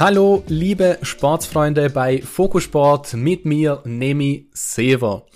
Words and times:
Hallo, 0.00 0.42
liebe 0.46 0.96
Sportsfreunde 1.02 1.90
bei 1.90 2.22
Fokusport 2.22 3.12
mit 3.12 3.44
mir, 3.44 3.82
Nemi 3.84 4.48
Sever. 4.54 5.26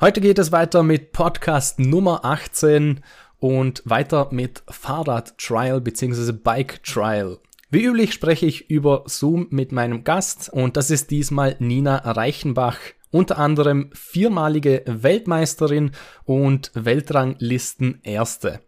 Heute 0.00 0.22
geht 0.22 0.38
es 0.38 0.50
weiter 0.50 0.82
mit 0.82 1.12
Podcast 1.12 1.78
Nummer 1.78 2.24
18 2.24 3.00
und 3.38 3.82
weiter 3.84 4.28
mit 4.30 4.62
Fahrrad 4.66 5.36
Trial 5.36 5.82
bzw. 5.82 6.32
Bike 6.32 6.82
Trial. 6.82 7.36
Wie 7.68 7.84
üblich 7.84 8.14
spreche 8.14 8.46
ich 8.46 8.70
über 8.70 9.02
Zoom 9.04 9.48
mit 9.50 9.72
meinem 9.72 10.04
Gast 10.04 10.48
und 10.50 10.78
das 10.78 10.90
ist 10.90 11.10
diesmal 11.10 11.56
Nina 11.58 11.96
Reichenbach, 11.96 12.78
unter 13.10 13.36
anderem 13.36 13.90
viermalige 13.92 14.84
Weltmeisterin 14.86 15.90
und 16.24 16.70
Weltranglisten 16.72 18.00
Erste. 18.02 18.60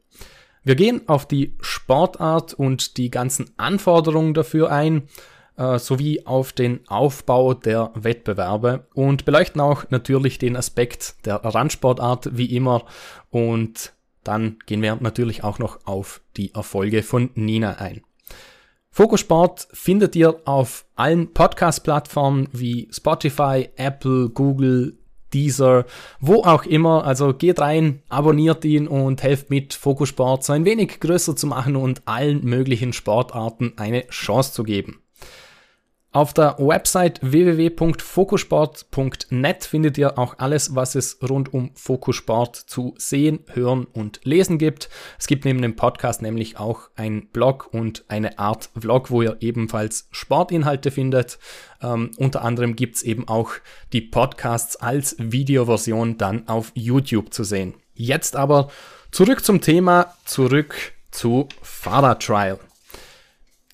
Wir 0.65 0.75
gehen 0.75 1.09
auf 1.09 1.27
die 1.27 1.57
Sportart 1.61 2.53
und 2.53 2.99
die 2.99 3.09
ganzen 3.09 3.55
Anforderungen 3.57 4.35
dafür 4.35 4.71
ein 4.71 5.09
äh, 5.57 5.79
sowie 5.79 6.25
auf 6.27 6.53
den 6.53 6.81
Aufbau 6.89 7.55
der 7.55 7.91
Wettbewerbe 7.95 8.87
und 8.95 9.25
beleuchten 9.25 9.61
auch 9.61 9.85
natürlich 9.91 10.39
den 10.39 10.57
Aspekt 10.57 11.27
der 11.27 11.37
Randsportart 11.37 12.37
wie 12.37 12.55
immer 12.55 12.85
und 13.31 13.93
dann 14.25 14.59
gehen 14.67 14.83
wir 14.83 14.97
natürlich 14.97 15.45
auch 15.45 15.59
noch 15.59 15.79
auf 15.87 16.21
die 16.37 16.53
Erfolge 16.53 17.03
von 17.03 17.31
Nina 17.35 17.75
ein. 17.75 18.03
Fokusport 18.91 19.69
findet 19.73 20.17
ihr 20.17 20.41
auf 20.47 20.87
allen 20.95 21.33
Podcast-Plattformen 21.33 22.49
wie 22.53 22.89
Spotify, 22.91 23.69
Apple, 23.77 24.31
Google, 24.31 24.99
Deezer, 25.35 25.85
wo 26.19 26.43
auch 26.45 26.65
immer. 26.65 27.05
Also 27.05 27.35
geht 27.35 27.61
rein, 27.61 28.03
abonniert 28.09 28.65
ihn 28.65 28.89
und 28.89 29.23
helft 29.23 29.51
mit, 29.51 29.75
Fokusport 29.75 30.45
so 30.45 30.55
ein 30.55 30.65
wenig 30.65 30.99
größer 30.99 31.37
zu 31.37 31.47
machen 31.47 31.77
und 31.77 32.03
allen 32.07 32.43
möglichen 32.45 32.95
Sportarten 32.95 33.75
eine 33.77 34.07
Chance 34.09 34.55
zu 34.55 34.63
geben. 34.63 35.03
Auf 36.17 36.33
der 36.33 36.57
Website 36.59 37.21
www.fokusport.net 37.21 39.65
findet 39.65 39.99
ihr 39.99 40.19
auch 40.19 40.39
alles, 40.39 40.75
was 40.75 40.95
es 40.95 41.19
rund 41.23 41.53
um 41.53 41.73
Fokusport 41.75 42.57
zu 42.57 42.95
sehen, 42.97 43.41
hören 43.53 43.87
und 43.93 44.21
lesen 44.25 44.57
gibt. 44.57 44.89
Es 45.19 45.27
gibt 45.27 45.45
neben 45.45 45.61
dem 45.61 45.77
Podcast 45.77 46.23
nämlich 46.23 46.59
auch 46.59 46.89
einen 46.97 47.27
Blog 47.27 47.69
und 47.71 48.07
eine 48.09 48.39
Art 48.39 48.71
Vlog, 48.81 49.11
wo 49.11 49.21
ihr 49.21 49.37
ebenfalls 49.41 50.09
Sportinhalte 50.11 50.91
findet. 50.91 51.39
Ähm, 51.83 52.13
unter 52.17 52.43
anderem 52.43 52.77
gibt 52.77 52.97
es 52.97 53.03
eben 53.03 53.29
auch 53.29 53.51
die 53.93 54.01
Podcasts 54.01 54.77
als 54.77 55.17
Videoversion 55.19 56.17
dann 56.17 56.49
auf 56.49 56.73
YouTube 56.73 57.35
zu 57.35 57.45
sehen. 57.45 57.75
Jetzt 57.93 58.37
aber 58.37 58.71
zurück 59.11 59.45
zum 59.45 59.61
Thema, 59.61 60.15
zurück 60.25 60.95
zu 61.11 61.47
Fahrradtrial. 61.61 62.59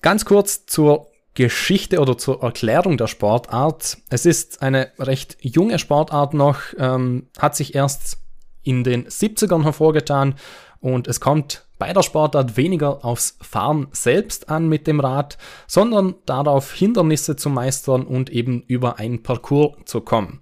Ganz 0.01 0.25
kurz 0.25 0.65
zur 0.65 1.12
Geschichte 1.33 1.99
oder 1.99 2.17
zur 2.17 2.43
Erklärung 2.43 2.97
der 2.97 3.07
Sportart. 3.07 3.97
Es 4.09 4.25
ist 4.25 4.61
eine 4.61 4.91
recht 4.99 5.37
junge 5.41 5.79
Sportart 5.79 6.33
noch, 6.33 6.59
ähm, 6.77 7.27
hat 7.37 7.55
sich 7.55 7.75
erst 7.75 8.17
in 8.61 8.83
den 8.83 9.07
70ern 9.07 9.63
hervorgetan 9.63 10.35
und 10.79 11.07
es 11.07 11.19
kommt 11.19 11.65
bei 11.79 11.91
der 11.91 12.03
Sportart 12.03 12.55
weniger 12.55 13.03
aufs 13.03 13.37
Fahren 13.41 13.87
selbst 13.91 14.49
an 14.49 14.69
mit 14.69 14.87
dem 14.87 14.99
Rad, 14.99 15.37
sondern 15.67 16.15
darauf 16.25 16.71
Hindernisse 16.73 17.35
zu 17.35 17.49
meistern 17.49 18.05
und 18.05 18.29
eben 18.29 18.63
über 18.67 18.99
einen 18.99 19.23
Parcours 19.23 19.75
zu 19.85 20.01
kommen. 20.01 20.41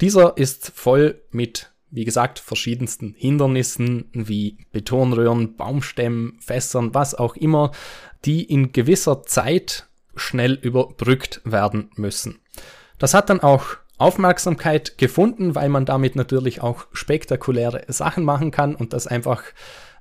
Dieser 0.00 0.36
ist 0.36 0.72
voll 0.74 1.22
mit, 1.30 1.72
wie 1.90 2.04
gesagt, 2.04 2.38
verschiedensten 2.38 3.14
Hindernissen 3.16 4.10
wie 4.12 4.58
Betonröhren, 4.72 5.56
Baumstämmen, 5.56 6.38
Fässern, 6.40 6.94
was 6.94 7.14
auch 7.14 7.36
immer, 7.36 7.72
die 8.24 8.44
in 8.44 8.72
gewisser 8.72 9.22
Zeit 9.22 9.87
schnell 10.18 10.54
überbrückt 10.54 11.40
werden 11.44 11.90
müssen. 11.96 12.40
Das 12.98 13.14
hat 13.14 13.30
dann 13.30 13.40
auch 13.40 13.76
Aufmerksamkeit 13.98 14.96
gefunden, 14.98 15.54
weil 15.54 15.68
man 15.68 15.84
damit 15.84 16.14
natürlich 16.16 16.62
auch 16.62 16.86
spektakuläre 16.92 17.84
Sachen 17.88 18.24
machen 18.24 18.50
kann 18.50 18.74
und 18.74 18.92
das 18.92 19.06
einfach, 19.06 19.42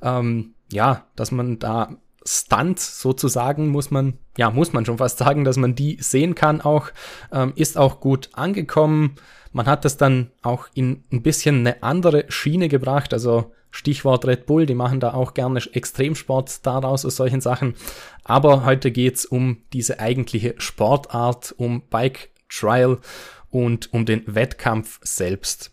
ähm, 0.01 0.53
ja, 0.71 1.05
dass 1.15 1.31
man 1.31 1.59
da 1.59 1.97
Stunts 2.27 3.01
sozusagen 3.01 3.69
muss 3.69 3.89
man, 3.89 4.17
ja, 4.37 4.51
muss 4.51 4.73
man 4.73 4.85
schon 4.85 4.97
fast 4.97 5.17
sagen, 5.17 5.45
dass 5.45 5.57
man 5.57 5.75
die 5.75 5.97
sehen 6.01 6.35
kann 6.35 6.61
auch, 6.61 6.89
ähm, 7.31 7.53
ist 7.55 7.77
auch 7.77 7.99
gut 7.99 8.29
angekommen. 8.33 9.15
Man 9.53 9.65
hat 9.65 9.85
das 9.85 9.97
dann 9.97 10.31
auch 10.41 10.67
in 10.73 11.03
ein 11.11 11.23
bisschen 11.23 11.59
eine 11.59 11.81
andere 11.83 12.25
Schiene 12.29 12.67
gebracht, 12.67 13.13
also 13.13 13.51
Stichwort 13.71 14.25
Red 14.25 14.45
Bull, 14.45 14.65
die 14.65 14.75
machen 14.75 14.99
da 14.99 15.13
auch 15.13 15.33
gerne 15.33 15.61
Extremsport 15.71 16.65
daraus 16.65 17.05
aus 17.05 17.15
solchen 17.15 17.41
Sachen. 17.41 17.75
Aber 18.23 18.65
heute 18.65 18.91
geht's 18.91 19.25
um 19.25 19.63
diese 19.73 19.99
eigentliche 19.99 20.55
Sportart, 20.57 21.53
um 21.57 21.83
Bike 21.89 22.31
Trial 22.49 22.99
und 23.49 23.93
um 23.93 24.05
den 24.05 24.23
Wettkampf 24.25 24.99
selbst. 25.03 25.71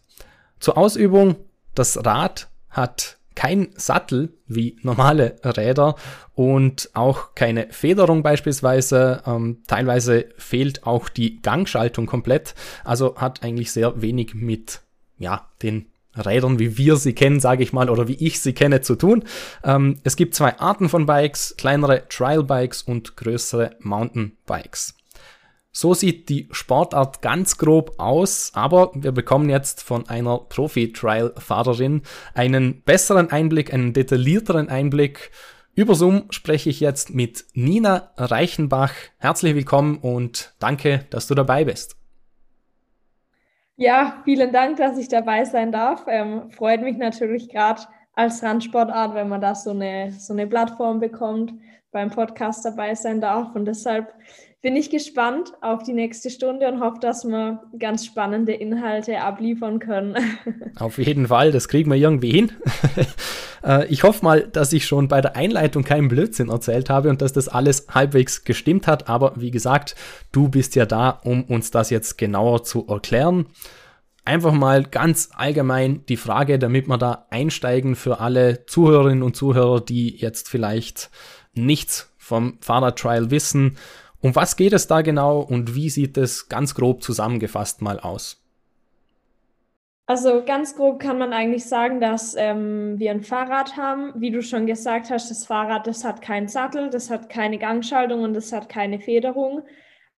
Zur 0.61 0.77
Ausübung, 0.77 1.37
das 1.75 2.05
Rad 2.05 2.49
hat 2.69 3.19
kein 3.35 3.69
Sattel 3.77 4.33
wie 4.47 4.77
normale 4.83 5.37
Räder 5.45 5.97
und 6.35 6.91
auch 6.95 7.35
keine 7.35 7.69
Federung 7.71 8.23
beispielsweise. 8.23 9.23
Ähm, 9.27 9.63
teilweise 9.67 10.27
fehlt 10.37 10.87
auch 10.87 11.09
die 11.09 11.41
Gangschaltung 11.43 12.07
komplett. 12.07 12.55
Also 12.85 13.17
hat 13.17 13.43
eigentlich 13.43 13.73
sehr 13.73 14.01
wenig 14.01 14.35
mit 14.35 14.81
ja, 15.19 15.49
den 15.63 15.87
Rädern, 16.17 16.59
wie 16.59 16.79
wir 16.79 16.97
sie 16.97 17.13
kennen, 17.13 17.41
sage 17.41 17.63
ich 17.63 17.73
mal, 17.73 17.91
oder 17.91 18.09
wie 18.09 18.15
ich 18.15 18.41
sie 18.41 18.53
kenne, 18.53 18.81
zu 18.81 18.95
tun. 18.95 19.25
Ähm, 19.65 19.99
es 20.05 20.17
gibt 20.17 20.35
zwei 20.35 20.59
Arten 20.59 20.89
von 20.89 21.07
Bikes, 21.07 21.55
kleinere 21.57 22.07
Trial 22.09 22.45
Bikes 22.45 22.83
und 22.83 23.17
größere 23.17 23.77
Mountain 23.81 24.37
Bikes. 24.47 24.95
So 25.77 25.93
sieht 25.93 26.29
die 26.29 26.49
Sportart 26.53 27.21
ganz 27.21 27.59
grob 27.59 27.99
aus, 27.99 28.53
aber 28.55 28.93
wir 28.95 29.11
bekommen 29.11 29.51
jetzt 29.51 29.83
von 29.83 30.09
einer 30.09 30.39
Profi-Trial-Fahrerin 30.39 32.03
einen 32.33 32.83
besseren 32.83 33.33
Einblick, 33.33 33.75
einen 33.75 33.93
detaillierteren 33.93 34.69
Einblick. 34.69 35.33
Über 35.75 35.97
Zoom 35.97 36.27
spreche 36.31 36.71
ich 36.71 36.79
jetzt 36.79 37.13
mit 37.13 37.47
Nina 37.55 38.13
Reichenbach. 38.17 38.93
Herzlich 39.19 39.57
willkommen 39.57 39.99
und 39.99 40.55
danke, 40.61 41.07
dass 41.11 41.27
du 41.27 41.35
dabei 41.35 41.65
bist. 41.65 41.97
Ja, 43.75 44.23
vielen 44.23 44.53
Dank, 44.53 44.77
dass 44.77 44.97
ich 44.97 45.09
dabei 45.09 45.45
sein 45.45 45.73
darf. 45.73 46.05
Ähm, 46.07 46.53
freut 46.53 46.83
mich 46.83 46.99
natürlich 46.99 47.49
gerade 47.49 47.83
als 48.13 48.45
Randsportart, 48.45 49.17
wenn 49.17 49.29
man 49.29 49.41
da 49.41 49.57
so 49.57 49.71
eine, 49.71 50.13
so 50.13 50.35
eine 50.35 50.47
Plattform 50.47 51.01
bekommt, 51.01 51.53
beim 51.91 52.11
Podcast 52.11 52.65
dabei 52.65 52.95
sein 52.95 53.21
darf. 53.21 53.57
Und 53.57 53.65
deshalb 53.65 54.15
bin 54.65 54.77
ich 54.77 54.89
gespannt 54.89 55.53
auf 55.61 55.83
die 55.83 55.93
nächste 55.93 56.31
Stunde 56.31 56.67
und 56.67 56.81
hoffe, 56.81 56.99
dass 56.99 57.27
wir 57.27 57.61
ganz 57.79 58.07
spannende 58.07 58.55
Inhalte 58.55 59.21
abliefern 59.21 59.79
können. 59.79 60.17
Auf 60.79 60.97
jeden 60.97 61.29
Fall, 61.29 61.53
das 61.53 61.69
kriegen 61.69 61.91
wir 61.91 61.99
irgendwie 61.99 62.31
hin. 62.31 62.53
Äh, 63.67 63.87
ich 63.87 64.03
hoffe 64.03 64.23
mal, 64.23 64.43
dass 64.47 64.75
ich 64.75 64.85
schon 64.85 65.09
bei 65.09 65.23
der 65.23 65.37
Einleitung 65.37 65.85
keinen 65.85 66.09
Blödsinn 66.09 66.51
erzählt 66.51 66.91
habe 66.91 67.09
und 67.09 67.23
dass 67.23 67.33
das 67.33 67.49
alles 67.49 67.87
halbwegs 67.89 68.45
gestimmt 68.45 68.87
hat. 68.87 69.09
Aber 69.09 69.33
wie 69.37 69.51
gesagt, 69.51 69.95
du 70.33 70.51
bist 70.51 70.75
ja 70.75 70.85
da, 70.85 71.09
um 71.25 71.45
uns 71.45 71.71
das 71.71 71.89
jetzt 71.89 72.19
genauer 72.19 72.63
zu 72.65 72.87
erklären. 72.87 73.47
Einfach 74.27 74.53
mal 74.53 74.83
ganz 74.83 75.31
allgemein 75.35 76.05
die 76.11 76.19
Frage, 76.19 76.59
damit 76.59 76.89
wir 76.89 76.99
da 76.99 77.25
einsteigen 77.31 77.97
für 77.97 78.21
alle 78.21 78.67
Zuhörerinnen 78.67 79.23
und 79.23 79.35
Zuhörer, 79.35 79.81
die 79.81 80.15
jetzt 80.15 80.51
vielleicht 80.51 81.11
nichts 81.55 82.13
vom 82.19 82.59
Fahrradtrial 82.61 83.31
wissen. 83.31 83.79
Um 84.25 84.35
was 84.35 84.57
geht 84.57 84.73
es 84.73 84.87
da 84.87 85.03
genau 85.03 85.41
und 85.41 85.75
wie 85.75 85.91
sieht 85.91 86.17
es 86.17 86.49
ganz 86.49 86.75
grob 86.75 87.03
zusammengefasst 87.03 87.83
mal 87.83 88.01
aus? 88.01 88.43
Also 90.07 90.43
ganz 90.47 90.77
grob 90.77 90.99
kann 90.99 91.19
man 91.19 91.35
eigentlich 91.35 91.67
sagen, 91.67 92.01
dass 92.01 92.35
ähm, 92.35 92.99
wir 92.99 93.11
ein 93.11 93.21
Fahrrad 93.21 93.77
haben. 93.77 94.15
Wie 94.17 94.31
du 94.31 94.41
schon 94.41 94.65
gesagt 94.65 95.11
hast, 95.11 95.31
das 95.31 95.45
Fahrrad, 95.45 95.87
das 95.87 96.05
hat 96.05 96.23
keinen 96.23 96.49
Sattel, 96.49 96.89
das 96.89 97.11
hat 97.11 97.29
keine 97.29 97.59
Gangschaltung 97.59 98.23
und 98.23 98.33
das 98.33 98.51
hat 98.51 98.71
keine 98.71 98.99
Federung. 98.99 99.61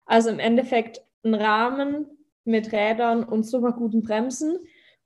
Also 0.05 0.31
im 0.31 0.38
Endeffekt 0.38 1.03
ein 1.25 1.35
Rahmen 1.35 2.06
mit 2.44 2.70
Rädern 2.70 3.25
und 3.25 3.43
super 3.43 3.73
guten 3.73 4.05
Bremsen. 4.05 4.56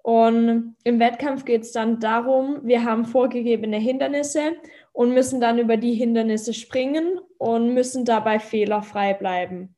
Und 0.02 0.76
im 0.84 1.00
Wettkampf 1.00 1.46
geht 1.46 1.62
es 1.62 1.72
dann 1.72 2.00
darum, 2.00 2.60
wir 2.64 2.84
haben 2.84 3.06
vorgegebene 3.06 3.78
Hindernisse 3.78 4.56
und 4.92 5.14
müssen 5.14 5.40
dann 5.40 5.58
über 5.58 5.76
die 5.76 5.94
Hindernisse 5.94 6.54
springen 6.54 7.20
und 7.38 7.74
müssen 7.74 8.04
dabei 8.04 8.38
fehlerfrei 8.38 9.14
bleiben. 9.14 9.76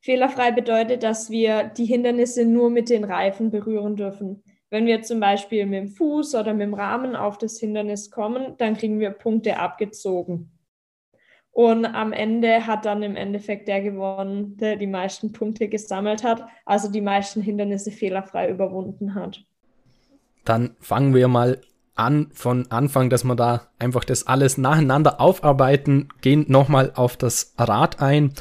Fehlerfrei 0.00 0.50
bedeutet, 0.50 1.02
dass 1.02 1.30
wir 1.30 1.64
die 1.64 1.84
Hindernisse 1.84 2.44
nur 2.44 2.70
mit 2.70 2.90
den 2.90 3.04
Reifen 3.04 3.50
berühren 3.50 3.96
dürfen. 3.96 4.42
Wenn 4.68 4.86
wir 4.86 5.02
zum 5.02 5.20
Beispiel 5.20 5.64
mit 5.66 5.80
dem 5.80 5.88
Fuß 5.88 6.34
oder 6.34 6.54
mit 6.54 6.62
dem 6.62 6.74
Rahmen 6.74 7.14
auf 7.14 7.38
das 7.38 7.58
Hindernis 7.58 8.10
kommen, 8.10 8.56
dann 8.58 8.76
kriegen 8.76 8.98
wir 8.98 9.10
Punkte 9.10 9.58
abgezogen. 9.58 10.50
Und 11.52 11.84
am 11.84 12.12
Ende 12.12 12.66
hat 12.66 12.86
dann 12.86 13.02
im 13.02 13.14
Endeffekt 13.14 13.68
der 13.68 13.82
gewonnen, 13.82 14.56
der 14.56 14.76
die 14.76 14.86
meisten 14.86 15.32
Punkte 15.32 15.68
gesammelt 15.68 16.24
hat, 16.24 16.46
also 16.64 16.90
die 16.90 17.02
meisten 17.02 17.42
Hindernisse 17.42 17.90
fehlerfrei 17.90 18.48
überwunden 18.48 19.14
hat. 19.14 19.44
Dann 20.44 20.74
fangen 20.80 21.14
wir 21.14 21.28
mal 21.28 21.60
an 21.94 22.30
von 22.32 22.70
Anfang, 22.70 23.10
dass 23.10 23.24
wir 23.24 23.36
da 23.36 23.68
einfach 23.78 24.04
das 24.04 24.26
alles 24.26 24.58
nacheinander 24.58 25.20
aufarbeiten, 25.20 26.08
gehen 26.20 26.46
nochmal 26.48 26.92
auf 26.94 27.16
das 27.16 27.54
Rad 27.58 28.00
ein. 28.00 28.32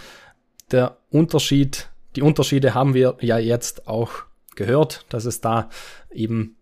der 0.72 0.98
Unterschied, 1.10 1.90
die 2.16 2.22
Unterschiede 2.22 2.74
haben 2.74 2.94
wir 2.94 3.18
ja 3.20 3.38
jetzt 3.38 3.88
auch 3.88 4.12
gehört, 4.56 5.06
dass 5.10 5.26
es 5.26 5.42
da 5.42 5.70
eben 6.12 6.56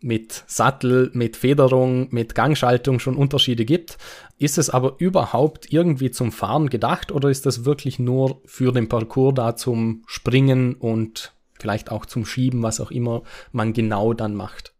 mit 0.00 0.44
Sattel, 0.46 1.10
mit 1.12 1.36
Federung, 1.36 2.08
mit 2.10 2.34
Gangschaltung 2.34 3.00
schon 3.00 3.16
Unterschiede 3.16 3.64
gibt. 3.64 3.98
Ist 4.38 4.58
es 4.58 4.70
aber 4.70 4.94
überhaupt 4.98 5.72
irgendwie 5.72 6.10
zum 6.10 6.30
Fahren 6.30 6.70
gedacht 6.70 7.10
oder 7.10 7.30
ist 7.30 7.46
das 7.46 7.64
wirklich 7.64 7.98
nur 7.98 8.40
für 8.44 8.72
den 8.72 8.88
Parcours 8.88 9.34
da 9.34 9.56
zum 9.56 10.04
Springen 10.06 10.74
und 10.74 11.32
vielleicht 11.58 11.90
auch 11.90 12.06
zum 12.06 12.24
Schieben, 12.24 12.62
was 12.62 12.80
auch 12.80 12.92
immer 12.92 13.22
man 13.50 13.72
genau 13.72 14.12
dann 14.12 14.34
macht? 14.34 14.72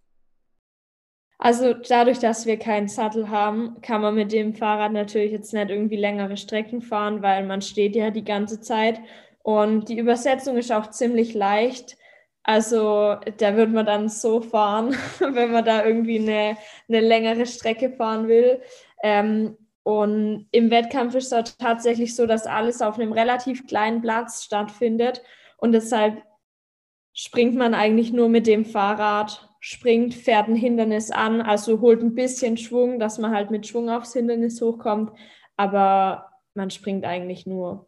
Also 1.38 1.73
dadurch, 1.73 2.19
dass 2.19 2.46
wir 2.46 2.58
keinen 2.58 2.88
Sattel 2.88 3.31
haben, 3.31 3.81
kann 3.81 4.02
man 4.02 4.17
mit 4.17 4.32
dem 4.32 4.55
Fahrrad 4.55 4.93
natürlich 4.93 5.31
jetzt 5.31 5.55
nicht 5.55 5.70
irgendwie 5.70 5.96
längere 5.96 6.37
Strecken 6.37 6.82
fahren, 6.82 7.23
weil 7.23 7.46
man 7.46 7.62
steht 7.62 7.94
ja 7.94 8.11
die 8.11 8.25
ganze 8.25 8.61
Zeit. 8.61 9.00
Und 9.43 9.88
die 9.88 9.99
Übersetzung 9.99 10.56
ist 10.56 10.73
auch 10.73 10.90
ziemlich 10.90 11.35
leicht. 11.35 11.96
Also 12.43 13.17
da 13.38 13.56
wird 13.56 13.70
man 13.70 13.87
dann 13.87 14.08
so 14.08 14.40
fahren, 14.40 14.96
wenn 15.20 15.52
man 15.52 15.64
da 15.64 15.85
irgendwie 15.85 16.19
eine, 16.19 16.56
eine 16.88 17.00
längere 17.00 17.46
Strecke 17.46 17.90
fahren 17.90 18.26
will. 18.26 18.61
Ähm, 19.02 19.56
und 19.85 20.49
im 20.50 20.70
Wettkampf 20.70 21.14
ist 21.14 21.32
es 21.32 21.56
tatsächlich 21.56 22.17
so, 22.17 22.26
dass 22.26 22.46
alles 22.46 22.82
auf 22.82 22.99
einem 22.99 23.12
relativ 23.12 23.67
kleinen 23.67 24.02
Platz 24.02 24.43
stattfindet. 24.44 25.23
Und 25.56 25.73
deshalb 25.73 26.20
springt 27.14 27.55
man 27.55 27.75
eigentlich 27.75 28.12
nur 28.12 28.29
mit 28.29 28.46
dem 28.46 28.64
Fahrrad 28.64 29.48
springt, 29.60 30.14
fährt 30.14 30.49
ein 30.49 30.56
Hindernis 30.56 31.10
an, 31.10 31.40
also 31.40 31.81
holt 31.81 32.02
ein 32.02 32.14
bisschen 32.14 32.56
Schwung, 32.56 32.99
dass 32.99 33.19
man 33.19 33.32
halt 33.32 33.50
mit 33.50 33.66
Schwung 33.66 33.90
aufs 33.90 34.12
Hindernis 34.12 34.60
hochkommt, 34.60 35.12
aber 35.56 36.31
man 36.55 36.70
springt 36.70 37.05
eigentlich 37.05 37.46
nur. 37.46 37.87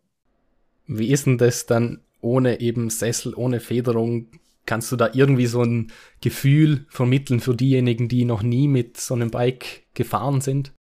Wie 0.86 1.10
ist 1.10 1.26
denn 1.26 1.38
das 1.38 1.66
dann 1.66 2.02
ohne 2.20 2.60
eben 2.60 2.90
Sessel, 2.90 3.34
ohne 3.34 3.60
Federung? 3.60 4.28
Kannst 4.66 4.92
du 4.92 4.96
da 4.96 5.10
irgendwie 5.12 5.46
so 5.46 5.62
ein 5.62 5.92
Gefühl 6.20 6.86
vermitteln 6.88 7.40
für 7.40 7.54
diejenigen, 7.54 8.08
die 8.08 8.24
noch 8.24 8.42
nie 8.42 8.68
mit 8.68 8.96
so 8.96 9.14
einem 9.14 9.30
Bike 9.30 9.86
gefahren 9.94 10.40
sind? 10.40 10.72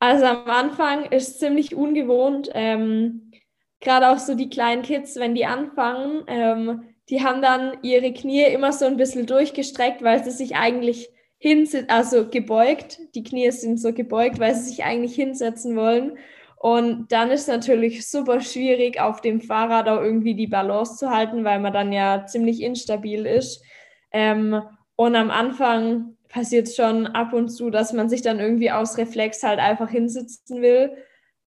Also 0.00 0.26
am 0.26 0.48
Anfang 0.48 1.06
ist 1.06 1.28
es 1.28 1.38
ziemlich 1.38 1.74
ungewohnt. 1.74 2.50
Ähm, 2.54 3.32
Gerade 3.80 4.10
auch 4.10 4.18
so 4.18 4.34
die 4.34 4.48
kleinen 4.48 4.82
Kids, 4.82 5.16
wenn 5.16 5.34
die 5.34 5.46
anfangen, 5.46 6.24
ähm, 6.26 6.82
die 7.10 7.22
haben 7.22 7.40
dann 7.40 7.78
ihre 7.82 8.12
Knie 8.12 8.44
immer 8.44 8.72
so 8.72 8.84
ein 8.84 8.96
bisschen 8.96 9.26
durchgestreckt, 9.26 10.02
weil 10.02 10.22
sie 10.22 10.30
sich 10.30 10.56
eigentlich 10.56 11.08
hinsetzen, 11.38 11.88
also 11.88 12.28
gebeugt. 12.28 12.98
Die 13.14 13.22
Knie 13.22 13.50
sind 13.50 13.80
so 13.80 13.92
gebeugt, 13.92 14.38
weil 14.38 14.54
sie 14.54 14.70
sich 14.70 14.84
eigentlich 14.84 15.14
hinsetzen 15.14 15.76
wollen. 15.76 16.18
Und 16.56 17.12
dann 17.12 17.30
ist 17.30 17.48
natürlich 17.48 18.08
super 18.10 18.40
schwierig, 18.40 19.00
auf 19.00 19.20
dem 19.20 19.40
Fahrrad 19.40 19.88
auch 19.88 20.02
irgendwie 20.02 20.34
die 20.34 20.48
Balance 20.48 20.96
zu 20.96 21.10
halten, 21.10 21.44
weil 21.44 21.60
man 21.60 21.72
dann 21.72 21.92
ja 21.92 22.26
ziemlich 22.26 22.62
instabil 22.62 23.26
ist. 23.26 23.62
Ähm, 24.10 24.60
und 24.96 25.14
am 25.14 25.30
Anfang 25.30 26.16
passiert 26.28 26.66
es 26.66 26.74
schon 26.76 27.06
ab 27.06 27.32
und 27.32 27.48
zu, 27.48 27.70
dass 27.70 27.92
man 27.92 28.08
sich 28.08 28.22
dann 28.22 28.40
irgendwie 28.40 28.72
aus 28.72 28.98
Reflex 28.98 29.42
halt 29.44 29.60
einfach 29.60 29.88
hinsitzen 29.88 30.60
will. 30.60 30.90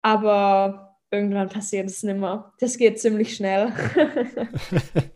Aber 0.01 0.97
irgendwann 1.11 1.49
passiert 1.49 1.87
es 1.87 2.01
nicht 2.01 2.19
mehr. 2.19 2.51
Das 2.59 2.77
geht 2.77 2.99
ziemlich 2.99 3.35
schnell. 3.35 3.71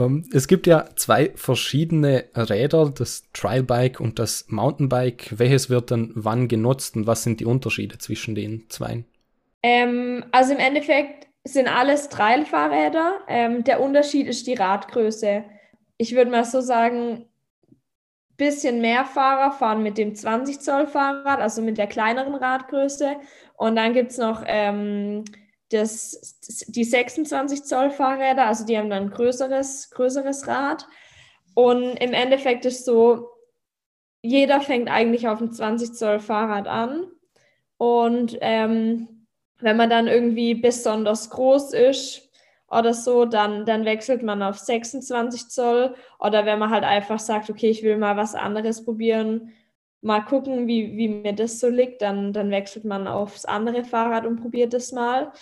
Ähm, 0.00 0.24
es 0.32 0.48
gibt 0.48 0.66
ja 0.66 0.88
zwei 0.96 1.32
verschiedene 1.34 2.24
Räder, 2.34 2.90
das 2.90 3.24
Trialbike 3.32 4.00
und 4.00 4.18
das 4.18 4.46
Mountainbike. 4.48 5.38
Welches 5.38 5.70
wird 5.70 5.90
dann 5.90 6.12
wann 6.14 6.48
genutzt 6.48 6.96
und 6.96 7.06
was 7.06 7.22
sind 7.22 7.40
die 7.40 7.46
Unterschiede 7.46 7.98
zwischen 7.98 8.34
den 8.34 8.68
zwei? 8.68 9.04
Ähm, 9.62 10.24
also 10.32 10.52
im 10.52 10.58
Endeffekt 10.58 11.28
sind 11.44 11.68
alles 11.68 12.08
Trial-Fahrräder. 12.08 13.20
Ähm, 13.28 13.64
der 13.64 13.80
Unterschied 13.80 14.26
ist 14.26 14.46
die 14.46 14.54
Radgröße. 14.54 15.44
Ich 15.98 16.14
würde 16.14 16.30
mal 16.30 16.44
so 16.44 16.60
sagen, 16.60 17.26
bisschen 18.36 18.80
mehr 18.80 19.04
Fahrer 19.04 19.52
fahren 19.52 19.82
mit 19.82 19.98
dem 19.98 20.14
20 20.14 20.60
Zoll 20.60 20.86
Fahrrad, 20.86 21.40
also 21.40 21.60
mit 21.60 21.76
der 21.76 21.86
kleineren 21.86 22.34
Radgröße. 22.34 23.16
Und 23.56 23.76
dann 23.76 23.92
gibt 23.92 24.12
es 24.12 24.18
noch 24.18 24.42
ähm, 24.46 25.24
das, 25.70 26.38
die 26.68 26.84
26 26.84 27.64
Zoll 27.64 27.90
Fahrräder, 27.90 28.46
also 28.46 28.66
die 28.66 28.76
haben 28.76 28.90
dann 28.90 29.04
ein 29.04 29.10
größeres, 29.10 29.90
größeres 29.90 30.46
Rad. 30.46 30.86
Und 31.54 31.96
im 31.96 32.12
Endeffekt 32.12 32.64
ist 32.64 32.84
so, 32.84 33.28
jeder 34.22 34.60
fängt 34.60 34.90
eigentlich 34.90 35.28
auf 35.28 35.38
dem 35.38 35.52
20 35.52 35.94
Zoll 35.94 36.18
Fahrrad 36.18 36.66
an. 36.66 37.06
Und 37.78 38.36
ähm, 38.40 39.26
wenn 39.58 39.76
man 39.76 39.90
dann 39.90 40.08
irgendwie 40.08 40.54
besonders 40.54 41.30
groß 41.30 41.72
ist 41.72 42.30
oder 42.68 42.92
so, 42.92 43.24
dann, 43.24 43.64
dann 43.64 43.84
wechselt 43.84 44.22
man 44.22 44.42
auf 44.42 44.58
26 44.58 45.48
Zoll. 45.48 45.94
Oder 46.18 46.46
wenn 46.46 46.58
man 46.58 46.70
halt 46.70 46.84
einfach 46.84 47.18
sagt, 47.18 47.48
okay, 47.48 47.70
ich 47.70 47.82
will 47.82 47.96
mal 47.96 48.16
was 48.16 48.34
anderes 48.34 48.84
probieren, 48.84 49.52
mal 50.02 50.20
gucken, 50.20 50.66
wie, 50.66 50.96
wie 50.96 51.08
mir 51.08 51.32
das 51.34 51.60
so 51.60 51.68
liegt, 51.68 52.02
dann, 52.02 52.32
dann 52.32 52.50
wechselt 52.50 52.84
man 52.84 53.06
aufs 53.06 53.44
andere 53.44 53.84
Fahrrad 53.84 54.26
und 54.26 54.40
probiert 54.40 54.72
das 54.72 54.92
mal. 54.92 55.32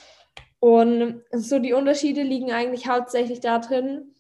Und 0.61 1.23
so 1.33 1.59
die 1.59 1.73
Unterschiede 1.73 2.23
liegen 2.23 2.51
eigentlich 2.51 2.89
hauptsächlich 2.89 3.41
darin, 3.41 4.15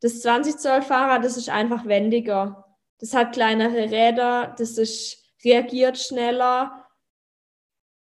das 0.00 0.20
20 0.20 0.58
Zoll 0.58 0.82
Fahrrad, 0.82 1.24
das 1.24 1.36
ist 1.36 1.50
einfach 1.50 1.86
wendiger. 1.86 2.76
Das 2.98 3.14
hat 3.14 3.32
kleinere 3.32 3.90
Räder, 3.90 4.54
das 4.56 4.78
ist, 4.78 5.22
reagiert 5.44 5.98
schneller. 5.98 6.86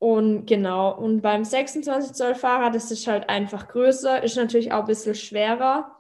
Und 0.01 0.47
genau, 0.47 0.97
und 0.97 1.23
beim 1.23 1.45
26 1.45 2.13
Zoll 2.13 2.35
Fahrrad, 2.35 2.75
das 2.75 2.91
ist 2.91 3.07
halt 3.07 3.29
einfach 3.29 3.69
größer, 3.69 4.23
ist 4.23 4.37
natürlich 4.37 4.73
auch 4.73 4.81
ein 4.81 4.87
bisschen 4.87 5.15
schwerer. 5.15 5.98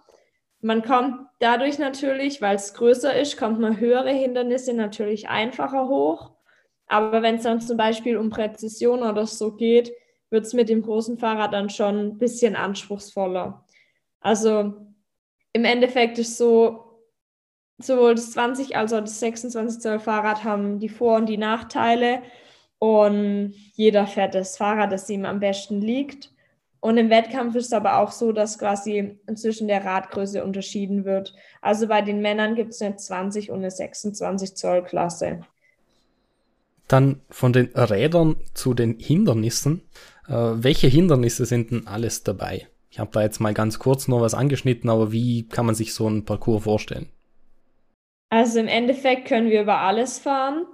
Man 0.60 0.82
kommt 0.82 1.28
dadurch 1.38 1.78
natürlich, 1.78 2.43
weil 2.43 2.56
es 2.56 2.75
größer 2.75 3.14
ist, 3.19 3.37
kommt 3.37 3.60
man 3.60 3.78
höhere 3.78 4.10
Hindernisse 4.10 4.72
natürlich 4.72 5.28
einfacher 5.28 5.88
hoch. 5.88 6.32
Aber 6.87 7.22
wenn 7.22 7.37
es 7.37 7.43
dann 7.43 7.60
zum 7.60 7.76
Beispiel 7.76 8.16
um 8.16 8.30
Präzision 8.30 9.02
oder 9.02 9.26
so 9.26 9.52
geht, 9.52 9.92
wird 10.30 10.47
es 10.47 10.54
mit 10.54 10.68
dem 10.68 10.82
großen 10.82 11.18
Fahrrad 11.18 11.52
dann 11.52 11.71
schon 11.71 11.99
ein 11.99 12.18
bisschen 12.18 12.56
anspruchsvoller. 12.56 13.64
Also 14.21 14.75
im 15.52 15.64
Endeffekt 15.64 16.18
ist 16.18 16.37
so, 16.37 17.02
sowohl 17.78 18.14
das 18.14 18.32
20 18.32 18.76
als 18.76 18.92
auch 18.92 19.00
das 19.00 19.21
26 19.21 19.80
Zoll 19.80 20.00
Fahrrad 20.00 20.44
haben 20.44 20.80
die 20.80 20.88
Vor- 20.88 21.16
und 21.16 21.26
die 21.26 21.38
Nachteile 21.38 22.23
und 22.78 23.54
jeder 23.75 24.06
fährt 24.06 24.35
das 24.35 24.56
Fahrrad, 24.56 24.92
das 24.92 25.09
ihm 25.11 25.25
am 25.25 25.40
besten 25.40 25.80
liegt. 25.80 26.32
Und 26.80 26.97
im 26.97 27.11
Wettkampf 27.11 27.56
ist 27.56 27.66
es 27.66 27.73
aber 27.73 27.99
auch 27.99 28.12
so, 28.12 28.32
dass 28.32 28.58
quasi 28.58 29.18
zwischen 29.35 29.66
der 29.66 29.85
Radgröße 29.85 30.44
unterschieden 30.44 31.04
wird. 31.04 31.35
Also 31.61 31.88
bei 31.88 32.02
den 32.02 32.20
Männern 32.20 32.54
gibt 32.54 32.73
es 32.73 32.82
eine 32.82 32.97
20 32.97 33.50
und 33.50 33.58
eine 33.58 33.70
26 33.70 34.54
Zoll 34.54 34.85
Klasse. 34.85 35.40
Dann 36.87 37.20
von 37.30 37.52
den 37.52 37.66
Rädern 37.75 38.37
zu 38.54 38.75
den 38.75 38.99
Hindernissen. 38.99 39.82
Äh, 40.28 40.32
welche 40.32 40.87
Hindernisse 40.87 41.47
sind 41.47 41.70
denn 41.70 41.87
alles 41.87 42.23
dabei? 42.23 42.68
Ich 42.90 42.99
habe 42.99 43.11
da 43.12 43.23
jetzt 43.23 43.40
mal 43.40 43.54
ganz 43.54 43.78
kurz 43.78 44.08
nur 44.08 44.20
was 44.20 44.35
angeschnitten, 44.35 44.88
aber 44.88 45.12
wie 45.12 45.47
kann 45.49 45.66
man 45.66 45.75
sich 45.75 45.92
so 45.92 46.06
einen 46.06 46.25
Parcours 46.25 46.64
vorstellen? 46.64 47.08
Also 48.30 48.61
im 48.61 48.68
Endeffekt 48.68 49.26
können 49.26 49.50
wir 49.50 49.62
über 49.62 49.78
alles 49.78 50.18
fahren. 50.18 50.66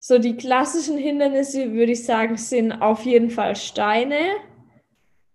So 0.00 0.18
die 0.18 0.36
klassischen 0.36 0.96
Hindernisse, 0.96 1.72
würde 1.72 1.92
ich 1.92 2.04
sagen, 2.04 2.36
sind 2.36 2.72
auf 2.72 3.04
jeden 3.04 3.30
Fall 3.30 3.56
Steine. 3.56 4.16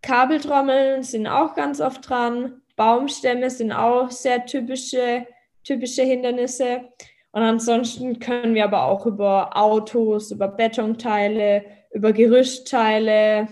Kabeltrommeln 0.03 1.01
sind 1.01 1.27
auch 1.27 1.55
ganz 1.55 1.81
oft 1.81 2.07
dran. 2.07 2.61
Baumstämme 2.75 3.49
sind 3.49 3.71
auch 3.71 4.11
sehr 4.11 4.45
typische, 4.45 5.25
typische 5.63 6.03
Hindernisse. 6.03 6.81
Und 7.31 7.41
ansonsten 7.41 8.19
können 8.19 8.53
wir 8.53 8.65
aber 8.65 8.83
auch 8.83 9.05
über 9.07 9.57
Autos, 9.57 10.31
über 10.31 10.47
Betonteile, 10.47 11.65
über 11.91 12.13
Gerüstteile, 12.13 13.47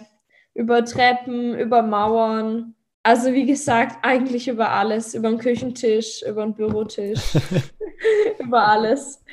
über 0.53 0.86
Treppen, 0.86 1.58
über 1.58 1.81
Mauern. 1.81 2.75
Also 3.01 3.34
wie 3.34 3.46
gesagt, 3.46 3.98
eigentlich 4.03 4.48
über 4.48 4.70
alles, 4.72 5.15
über 5.15 5.29
den 5.29 5.39
Küchentisch, 5.39 6.22
über 6.22 6.43
den 6.43 6.53
Bürotisch, 6.53 7.22
über 8.39 8.67
alles. 8.67 9.24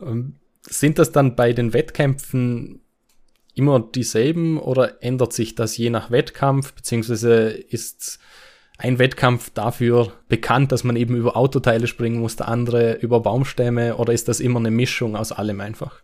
Ähm, 0.00 0.36
sind 0.62 0.98
das 0.98 1.12
dann 1.12 1.36
bei 1.36 1.52
den 1.52 1.72
Wettkämpfen 1.72 2.85
immer 3.56 3.80
dieselben 3.80 4.58
oder 4.58 5.02
ändert 5.02 5.32
sich 5.32 5.54
das 5.54 5.76
je 5.76 5.90
nach 5.90 6.10
Wettkampf, 6.10 6.74
beziehungsweise 6.74 7.48
ist 7.48 8.20
ein 8.78 8.98
Wettkampf 8.98 9.50
dafür 9.50 10.12
bekannt, 10.28 10.70
dass 10.70 10.84
man 10.84 10.96
eben 10.96 11.16
über 11.16 11.36
Autoteile 11.36 11.86
springen 11.86 12.20
muss, 12.20 12.36
der 12.36 12.48
andere 12.48 12.94
über 12.94 13.20
Baumstämme 13.20 13.96
oder 13.96 14.12
ist 14.12 14.28
das 14.28 14.40
immer 14.40 14.60
eine 14.60 14.70
Mischung 14.70 15.16
aus 15.16 15.32
allem 15.32 15.60
einfach? 15.60 16.02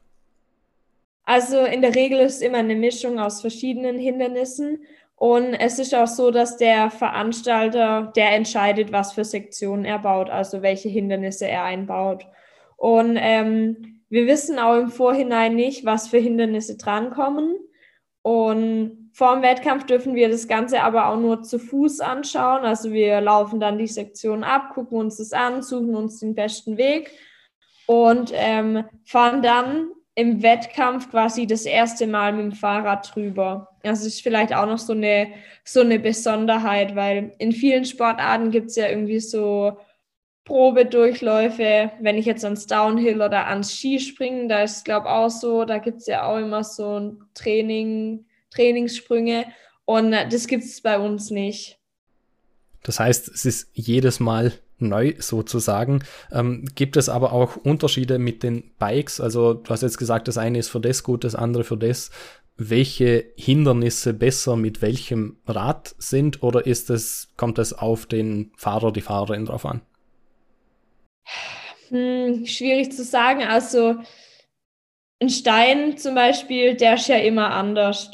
Also 1.24 1.64
in 1.64 1.82
der 1.82 1.94
Regel 1.94 2.20
ist 2.20 2.36
es 2.36 2.40
immer 2.40 2.58
eine 2.58 2.74
Mischung 2.74 3.20
aus 3.20 3.42
verschiedenen 3.42 3.98
Hindernissen 3.98 4.78
und 5.22 5.54
es 5.54 5.78
ist 5.78 5.94
auch 5.94 6.08
so, 6.08 6.32
dass 6.32 6.56
der 6.56 6.90
Veranstalter, 6.90 8.12
der 8.16 8.32
entscheidet, 8.32 8.90
was 8.90 9.12
für 9.12 9.24
Sektionen 9.24 9.84
er 9.84 10.00
baut, 10.00 10.30
also 10.30 10.62
welche 10.62 10.88
Hindernisse 10.88 11.46
er 11.46 11.62
einbaut. 11.62 12.26
Und 12.76 13.16
ähm, 13.20 14.01
wir 14.12 14.26
wissen 14.26 14.58
auch 14.58 14.76
im 14.76 14.90
Vorhinein 14.90 15.56
nicht, 15.56 15.86
was 15.86 16.08
für 16.08 16.18
Hindernisse 16.18 16.76
drankommen. 16.76 17.56
Und 18.20 19.10
vor 19.14 19.32
dem 19.32 19.42
Wettkampf 19.42 19.86
dürfen 19.86 20.14
wir 20.14 20.28
das 20.28 20.46
Ganze 20.46 20.82
aber 20.82 21.08
auch 21.08 21.18
nur 21.18 21.42
zu 21.42 21.58
Fuß 21.58 22.00
anschauen. 22.00 22.66
Also 22.66 22.92
wir 22.92 23.22
laufen 23.22 23.58
dann 23.58 23.78
die 23.78 23.86
Sektion 23.86 24.44
ab, 24.44 24.74
gucken 24.74 24.98
uns 24.98 25.16
das 25.16 25.32
an, 25.32 25.62
suchen 25.62 25.94
uns 25.94 26.20
den 26.20 26.34
besten 26.34 26.76
Weg 26.76 27.10
und 27.86 28.32
ähm, 28.34 28.84
fahren 29.06 29.40
dann 29.40 29.88
im 30.14 30.42
Wettkampf 30.42 31.10
quasi 31.10 31.46
das 31.46 31.64
erste 31.64 32.06
Mal 32.06 32.34
mit 32.34 32.44
dem 32.44 32.52
Fahrrad 32.52 33.14
drüber. 33.14 33.68
Das 33.82 34.04
ist 34.04 34.20
vielleicht 34.20 34.54
auch 34.54 34.66
noch 34.66 34.78
so 34.78 34.92
eine, 34.92 35.28
so 35.64 35.80
eine 35.80 35.98
Besonderheit, 35.98 36.94
weil 36.94 37.32
in 37.38 37.52
vielen 37.52 37.86
Sportarten 37.86 38.50
gibt 38.50 38.66
es 38.66 38.76
ja 38.76 38.90
irgendwie 38.90 39.20
so 39.20 39.78
Probedurchläufe. 40.44 41.92
Wenn 42.00 42.18
ich 42.18 42.26
jetzt 42.26 42.44
ans 42.44 42.66
Downhill 42.66 43.22
oder 43.22 43.46
ans 43.46 43.72
Skispringen, 43.72 44.48
da 44.48 44.62
ist 44.62 44.78
es 44.78 44.84
glaube 44.84 45.06
ich 45.06 45.12
auch 45.12 45.30
so, 45.30 45.64
da 45.64 45.78
gibt 45.78 45.98
es 45.98 46.06
ja 46.06 46.26
auch 46.26 46.38
immer 46.38 46.64
so 46.64 46.98
ein 46.98 47.18
Training, 47.34 48.24
Trainingssprünge 48.50 49.46
und 49.84 50.12
das 50.12 50.46
gibt 50.46 50.64
es 50.64 50.80
bei 50.80 50.98
uns 50.98 51.30
nicht. 51.30 51.78
Das 52.82 52.98
heißt, 52.98 53.28
es 53.28 53.44
ist 53.44 53.70
jedes 53.74 54.20
Mal 54.20 54.52
neu 54.78 55.14
sozusagen. 55.18 56.02
Ähm, 56.32 56.64
gibt 56.74 56.96
es 56.96 57.08
aber 57.08 57.32
auch 57.32 57.56
Unterschiede 57.56 58.18
mit 58.18 58.42
den 58.42 58.72
Bikes? 58.78 59.20
Also 59.20 59.54
du 59.54 59.70
hast 59.70 59.82
jetzt 59.82 59.98
gesagt, 59.98 60.28
das 60.28 60.38
eine 60.38 60.58
ist 60.58 60.68
für 60.68 60.80
das 60.80 61.02
gut, 61.02 61.24
das 61.24 61.34
andere 61.34 61.64
für 61.64 61.76
das. 61.76 62.10
Welche 62.56 63.24
Hindernisse 63.36 64.12
besser 64.12 64.56
mit 64.56 64.82
welchem 64.82 65.38
Rad 65.46 65.94
sind 65.98 66.42
oder 66.42 66.66
ist 66.66 66.90
es, 66.90 67.28
kommt 67.36 67.58
es 67.58 67.72
auf 67.72 68.06
den 68.06 68.52
Fahrer, 68.56 68.92
die 68.92 69.00
Fahrerin 69.00 69.46
drauf 69.46 69.64
an? 69.64 69.80
Hm, 71.88 72.46
schwierig 72.46 72.92
zu 72.92 73.04
sagen. 73.04 73.42
Also 73.42 73.96
ein 75.20 75.28
Stein 75.28 75.96
zum 75.98 76.14
Beispiel, 76.14 76.74
der 76.74 76.94
ist 76.94 77.08
ja 77.08 77.16
immer 77.16 77.50
anders. 77.50 78.10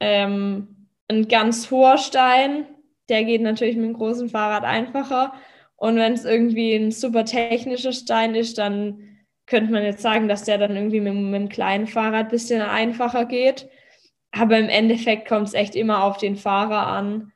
Ähm, 0.00 0.88
ein 1.08 1.28
ganz 1.28 1.70
hoher 1.70 1.98
Stein, 1.98 2.66
der 3.08 3.24
geht 3.24 3.42
natürlich 3.42 3.76
mit 3.76 3.86
dem 3.86 3.94
großen 3.94 4.28
Fahrrad 4.28 4.64
einfacher. 4.64 5.34
Und 5.76 5.96
wenn 5.96 6.12
es 6.12 6.24
irgendwie 6.24 6.74
ein 6.74 6.92
super 6.92 7.24
technischer 7.24 7.92
Stein 7.92 8.34
ist, 8.34 8.58
dann 8.58 9.18
könnte 9.46 9.72
man 9.72 9.82
jetzt 9.82 10.02
sagen, 10.02 10.28
dass 10.28 10.44
der 10.44 10.58
dann 10.58 10.76
irgendwie 10.76 11.00
mit, 11.00 11.14
mit 11.14 11.34
einem 11.34 11.48
kleinen 11.48 11.86
Fahrrad 11.86 12.26
ein 12.26 12.30
bisschen 12.30 12.62
einfacher 12.62 13.26
geht. 13.26 13.68
Aber 14.32 14.58
im 14.58 14.68
Endeffekt 14.68 15.28
kommt 15.28 15.48
es 15.48 15.54
echt 15.54 15.74
immer 15.76 16.04
auf 16.04 16.16
den 16.16 16.36
Fahrer 16.36 16.86
an, 16.86 17.32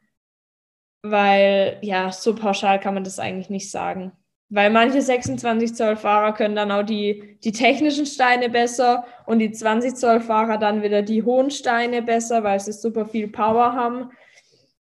weil 1.03 1.79
ja, 1.83 2.11
so 2.13 2.35
pauschal 2.35 2.81
kann 2.81 2.95
man 2.95 3.05
das 3.05 3.19
eigentlich 3.19 3.51
nicht 3.51 3.71
sagen. 3.71 4.13
Weil 4.51 4.71
manche 4.71 5.03
26 5.03 5.75
Zoll 5.75 5.97
Fahrer 5.97 6.33
können 6.33 6.57
dann 6.57 6.71
auch 6.71 6.83
die, 6.83 7.39
die 7.45 7.53
technischen 7.53 8.07
Steine 8.07 8.49
besser 8.49 9.05
und 9.27 9.41
die 9.41 9.53
20 9.53 9.95
Zoll 9.95 10.21
Fahrer 10.21 10.57
dann 10.57 10.83
wieder 10.83 11.03
die 11.03 11.23
hohen 11.23 11.51
Steine 11.51 12.01
besser, 12.03 12.43
weil 12.45 12.59
sie 12.59 12.73
super 12.73 13.07
viel 13.07 13.29
Power 13.29 13.75
haben. 13.75 14.11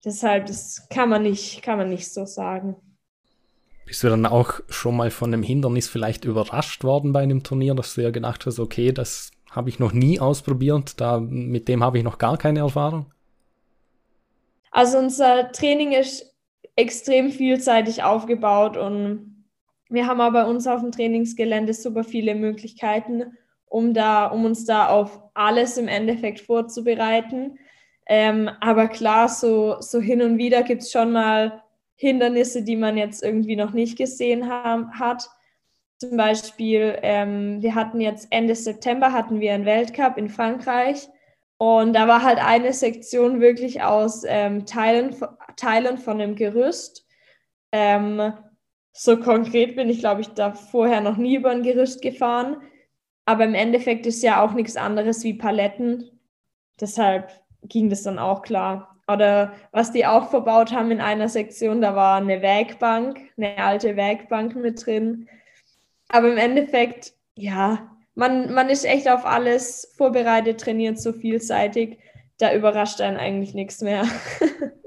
Deshalb, 0.03 0.47
das 0.47 0.87
kann 0.89 1.09
man 1.09 1.21
nicht, 1.21 1.61
kann 1.61 1.77
man 1.77 1.89
nicht 1.89 2.11
so 2.11 2.25
sagen. 2.25 2.75
Bist 3.85 4.03
du 4.03 4.09
dann 4.09 4.25
auch 4.25 4.61
schon 4.69 4.95
mal 4.97 5.11
von 5.11 5.31
einem 5.31 5.43
Hindernis 5.43 5.87
vielleicht 5.87 6.25
überrascht 6.25 6.83
worden 6.83 7.13
bei 7.13 7.21
einem 7.21 7.43
Turnier, 7.43 7.75
dass 7.75 7.93
du 7.93 8.01
ja 8.01 8.09
gedacht 8.09 8.45
hast, 8.47 8.59
okay, 8.59 8.91
das 8.91 9.31
habe 9.51 9.69
ich 9.69 9.79
noch 9.79 9.91
nie 9.91 10.19
ausprobiert, 10.19 10.99
da, 10.99 11.19
mit 11.19 11.67
dem 11.67 11.83
habe 11.83 11.97
ich 11.99 12.03
noch 12.03 12.17
gar 12.17 12.37
keine 12.37 12.59
Erfahrung? 12.59 13.11
Also 14.71 14.97
unser 14.97 15.51
Training 15.51 15.91
ist 15.91 16.33
extrem 16.77 17.31
vielseitig 17.31 18.03
aufgebaut 18.03 18.77
und 18.77 19.30
wir 19.91 20.07
haben 20.07 20.21
aber 20.21 20.43
bei 20.43 20.49
uns 20.49 20.67
auf 20.67 20.81
dem 20.81 20.91
Trainingsgelände 20.91 21.73
super 21.73 22.03
viele 22.03 22.33
Möglichkeiten, 22.35 23.37
um 23.65 23.93
da, 23.93 24.27
um 24.27 24.45
uns 24.45 24.65
da 24.65 24.87
auf 24.87 25.21
alles 25.33 25.77
im 25.77 25.87
Endeffekt 25.87 26.39
vorzubereiten. 26.39 27.59
Ähm, 28.07 28.49
aber 28.59 28.87
klar, 28.87 29.29
so, 29.29 29.79
so 29.79 29.99
hin 29.99 30.21
und 30.21 30.37
wieder 30.37 30.63
gibt 30.63 30.81
es 30.81 30.91
schon 30.91 31.11
mal 31.11 31.61
Hindernisse, 31.95 32.63
die 32.63 32.75
man 32.75 32.97
jetzt 32.97 33.23
irgendwie 33.23 33.55
noch 33.55 33.73
nicht 33.73 33.97
gesehen 33.97 34.49
haben, 34.49 34.97
hat. 34.99 35.29
Zum 35.99 36.17
Beispiel, 36.17 36.97
ähm, 37.03 37.61
wir 37.61 37.75
hatten 37.75 38.01
jetzt 38.01 38.27
Ende 38.31 38.55
September 38.55 39.13
hatten 39.13 39.39
wir 39.39 39.53
einen 39.53 39.65
Weltcup 39.65 40.17
in 40.17 40.29
Frankreich 40.29 41.07
und 41.57 41.93
da 41.93 42.07
war 42.07 42.23
halt 42.23 42.43
eine 42.43 42.73
Sektion 42.73 43.39
wirklich 43.39 43.83
aus 43.83 44.23
ähm, 44.27 44.65
Teilen, 44.65 45.15
Teilen 45.57 45.99
von 45.99 46.19
einem 46.19 46.35
Gerüst. 46.35 47.05
Ähm, 47.71 48.33
so 48.93 49.17
konkret 49.17 49.75
bin 49.75 49.89
ich, 49.89 49.99
glaube 49.99 50.21
ich, 50.21 50.29
da 50.29 50.53
vorher 50.53 51.01
noch 51.01 51.17
nie 51.17 51.35
über 51.35 51.51
ein 51.51 51.63
Gerüst 51.63 52.01
gefahren. 52.01 52.57
Aber 53.25 53.45
im 53.45 53.53
Endeffekt 53.53 54.05
ist 54.05 54.23
ja 54.23 54.43
auch 54.43 54.53
nichts 54.53 54.75
anderes 54.75 55.23
wie 55.23 55.33
Paletten. 55.33 56.19
Deshalb 56.79 57.31
ging 57.63 57.89
das 57.89 58.03
dann 58.03 58.19
auch 58.19 58.41
klar. 58.41 58.99
Oder 59.07 59.53
was 59.71 59.91
die 59.91 60.05
auch 60.05 60.29
verbaut 60.29 60.71
haben 60.71 60.91
in 60.91 61.01
einer 61.01 61.29
Sektion, 61.29 61.81
da 61.81 61.95
war 61.95 62.17
eine 62.17 62.41
Werkbank, 62.41 63.19
eine 63.37 63.57
alte 63.57 63.95
Werkbank 63.95 64.55
mit 64.55 64.85
drin. 64.85 65.27
Aber 66.09 66.31
im 66.31 66.37
Endeffekt, 66.37 67.13
ja, 67.35 67.89
man, 68.15 68.53
man 68.53 68.69
ist 68.69 68.85
echt 68.85 69.09
auf 69.09 69.25
alles 69.25 69.93
vorbereitet, 69.97 70.59
trainiert 70.61 70.99
so 70.99 71.13
vielseitig. 71.13 71.99
Da 72.37 72.53
überrascht 72.53 73.01
einen 73.01 73.17
eigentlich 73.17 73.53
nichts 73.53 73.81
mehr. 73.81 74.05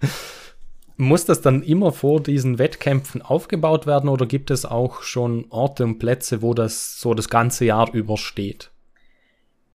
Muss 0.96 1.24
das 1.24 1.40
dann 1.40 1.62
immer 1.62 1.90
vor 1.92 2.20
diesen 2.22 2.58
Wettkämpfen 2.58 3.20
aufgebaut 3.20 3.86
werden 3.86 4.08
oder 4.08 4.26
gibt 4.26 4.50
es 4.50 4.64
auch 4.64 5.02
schon 5.02 5.46
Orte 5.50 5.84
und 5.84 5.98
Plätze, 5.98 6.40
wo 6.40 6.54
das 6.54 7.00
so 7.00 7.14
das 7.14 7.28
ganze 7.28 7.64
Jahr 7.64 7.92
übersteht? 7.92 8.70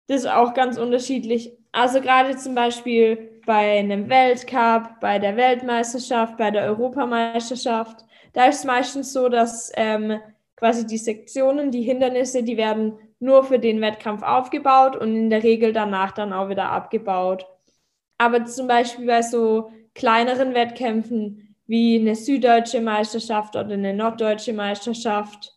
Das 0.09 0.21
ist 0.21 0.31
auch 0.31 0.53
ganz 0.53 0.79
unterschiedlich. 0.79 1.53
Also 1.73 2.01
gerade 2.01 2.37
zum 2.37 2.55
Beispiel 2.55 3.41
bei 3.47 3.79
einem 3.79 4.09
Weltcup, 4.09 5.01
bei 5.01 5.19
der 5.19 5.37
Weltmeisterschaft, 5.37 6.37
bei 6.37 6.51
der 6.51 6.65
Europameisterschaft, 6.65 8.05
da 8.33 8.47
ist 8.47 8.59
es 8.59 8.65
meistens 8.65 9.13
so, 9.13 9.29
dass 9.29 9.73
ähm, 9.77 10.21
quasi 10.57 10.87
die 10.87 10.99
Sektionen, 10.99 11.71
die 11.71 11.83
Hindernisse, 11.83 12.43
die 12.43 12.57
werden 12.57 12.99
nur 13.19 13.45
für 13.45 13.59
den 13.59 13.81
Wettkampf 13.81 14.23
aufgebaut 14.23 14.97
und 14.97 15.17
in 15.17 15.31
der 15.31 15.43
Regel 15.43 15.73
danach 15.73 16.13
dann 16.13 16.33
auch 16.33 16.49
wieder 16.51 16.71
abgebaut. 16.71 17.47
Aber 18.19 18.45
zum 18.45 18.67
Beispiel 18.67 19.07
bei 19.07 19.23
so 19.23 19.71
kleineren 19.97 20.55
Wettkämpfen 20.55 21.57
wie 21.67 21.99
eine 21.99 22.15
süddeutsche 22.15 22.81
Meisterschaft 22.81 23.57
oder 23.57 23.73
eine 23.73 23.93
norddeutsche 23.93 24.53
Meisterschaft, 24.53 25.53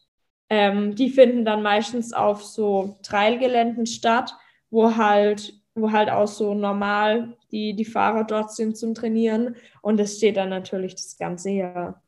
ähm, 0.49 0.95
die 0.95 1.09
finden 1.09 1.45
dann 1.45 1.61
meistens 1.61 2.13
auf 2.13 2.43
so 2.43 2.97
Trailgeländen 3.03 3.85
statt, 3.85 4.33
wo 4.71 4.95
halt, 4.95 5.53
wo 5.75 5.91
halt 5.91 6.09
auch 6.09 6.27
so 6.27 6.55
normal 6.55 7.37
die, 7.51 7.75
die 7.75 7.85
Fahrer 7.85 8.23
dort 8.23 8.51
sind 8.51 8.77
zum 8.77 8.95
Trainieren. 8.95 9.55
Und 9.81 9.97
das 9.97 10.17
steht 10.17 10.37
dann 10.37 10.49
natürlich 10.49 10.95
das 10.95 11.17
ganze 11.17 11.51
Jahr. 11.51 12.01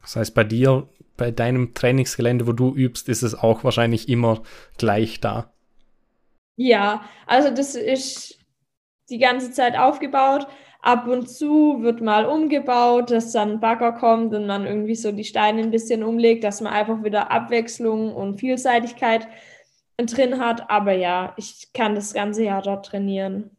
Das 0.00 0.16
heißt, 0.16 0.34
bei 0.34 0.44
dir, 0.44 0.88
bei 1.16 1.30
deinem 1.30 1.74
Trainingsgelände, 1.74 2.46
wo 2.46 2.52
du 2.52 2.74
übst, 2.74 3.08
ist 3.08 3.22
es 3.22 3.34
auch 3.34 3.62
wahrscheinlich 3.62 4.08
immer 4.08 4.42
gleich 4.78 5.20
da. 5.20 5.52
Ja, 6.56 7.04
also 7.26 7.50
das 7.50 7.74
ist 7.74 8.38
die 9.10 9.18
ganze 9.18 9.52
Zeit 9.52 9.76
aufgebaut. 9.76 10.46
Ab 10.86 11.08
und 11.08 11.28
zu 11.28 11.82
wird 11.82 12.00
mal 12.00 12.26
umgebaut, 12.26 13.10
dass 13.10 13.32
dann 13.32 13.54
ein 13.54 13.60
Bagger 13.60 13.90
kommt 13.90 14.32
und 14.32 14.46
man 14.46 14.66
irgendwie 14.66 14.94
so 14.94 15.10
die 15.10 15.24
Steine 15.24 15.62
ein 15.62 15.72
bisschen 15.72 16.04
umlegt, 16.04 16.44
dass 16.44 16.60
man 16.60 16.72
einfach 16.72 17.02
wieder 17.02 17.32
Abwechslung 17.32 18.14
und 18.14 18.38
Vielseitigkeit 18.38 19.26
drin 19.96 20.38
hat. 20.38 20.70
Aber 20.70 20.92
ja, 20.92 21.34
ich 21.38 21.70
kann 21.74 21.96
das 21.96 22.14
ganze 22.14 22.44
Jahr 22.44 22.62
dort 22.62 22.86
trainieren. 22.86 23.50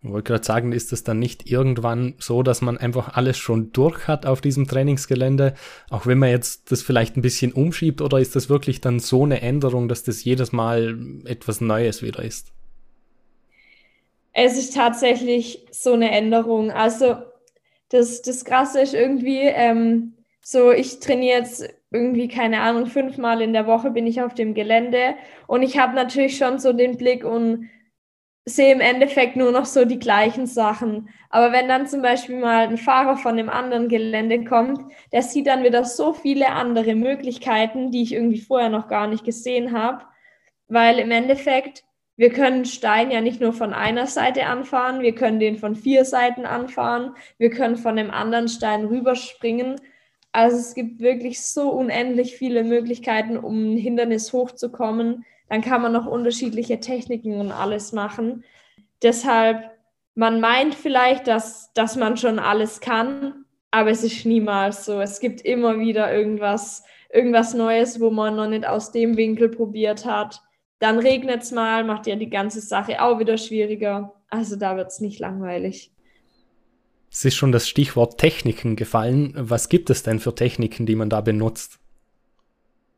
Ich 0.00 0.12
wollte 0.12 0.28
gerade 0.28 0.44
sagen, 0.44 0.70
ist 0.70 0.92
es 0.92 1.02
dann 1.02 1.18
nicht 1.18 1.50
irgendwann 1.50 2.14
so, 2.18 2.44
dass 2.44 2.62
man 2.62 2.78
einfach 2.78 3.16
alles 3.16 3.36
schon 3.36 3.72
durch 3.72 4.06
hat 4.06 4.24
auf 4.24 4.40
diesem 4.40 4.68
Trainingsgelände, 4.68 5.54
auch 5.90 6.06
wenn 6.06 6.20
man 6.20 6.28
jetzt 6.28 6.70
das 6.70 6.82
vielleicht 6.82 7.16
ein 7.16 7.22
bisschen 7.22 7.52
umschiebt, 7.52 8.00
oder 8.00 8.20
ist 8.20 8.36
das 8.36 8.48
wirklich 8.48 8.80
dann 8.80 9.00
so 9.00 9.24
eine 9.24 9.40
Änderung, 9.40 9.88
dass 9.88 10.04
das 10.04 10.22
jedes 10.22 10.52
Mal 10.52 10.96
etwas 11.24 11.60
Neues 11.60 12.00
wieder 12.00 12.22
ist? 12.22 12.52
Es 14.38 14.58
ist 14.58 14.74
tatsächlich 14.74 15.66
so 15.70 15.94
eine 15.94 16.10
Änderung. 16.10 16.70
Also 16.70 17.16
das, 17.88 18.20
das 18.20 18.44
Krasse 18.44 18.82
ist 18.82 18.92
irgendwie, 18.92 19.40
ähm, 19.40 20.18
so 20.42 20.72
ich 20.72 21.00
trainiere 21.00 21.38
jetzt 21.38 21.66
irgendwie, 21.90 22.28
keine 22.28 22.60
Ahnung, 22.60 22.84
fünfmal 22.84 23.40
in 23.40 23.54
der 23.54 23.66
Woche 23.66 23.90
bin 23.92 24.06
ich 24.06 24.20
auf 24.20 24.34
dem 24.34 24.52
Gelände 24.52 25.14
und 25.46 25.62
ich 25.62 25.78
habe 25.78 25.94
natürlich 25.94 26.36
schon 26.36 26.58
so 26.58 26.74
den 26.74 26.98
Blick 26.98 27.24
und 27.24 27.70
sehe 28.44 28.74
im 28.74 28.80
Endeffekt 28.82 29.36
nur 29.36 29.52
noch 29.52 29.64
so 29.64 29.86
die 29.86 29.98
gleichen 29.98 30.46
Sachen. 30.46 31.08
Aber 31.30 31.50
wenn 31.52 31.66
dann 31.66 31.86
zum 31.86 32.02
Beispiel 32.02 32.38
mal 32.38 32.68
ein 32.68 32.76
Fahrer 32.76 33.16
von 33.16 33.38
einem 33.38 33.48
anderen 33.48 33.88
Gelände 33.88 34.44
kommt, 34.44 34.78
der 35.12 35.22
sieht 35.22 35.46
dann 35.46 35.64
wieder 35.64 35.82
so 35.84 36.12
viele 36.12 36.50
andere 36.50 36.94
Möglichkeiten, 36.94 37.90
die 37.90 38.02
ich 38.02 38.12
irgendwie 38.12 38.42
vorher 38.42 38.68
noch 38.68 38.88
gar 38.88 39.06
nicht 39.06 39.24
gesehen 39.24 39.72
habe, 39.72 40.04
weil 40.68 40.98
im 40.98 41.10
Endeffekt 41.10 41.85
wir 42.16 42.30
können 42.30 42.64
Stein 42.64 43.10
ja 43.10 43.20
nicht 43.20 43.40
nur 43.40 43.52
von 43.52 43.74
einer 43.74 44.06
Seite 44.06 44.46
anfahren, 44.46 45.00
wir 45.00 45.14
können 45.14 45.38
den 45.38 45.58
von 45.58 45.76
vier 45.76 46.04
Seiten 46.04 46.46
anfahren, 46.46 47.14
wir 47.36 47.50
können 47.50 47.76
von 47.76 47.96
dem 47.96 48.10
anderen 48.10 48.48
Stein 48.48 48.86
rüberspringen. 48.86 49.76
Also 50.32 50.56
es 50.56 50.74
gibt 50.74 51.00
wirklich 51.00 51.42
so 51.42 51.70
unendlich 51.70 52.36
viele 52.36 52.64
Möglichkeiten, 52.64 53.36
um 53.36 53.74
ein 53.74 53.76
Hindernis 53.76 54.32
hochzukommen. 54.32 55.24
Dann 55.48 55.60
kann 55.60 55.82
man 55.82 55.92
noch 55.92 56.06
unterschiedliche 56.06 56.80
Techniken 56.80 57.38
und 57.40 57.52
alles 57.52 57.92
machen. 57.92 58.44
deshalb, 59.02 59.70
man 60.14 60.40
meint 60.40 60.74
vielleicht, 60.74 61.26
dass, 61.26 61.72
dass 61.74 61.96
man 61.96 62.16
schon 62.16 62.38
alles 62.38 62.80
kann, 62.80 63.44
aber 63.70 63.90
es 63.90 64.02
ist 64.02 64.24
niemals 64.24 64.86
so. 64.86 65.00
Es 65.00 65.20
gibt 65.20 65.42
immer 65.42 65.78
wieder 65.78 66.12
irgendwas, 66.12 66.82
irgendwas 67.12 67.52
Neues, 67.52 68.00
wo 68.00 68.10
man 68.10 68.36
noch 68.36 68.48
nicht 68.48 68.66
aus 68.66 68.92
dem 68.92 69.18
Winkel 69.18 69.50
probiert 69.50 70.06
hat. 70.06 70.40
Dann 70.78 70.98
regnet 70.98 71.42
es 71.42 71.52
mal, 71.52 71.84
macht 71.84 72.06
ja 72.06 72.16
die 72.16 72.30
ganze 72.30 72.60
Sache 72.60 73.02
auch 73.02 73.18
wieder 73.18 73.38
schwieriger. 73.38 74.14
Also 74.28 74.56
da 74.56 74.76
wird 74.76 74.88
es 74.88 75.00
nicht 75.00 75.18
langweilig. 75.18 75.90
Es 77.10 77.24
ist 77.24 77.36
schon 77.36 77.52
das 77.52 77.68
Stichwort 77.68 78.18
Techniken 78.18 78.76
gefallen. 78.76 79.32
Was 79.36 79.68
gibt 79.68 79.88
es 79.90 80.02
denn 80.02 80.18
für 80.18 80.34
Techniken, 80.34 80.84
die 80.84 80.96
man 80.96 81.08
da 81.08 81.20
benutzt? 81.20 81.78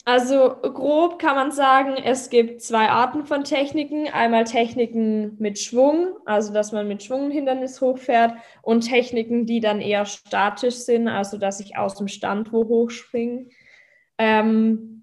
Also 0.05 0.57
grob 0.63 1.19
kann 1.19 1.37
man 1.37 1.53
sagen, 1.53 1.97
es 2.03 2.31
gibt 2.31 2.63
zwei 2.63 2.89
Arten 2.89 3.27
von 3.27 3.45
Techniken. 3.45 4.09
Einmal 4.09 4.45
Techniken 4.45 5.37
mit 5.39 5.59
Schwung, 5.59 6.17
also 6.25 6.51
dass 6.53 6.73
man 6.73 6.89
mit 6.89 7.03
Schwung 7.03 7.27
ein 7.27 7.31
Hindernis 7.31 7.83
hochfährt, 7.83 8.33
und 8.63 8.89
Techniken, 8.89 9.45
die 9.45 9.61
dann 9.61 9.83
eher 9.83 10.07
statisch 10.07 10.77
sind, 10.77 11.09
also 11.09 11.37
dass 11.37 11.61
ich 11.61 11.77
aus 11.77 11.95
dem 11.95 12.09
Stand 12.09 12.55
wo 12.55 12.67
hochspringe. 12.67 13.49
Ähm, 14.17 14.98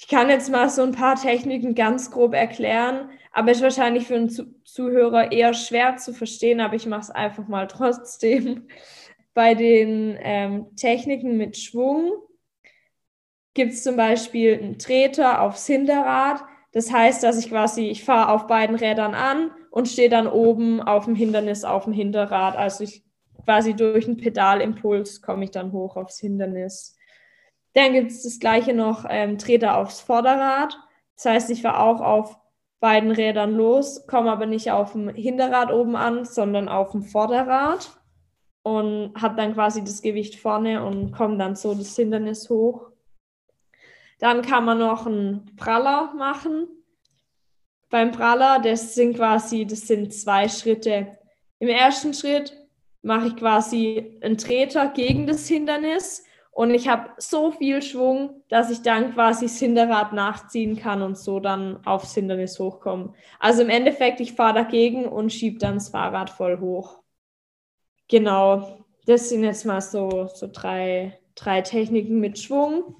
ich 0.00 0.08
kann 0.08 0.30
jetzt 0.30 0.50
mal 0.50 0.70
so 0.70 0.82
ein 0.82 0.92
paar 0.92 1.16
Techniken 1.16 1.74
ganz 1.74 2.10
grob 2.10 2.32
erklären, 2.32 3.10
aber 3.32 3.50
ist 3.50 3.60
wahrscheinlich 3.60 4.06
für 4.06 4.14
einen 4.14 4.30
Zuhörer 4.64 5.30
eher 5.30 5.52
schwer 5.52 5.98
zu 5.98 6.14
verstehen, 6.14 6.60
aber 6.60 6.74
ich 6.74 6.86
mache 6.86 7.02
es 7.02 7.10
einfach 7.10 7.46
mal 7.48 7.66
trotzdem. 7.68 8.66
Bei 9.34 9.54
den 9.54 10.16
ähm, 10.22 10.74
Techniken 10.74 11.36
mit 11.36 11.58
Schwung 11.58 12.12
gibt 13.52 13.74
es 13.74 13.82
zum 13.82 13.96
Beispiel 13.96 14.54
einen 14.54 14.78
Treter 14.78 15.42
aufs 15.42 15.66
Hinterrad. 15.66 16.44
Das 16.72 16.90
heißt, 16.90 17.22
dass 17.22 17.38
ich 17.38 17.50
quasi, 17.50 17.88
ich 17.88 18.02
fahre 18.02 18.32
auf 18.32 18.46
beiden 18.46 18.76
Rädern 18.76 19.14
an 19.14 19.50
und 19.70 19.86
stehe 19.86 20.08
dann 20.08 20.26
oben 20.26 20.80
auf 20.80 21.04
dem 21.04 21.14
Hindernis 21.14 21.62
auf 21.62 21.84
dem 21.84 21.92
Hinterrad. 21.92 22.56
Also 22.56 22.84
ich 22.84 23.04
quasi 23.44 23.74
durch 23.74 24.06
einen 24.06 24.16
Pedalimpuls 24.16 25.20
komme 25.20 25.44
ich 25.44 25.50
dann 25.50 25.72
hoch 25.72 25.96
aufs 25.96 26.18
Hindernis. 26.18 26.96
Dann 27.80 27.94
gibt 27.94 28.10
es 28.10 28.22
das 28.22 28.38
gleiche 28.38 28.74
noch 28.74 29.06
ähm, 29.08 29.38
Treter 29.38 29.78
aufs 29.78 30.00
Vorderrad. 30.00 30.78
Das 31.16 31.24
heißt, 31.24 31.50
ich 31.50 31.62
fahre 31.62 31.80
auch 31.80 32.02
auf 32.02 32.38
beiden 32.78 33.10
Rädern 33.10 33.54
los, 33.54 34.06
komme 34.06 34.30
aber 34.30 34.44
nicht 34.44 34.70
auf 34.70 34.92
dem 34.92 35.08
Hinterrad 35.08 35.72
oben 35.72 35.96
an, 35.96 36.26
sondern 36.26 36.68
auf 36.68 36.92
dem 36.92 37.02
Vorderrad 37.02 37.90
und 38.62 39.14
habe 39.16 39.36
dann 39.36 39.54
quasi 39.54 39.82
das 39.82 40.02
Gewicht 40.02 40.36
vorne 40.36 40.84
und 40.84 41.12
komme 41.12 41.38
dann 41.38 41.56
so 41.56 41.74
das 41.74 41.96
Hindernis 41.96 42.50
hoch. 42.50 42.90
Dann 44.18 44.42
kann 44.42 44.66
man 44.66 44.78
noch 44.78 45.06
einen 45.06 45.56
Praller 45.56 46.12
machen. 46.14 46.68
Beim 47.88 48.12
Praller, 48.12 48.58
das 48.58 48.94
sind 48.94 49.16
quasi, 49.16 49.64
das 49.64 49.86
sind 49.86 50.12
zwei 50.12 50.50
Schritte. 50.50 51.16
Im 51.58 51.68
ersten 51.68 52.12
Schritt 52.12 52.54
mache 53.00 53.28
ich 53.28 53.36
quasi 53.36 54.18
einen 54.20 54.36
Treter 54.36 54.88
gegen 54.88 55.26
das 55.26 55.48
Hindernis 55.48 56.24
und 56.52 56.74
ich 56.74 56.88
habe 56.88 57.10
so 57.18 57.52
viel 57.52 57.80
Schwung, 57.80 58.42
dass 58.48 58.70
ich 58.70 58.82
dann 58.82 59.14
quasi 59.14 59.46
das 59.46 59.58
Hinterrad 59.58 60.12
nachziehen 60.12 60.76
kann 60.76 61.02
und 61.02 61.16
so 61.16 61.40
dann 61.40 61.84
aufs 61.86 62.14
Hindernis 62.14 62.58
hochkommen. 62.58 63.14
Also 63.38 63.62
im 63.62 63.70
Endeffekt, 63.70 64.20
ich 64.20 64.32
fahre 64.32 64.54
dagegen 64.54 65.06
und 65.06 65.32
schiebe 65.32 65.58
dann 65.58 65.74
das 65.74 65.90
Fahrrad 65.90 66.28
voll 66.28 66.58
hoch. 66.60 66.98
Genau, 68.08 68.84
das 69.06 69.28
sind 69.28 69.44
jetzt 69.44 69.64
mal 69.64 69.80
so, 69.80 70.28
so 70.34 70.48
drei, 70.52 71.18
drei 71.36 71.62
Techniken 71.62 72.18
mit 72.18 72.38
Schwung. 72.38 72.96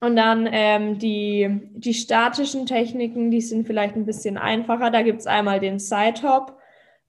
Und 0.00 0.16
dann 0.16 0.48
ähm, 0.50 0.98
die, 0.98 1.70
die 1.74 1.94
statischen 1.94 2.66
Techniken, 2.66 3.30
die 3.30 3.40
sind 3.40 3.66
vielleicht 3.66 3.96
ein 3.96 4.06
bisschen 4.06 4.38
einfacher. 4.38 4.90
Da 4.90 5.02
gibt 5.02 5.20
es 5.20 5.26
einmal 5.26 5.60
den 5.60 5.78
Side-Hop. 5.78 6.55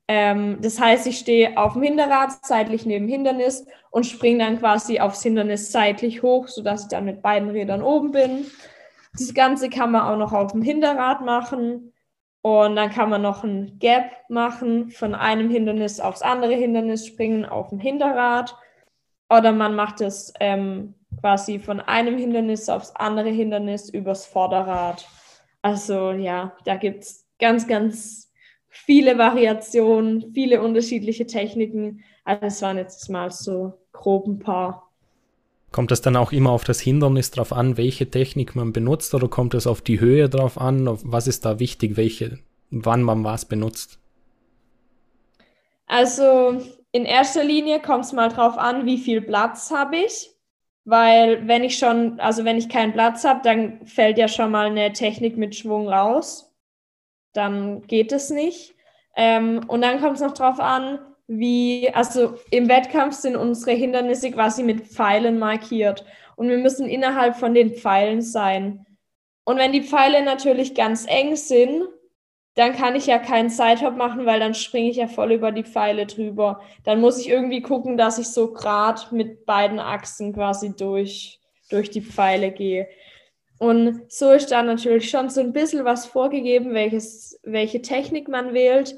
Ähm, 0.07 0.59
das 0.61 0.79
heißt, 0.79 1.05
ich 1.07 1.19
stehe 1.19 1.57
auf 1.57 1.73
dem 1.73 1.83
Hinterrad, 1.83 2.31
seitlich 2.45 2.85
neben 2.85 3.07
Hindernis 3.07 3.65
und 3.91 4.05
springe 4.05 4.39
dann 4.45 4.59
quasi 4.59 4.99
aufs 4.99 5.23
Hindernis 5.23 5.71
seitlich 5.71 6.23
hoch, 6.23 6.47
sodass 6.47 6.83
ich 6.83 6.87
dann 6.87 7.05
mit 7.05 7.21
beiden 7.21 7.49
Rädern 7.49 7.81
oben 7.81 8.11
bin. 8.11 8.45
Das 9.13 9.33
Ganze 9.33 9.69
kann 9.69 9.91
man 9.91 10.01
auch 10.01 10.17
noch 10.17 10.33
auf 10.33 10.51
dem 10.51 10.61
Hinterrad 10.61 11.21
machen. 11.21 11.93
Und 12.41 12.77
dann 12.77 12.91
kann 12.91 13.09
man 13.09 13.21
noch 13.21 13.43
ein 13.43 13.77
Gap 13.79 14.11
machen, 14.29 14.89
von 14.91 15.15
einem 15.15 15.49
Hindernis 15.49 15.99
aufs 15.99 16.21
andere 16.21 16.53
Hindernis 16.53 17.05
springen 17.05 17.45
auf 17.45 17.69
dem 17.69 17.79
Hinterrad. 17.79 18.55
Oder 19.29 19.51
man 19.51 19.75
macht 19.75 19.99
es 19.99 20.33
ähm, 20.39 20.93
quasi 21.19 21.59
von 21.59 21.81
einem 21.81 22.17
Hindernis 22.17 22.69
aufs 22.69 22.91
andere 22.95 23.29
Hindernis 23.29 23.89
übers 23.89 24.25
Vorderrad. 24.25 25.05
Also 25.61 26.11
ja, 26.11 26.55
da 26.63 26.77
gibt 26.77 27.03
es 27.03 27.25
ganz, 27.39 27.67
ganz 27.67 28.26
viele 28.85 29.17
Variationen, 29.17 30.33
viele 30.33 30.61
unterschiedliche 30.61 31.25
Techniken. 31.25 32.03
Also 32.23 32.45
es 32.45 32.61
waren 32.61 32.77
jetzt 32.77 33.09
mal 33.09 33.31
so 33.31 33.73
grob 33.91 34.27
ein 34.27 34.39
paar. 34.39 34.89
Kommt 35.71 35.91
es 35.91 36.01
dann 36.01 36.15
auch 36.15 36.31
immer 36.31 36.51
auf 36.51 36.63
das 36.63 36.79
Hindernis 36.79 37.31
drauf 37.31 37.51
an, 37.51 37.77
welche 37.77 38.09
Technik 38.09 38.55
man 38.55 38.73
benutzt 38.73 39.13
oder 39.13 39.27
kommt 39.27 39.53
es 39.53 39.67
auf 39.67 39.81
die 39.81 39.99
Höhe 39.99 40.29
drauf 40.29 40.59
an? 40.59 40.87
Was 41.03 41.27
ist 41.27 41.45
da 41.45 41.59
wichtig, 41.59 41.97
welche, 41.97 42.39
wann 42.69 43.03
man 43.03 43.23
was 43.23 43.45
benutzt? 43.45 43.99
Also 45.85 46.61
in 46.91 47.05
erster 47.05 47.43
Linie 47.43 47.81
kommt 47.81 48.05
es 48.05 48.13
mal 48.13 48.29
drauf 48.29 48.57
an, 48.57 48.85
wie 48.85 48.97
viel 48.97 49.21
Platz 49.21 49.71
habe 49.71 49.97
ich 49.97 50.31
weil 50.87 51.45
wenn 51.49 51.65
ich 51.65 51.77
schon, 51.77 52.17
also 52.21 52.45
wenn 52.45 52.57
ich 52.57 52.69
keinen 52.69 52.93
Platz 52.93 53.25
habe, 53.25 53.41
dann 53.43 53.85
fällt 53.85 54.17
ja 54.17 54.29
schon 54.29 54.51
mal 54.51 54.67
eine 54.67 54.93
Technik 54.93 55.35
mit 55.35 55.53
Schwung 55.53 55.89
raus. 55.89 56.46
Dann 57.37 57.85
geht 57.85 58.11
es 58.11 58.31
nicht. 58.31 58.73
Ähm, 59.15 59.61
und 59.67 59.83
dann 59.83 60.01
kommt 60.01 60.15
es 60.15 60.21
noch 60.21 60.33
drauf 60.33 60.59
an, 60.59 60.97
wie, 61.27 61.91
also 61.93 62.33
im 62.49 62.67
Wettkampf 62.67 63.13
sind 63.13 63.35
unsere 63.35 63.71
Hindernisse 63.71 64.31
quasi 64.31 64.63
mit 64.63 64.87
Pfeilen 64.87 65.37
markiert 65.37 66.03
und 66.35 66.49
wir 66.49 66.57
müssen 66.57 66.89
innerhalb 66.89 67.35
von 67.35 67.53
den 67.53 67.75
Pfeilen 67.75 68.23
sein. 68.23 68.87
Und 69.43 69.57
wenn 69.57 69.71
die 69.71 69.83
Pfeile 69.83 70.23
natürlich 70.23 70.73
ganz 70.73 71.05
eng 71.07 71.35
sind, 71.35 71.83
dann 72.55 72.73
kann 72.73 72.95
ich 72.95 73.05
ja 73.05 73.19
keinen 73.19 73.49
Sidehop 73.49 73.95
machen, 73.95 74.25
weil 74.25 74.39
dann 74.39 74.55
springe 74.55 74.89
ich 74.89 74.97
ja 74.97 75.07
voll 75.07 75.31
über 75.31 75.51
die 75.51 75.63
Pfeile 75.63 76.07
drüber. 76.07 76.61
Dann 76.85 77.01
muss 77.01 77.19
ich 77.19 77.29
irgendwie 77.29 77.61
gucken, 77.61 77.97
dass 77.97 78.17
ich 78.17 78.29
so 78.29 78.51
gerade 78.51 79.01
mit 79.11 79.45
beiden 79.45 79.79
Achsen 79.79 80.33
quasi 80.33 80.75
durch, 80.75 81.39
durch 81.69 81.91
die 81.91 82.01
Pfeile 82.01 82.51
gehe. 82.51 82.87
Und 83.59 84.11
so 84.11 84.31
ist 84.31 84.51
da 84.51 84.61
natürlich 84.61 85.09
schon 85.09 85.29
so 85.29 85.41
ein 85.41 85.53
bisschen 85.53 85.83
was 85.83 86.05
vorgegeben, 86.05 86.73
welches, 86.73 87.39
welche 87.43 87.81
Technik 87.81 88.27
man 88.27 88.53
wählt. 88.53 88.95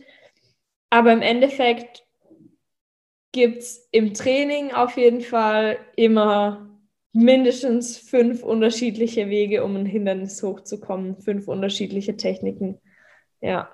Aber 0.89 1.13
im 1.13 1.21
Endeffekt 1.21 2.05
gibt 3.31 3.59
es 3.59 3.87
im 3.91 4.13
Training 4.13 4.73
auf 4.73 4.97
jeden 4.97 5.21
Fall 5.21 5.77
immer 5.95 6.69
mindestens 7.13 7.97
fünf 7.97 8.43
unterschiedliche 8.43 9.29
Wege, 9.29 9.63
um 9.63 9.75
ein 9.75 9.85
Hindernis 9.85 10.41
hochzukommen, 10.43 11.17
fünf 11.17 11.47
unterschiedliche 11.47 12.17
Techniken. 12.17 12.79
Ja. 13.41 13.69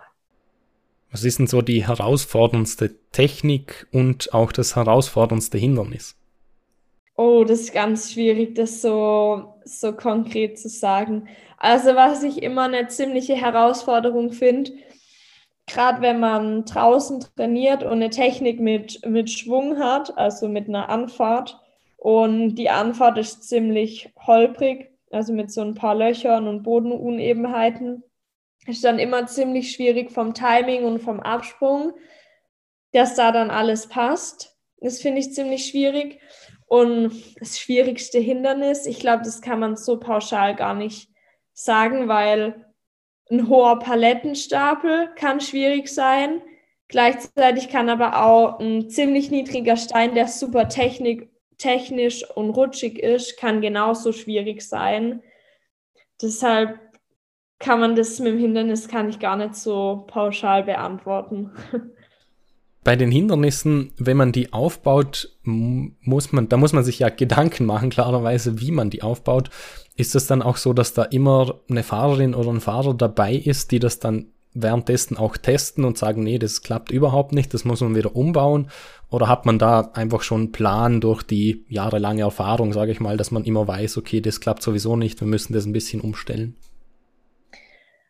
Was 1.12 1.24
ist 1.24 1.40
denn 1.40 1.48
so 1.48 1.62
die 1.62 1.88
herausforderndste 1.88 2.96
Technik 3.12 3.88
und 3.92 4.34
auch 4.34 4.52
das 4.52 4.76
herausforderndste 4.76 5.58
Hindernis? 5.58 6.16
Oh, 7.16 7.46
das 7.46 7.62
ist 7.62 7.74
ganz 7.74 8.12
schwierig, 8.12 8.56
das 8.56 8.82
so, 8.82 9.55
so 9.66 9.94
konkret 9.94 10.60
zu 10.60 10.70
sagen. 10.70 11.28
Also, 11.58 11.96
was 11.96 12.24
ich 12.24 12.44
immer 12.44 12.64
eine 12.64 12.88
ziemliche 12.88 13.36
Herausforderung 13.36 14.32
finde, 14.32 14.72
gerade 15.68 16.02
wenn 16.02 16.20
man 16.20 16.66
draußen 16.66 17.26
trainiert 17.36 17.84
und 17.84 17.94
eine 17.94 18.10
Technik 18.10 18.60
mit, 18.60 19.06
mit 19.06 19.30
Schwung 19.30 19.80
hat, 19.80 20.18
also 20.18 20.48
mit 20.48 20.68
einer 20.70 20.90
Anfahrt, 20.90 21.60
und 21.98 22.56
die 22.56 22.70
Anfahrt 22.70 23.18
ist 23.18 23.50
ziemlich 23.50 24.14
holprig, 24.28 24.92
also 25.12 25.34
mit 25.34 25.52
so 25.52 25.62
ein 25.62 25.74
paar 25.74 25.96
Löchern 25.96 26.48
und 26.48 26.62
Bodenunebenheiten 26.62 28.04
ist 28.68 28.84
dann 28.84 29.00
immer 29.00 29.26
ziemlich 29.28 29.72
schwierig 29.72 30.12
vom 30.12 30.34
Timing 30.34 30.84
und 30.86 31.00
vom 31.00 31.20
Absprung, 31.20 31.94
dass 32.92 33.16
da 33.16 33.32
dann 33.32 33.50
alles 33.50 33.88
passt. 33.88 34.56
Das 34.80 35.02
finde 35.02 35.20
ich 35.20 35.34
ziemlich 35.34 35.66
schwierig. 35.66 36.20
Und 36.68 37.40
das 37.40 37.60
schwierigste 37.60 38.20
Hindernis, 38.20 38.86
ich 38.86 39.00
glaube, 39.00 39.24
das 39.24 39.42
kann 39.42 39.60
man 39.60 39.76
so 39.76 40.00
pauschal 40.00 40.56
gar 40.56 40.74
nicht 40.74 41.10
sagen, 41.54 42.08
weil 42.08 42.66
ein 43.30 43.50
hoher 43.50 43.80
Palettenstapel 43.80 45.10
kann 45.16 45.42
schwierig 45.42 45.88
sein. 45.90 46.42
Gleichzeitig 46.88 47.70
kann 47.70 47.90
aber 47.90 48.24
auch 48.24 48.60
ein 48.60 48.90
ziemlich 48.90 49.32
niedriger 49.32 49.78
Stein, 49.78 50.16
der 50.16 50.28
super 50.28 50.68
technik, 50.68 51.32
technisch 51.58 52.30
und 52.36 52.52
rutschig 52.52 53.00
ist, 53.00 53.38
kann 53.38 53.62
genauso 53.62 54.12
schwierig 54.12 54.62
sein. 54.62 55.24
Deshalb 56.22 56.80
kann 57.60 57.80
man 57.80 57.96
das 57.96 58.20
mit 58.20 58.34
dem 58.34 58.40
Hindernis 58.40 58.88
kann 58.88 59.10
ich 59.10 59.20
gar 59.20 59.38
nicht 59.38 59.56
so 59.56 60.06
pauschal 60.08 60.64
beantworten. 60.64 61.52
Bei 62.86 62.96
den 62.96 63.10
Hindernissen, 63.10 63.94
wenn 63.98 64.16
man 64.16 64.32
die 64.32 64.54
aufbaut, 64.54 65.32
muss 65.42 66.32
man, 66.32 66.50
da 66.50 66.56
muss 66.56 66.72
man 66.72 66.84
sich 66.84 67.00
ja 67.00 67.10
Gedanken 67.10 67.66
machen, 67.66 67.90
klarerweise, 67.90 68.62
wie 68.62 68.70
man 68.70 68.92
die 68.92 69.02
aufbaut. 69.02 69.50
Ist 69.96 70.14
es 70.14 70.28
dann 70.28 70.44
auch 70.44 70.58
so, 70.58 70.72
dass 70.72 70.94
da 70.94 71.02
immer 71.02 71.56
eine 71.68 71.82
Fahrerin 71.82 72.36
oder 72.36 72.52
ein 72.52 72.62
Fahrer 72.62 72.94
dabei 72.94 73.34
ist, 73.34 73.72
die 73.72 73.80
das 73.80 73.98
dann 73.98 74.28
währenddessen 74.54 75.18
auch 75.18 75.36
testen 75.36 75.84
und 75.84 75.98
sagen, 75.98 76.22
nee, 76.24 76.38
das 76.38 76.62
klappt 76.62 76.92
überhaupt 76.92 77.34
nicht, 77.34 77.56
das 77.56 77.66
muss 77.66 77.82
man 77.82 77.96
wieder 77.96 78.16
umbauen? 78.16 78.68
Oder 79.10 79.28
hat 79.30 79.48
man 79.48 79.58
da 79.58 79.90
einfach 79.96 80.22
schon 80.22 80.42
einen 80.42 80.52
Plan 80.52 81.02
durch 81.02 81.24
die 81.24 81.66
jahrelange 81.68 82.22
Erfahrung, 82.22 82.72
sage 82.72 82.92
ich 82.92 83.00
mal, 83.00 83.18
dass 83.18 83.32
man 83.32 83.46
immer 83.46 83.68
weiß, 83.68 83.98
okay, 83.98 84.22
das 84.22 84.42
klappt 84.42 84.62
sowieso 84.62 84.96
nicht, 84.96 85.20
wir 85.22 85.28
müssen 85.28 85.54
das 85.54 85.66
ein 85.66 85.74
bisschen 85.74 86.02
umstellen? 86.02 86.56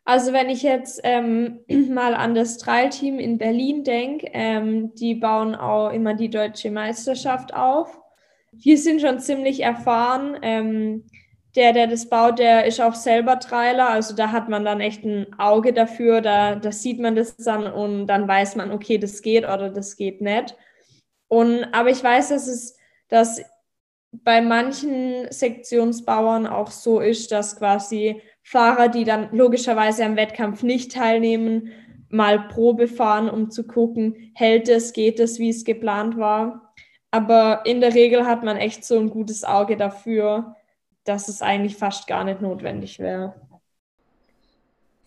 Also 0.06 0.32
wenn 0.32 0.48
ich 0.48 0.62
jetzt 0.62 1.00
ähm, 1.02 1.58
mal 1.68 2.14
an 2.14 2.34
das 2.34 2.58
Trail-Team 2.58 3.18
in 3.18 3.38
Berlin 3.38 3.84
denke, 3.84 4.30
ähm, 4.32 4.94
die 4.94 5.16
bauen 5.16 5.54
auch 5.54 5.90
immer 5.90 6.14
die 6.14 6.30
deutsche 6.30 6.70
Meisterschaft 6.70 7.52
auf. 7.52 8.00
Wir 8.52 8.78
sind 8.78 9.02
schon 9.02 9.18
ziemlich 9.18 9.60
erfahren. 9.60 10.38
Ähm, 10.40 11.04
der, 11.56 11.72
der 11.72 11.86
das 11.86 12.08
baut, 12.08 12.38
der 12.38 12.66
ist 12.66 12.80
auch 12.80 12.94
selber 12.94 13.40
Trailer. 13.40 13.88
Also 13.88 14.14
da 14.14 14.30
hat 14.30 14.48
man 14.48 14.64
dann 14.64 14.80
echt 14.80 15.04
ein 15.04 15.26
Auge 15.38 15.72
dafür. 15.72 16.20
Da, 16.20 16.54
da 16.54 16.70
sieht 16.70 17.00
man 17.00 17.16
das 17.16 17.36
dann 17.36 17.66
und 17.66 18.06
dann 18.06 18.28
weiß 18.28 18.56
man, 18.56 18.70
okay, 18.70 18.98
das 18.98 19.22
geht 19.22 19.44
oder 19.44 19.70
das 19.70 19.96
geht 19.96 20.20
nicht. 20.20 20.54
Und, 21.28 21.64
aber 21.72 21.90
ich 21.90 22.04
weiß, 22.04 22.28
dass 22.28 22.46
es, 22.46 22.76
dass 23.08 23.42
bei 24.12 24.40
manchen 24.40 25.30
Sektionsbauern 25.32 26.46
auch 26.46 26.70
so 26.70 27.00
ist, 27.00 27.32
dass 27.32 27.56
quasi 27.58 28.20
Fahrer, 28.48 28.86
die 28.86 29.02
dann 29.02 29.30
logischerweise 29.32 30.04
am 30.04 30.14
Wettkampf 30.14 30.62
nicht 30.62 30.92
teilnehmen, 30.92 31.72
mal 32.10 32.46
Probe 32.46 32.86
fahren, 32.86 33.28
um 33.28 33.50
zu 33.50 33.66
gucken, 33.66 34.30
hält 34.34 34.68
es, 34.68 34.92
geht 34.92 35.18
es, 35.18 35.40
wie 35.40 35.48
es 35.48 35.64
geplant 35.64 36.16
war. 36.16 36.72
Aber 37.10 37.62
in 37.66 37.80
der 37.80 37.92
Regel 37.92 38.24
hat 38.24 38.44
man 38.44 38.56
echt 38.56 38.84
so 38.84 39.00
ein 39.00 39.10
gutes 39.10 39.42
Auge 39.42 39.76
dafür, 39.76 40.54
dass 41.02 41.26
es 41.26 41.42
eigentlich 41.42 41.76
fast 41.76 42.06
gar 42.06 42.22
nicht 42.22 42.40
notwendig 42.40 43.00
wäre. 43.00 43.34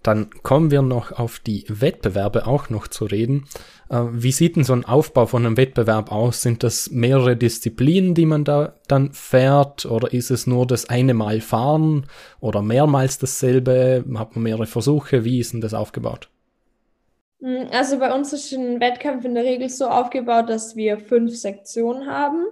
Dann 0.09 0.31
kommen 0.41 0.71
wir 0.71 0.81
noch 0.81 1.11
auf 1.11 1.37
die 1.37 1.65
Wettbewerbe 1.67 2.47
auch 2.47 2.71
noch 2.71 2.87
zu 2.87 3.05
reden. 3.05 3.45
Äh, 3.91 4.05
wie 4.09 4.31
sieht 4.31 4.55
denn 4.55 4.63
so 4.63 4.73
ein 4.73 4.83
Aufbau 4.83 5.27
von 5.27 5.45
einem 5.45 5.55
Wettbewerb 5.55 6.11
aus? 6.11 6.41
Sind 6.41 6.63
das 6.63 6.89
mehrere 6.89 7.37
Disziplinen, 7.37 8.15
die 8.15 8.25
man 8.25 8.43
da 8.43 8.73
dann 8.87 9.13
fährt? 9.13 9.85
Oder 9.85 10.11
ist 10.11 10.31
es 10.31 10.47
nur 10.47 10.65
das 10.65 10.89
eine 10.89 11.13
Mal 11.13 11.41
fahren 11.41 12.07
oder 12.39 12.63
mehrmals 12.63 13.19
dasselbe? 13.19 14.03
Hat 14.15 14.33
man 14.33 14.45
mehrere 14.45 14.65
Versuche? 14.65 15.25
Wie 15.25 15.39
ist 15.39 15.53
denn 15.53 15.61
das 15.61 15.75
aufgebaut? 15.75 16.31
Hm, 17.39 17.67
also 17.71 17.99
bei 17.99 18.11
uns 18.11 18.33
ist 18.33 18.51
ein 18.51 18.79
Wettkampf 18.79 19.25
in 19.25 19.35
der 19.35 19.43
Regel 19.43 19.69
so 19.69 19.85
aufgebaut, 19.89 20.49
dass 20.49 20.75
wir 20.75 20.97
fünf 20.97 21.35
Sektionen 21.35 22.09
haben. 22.09 22.47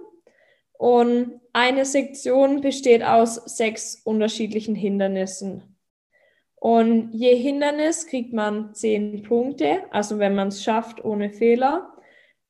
Und 0.74 1.40
eine 1.52 1.84
Sektion 1.84 2.60
besteht 2.60 3.02
aus 3.02 3.34
sechs 3.34 4.00
unterschiedlichen 4.04 4.76
Hindernissen. 4.76 5.67
Und 6.60 7.12
je 7.12 7.36
Hindernis 7.36 8.06
kriegt 8.06 8.32
man 8.32 8.74
zehn 8.74 9.22
Punkte, 9.22 9.82
also 9.90 10.18
wenn 10.18 10.34
man 10.34 10.48
es 10.48 10.62
schafft 10.62 11.04
ohne 11.04 11.30
Fehler. 11.30 11.92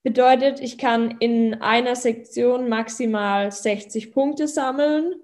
Bedeutet, 0.03 0.61
ich 0.61 0.79
kann 0.79 1.16
in 1.18 1.61
einer 1.61 1.94
Sektion 1.94 2.68
maximal 2.68 3.53
60 3.53 4.12
Punkte 4.12 4.49
sammeln 4.49 5.14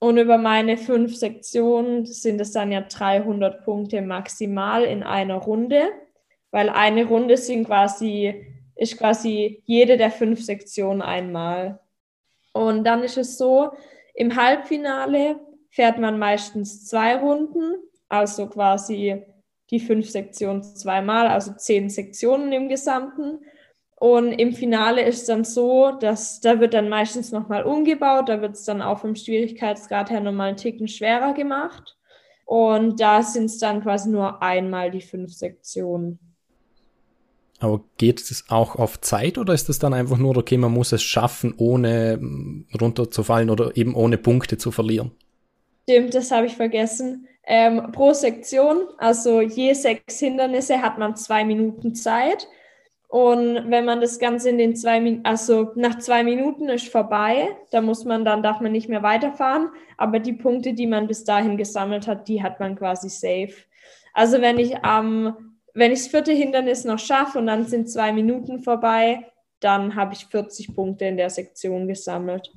und 0.00 0.18
über 0.18 0.36
meine 0.36 0.76
fünf 0.76 1.16
Sektionen 1.16 2.04
sind 2.04 2.40
es 2.40 2.52
dann 2.52 2.72
ja 2.72 2.82
300 2.82 3.64
Punkte 3.64 4.02
maximal 4.02 4.84
in 4.84 5.02
einer 5.02 5.36
Runde, 5.36 5.90
weil 6.50 6.68
eine 6.68 7.06
Runde 7.06 7.36
sind 7.36 7.66
quasi, 7.66 8.46
ist 8.74 8.98
quasi 8.98 9.62
jede 9.64 9.96
der 9.96 10.10
fünf 10.10 10.44
Sektionen 10.44 11.00
einmal. 11.00 11.80
Und 12.52 12.84
dann 12.84 13.02
ist 13.02 13.16
es 13.16 13.38
so, 13.38 13.70
im 14.14 14.36
Halbfinale 14.36 15.38
fährt 15.70 15.98
man 15.98 16.18
meistens 16.18 16.86
zwei 16.86 17.16
Runden 17.16 17.76
also 18.10 18.46
quasi 18.46 19.22
die 19.70 19.80
fünf 19.80 20.10
Sektionen 20.10 20.62
zweimal, 20.62 21.28
also 21.28 21.52
zehn 21.52 21.88
Sektionen 21.88 22.52
im 22.52 22.68
Gesamten. 22.68 23.38
Und 23.96 24.32
im 24.32 24.52
Finale 24.52 25.02
ist 25.02 25.20
es 25.20 25.26
dann 25.26 25.44
so, 25.44 25.92
dass 25.92 26.40
da 26.40 26.58
wird 26.58 26.74
dann 26.74 26.88
meistens 26.88 27.32
nochmal 27.32 27.64
umgebaut, 27.64 28.28
da 28.28 28.40
wird 28.40 28.52
es 28.52 28.64
dann 28.64 28.82
auch 28.82 29.00
vom 29.00 29.14
Schwierigkeitsgrad 29.14 30.10
her 30.10 30.20
nochmal 30.20 30.48
einen 30.48 30.56
Ticken 30.56 30.88
schwerer 30.88 31.34
gemacht. 31.34 31.96
Und 32.46 33.00
da 33.00 33.22
sind 33.22 33.44
es 33.44 33.58
dann 33.58 33.82
quasi 33.82 34.10
nur 34.10 34.42
einmal 34.42 34.90
die 34.90 35.02
fünf 35.02 35.32
Sektionen. 35.32 36.18
Aber 37.60 37.84
geht 37.98 38.20
es 38.22 38.46
auch 38.48 38.74
auf 38.76 39.00
Zeit 39.02 39.36
oder 39.36 39.52
ist 39.52 39.68
es 39.68 39.78
dann 39.78 39.92
einfach 39.92 40.16
nur, 40.16 40.36
okay, 40.36 40.56
man 40.56 40.72
muss 40.72 40.92
es 40.92 41.02
schaffen, 41.02 41.54
ohne 41.58 42.18
runterzufallen 42.80 43.50
oder 43.50 43.76
eben 43.76 43.94
ohne 43.94 44.16
Punkte 44.16 44.56
zu 44.56 44.72
verlieren? 44.72 45.12
Stimmt, 45.82 46.14
das 46.14 46.30
habe 46.30 46.46
ich 46.46 46.56
vergessen. 46.56 47.28
Ähm, 47.44 47.90
pro 47.92 48.12
Sektion, 48.12 48.88
also 48.98 49.40
je 49.40 49.72
sechs 49.72 50.18
Hindernisse, 50.18 50.82
hat 50.82 50.98
man 50.98 51.16
zwei 51.16 51.44
Minuten 51.44 51.94
Zeit. 51.94 52.46
Und 53.08 53.70
wenn 53.70 53.84
man 53.84 54.00
das 54.00 54.20
Ganze 54.20 54.50
in 54.50 54.58
den 54.58 54.76
zwei 54.76 55.00
Minuten, 55.00 55.24
also 55.24 55.72
nach 55.74 55.98
zwei 55.98 56.22
Minuten 56.22 56.68
ist 56.68 56.88
vorbei, 56.88 57.48
da 57.72 57.80
muss 57.80 58.04
man 58.04 58.24
dann, 58.24 58.42
darf 58.42 58.60
man 58.60 58.70
nicht 58.70 58.88
mehr 58.88 59.02
weiterfahren. 59.02 59.70
Aber 59.96 60.20
die 60.20 60.32
Punkte, 60.32 60.74
die 60.74 60.86
man 60.86 61.08
bis 61.08 61.24
dahin 61.24 61.56
gesammelt 61.56 62.06
hat, 62.06 62.28
die 62.28 62.40
hat 62.40 62.60
man 62.60 62.76
quasi 62.76 63.08
safe. 63.08 63.54
Also 64.12 64.40
wenn 64.40 64.58
ich 64.58 64.84
am, 64.84 65.26
ähm, 65.26 65.56
wenn 65.74 65.92
ich 65.92 66.00
das 66.00 66.08
vierte 66.08 66.32
Hindernis 66.32 66.84
noch 66.84 66.98
schaffe 66.98 67.38
und 67.38 67.46
dann 67.46 67.64
sind 67.64 67.90
zwei 67.90 68.12
Minuten 68.12 68.60
vorbei, 68.60 69.26
dann 69.60 69.94
habe 69.94 70.14
ich 70.14 70.26
40 70.26 70.74
Punkte 70.74 71.04
in 71.04 71.16
der 71.16 71.30
Sektion 71.30 71.88
gesammelt. 71.88 72.52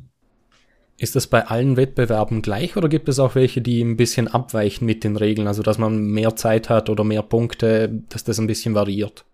Ist 0.98 1.16
das 1.16 1.28
bei 1.28 1.48
allen 1.48 1.76
Wettbewerben 1.76 2.42
gleich 2.42 2.78
oder 2.78 2.88
gibt 2.88 3.10
es 3.10 3.20
auch 3.20 3.36
welche, 3.36 3.62
die 3.62 3.82
ein 3.82 3.98
bisschen 3.98 4.28
abweichen 4.28 4.86
mit 4.86 5.04
den 5.04 5.18
Regeln, 5.18 5.48
also 5.48 5.64
dass 5.64 5.78
man 5.78 6.06
mehr 6.06 6.36
Zeit 6.36 6.70
hat 6.70 6.90
oder 6.90 7.04
mehr 7.04 7.24
Punkte, 7.24 8.04
dass 8.10 8.24
das 8.24 8.40
ein 8.40 8.48
bisschen 8.48 8.76
variiert? 8.76 9.26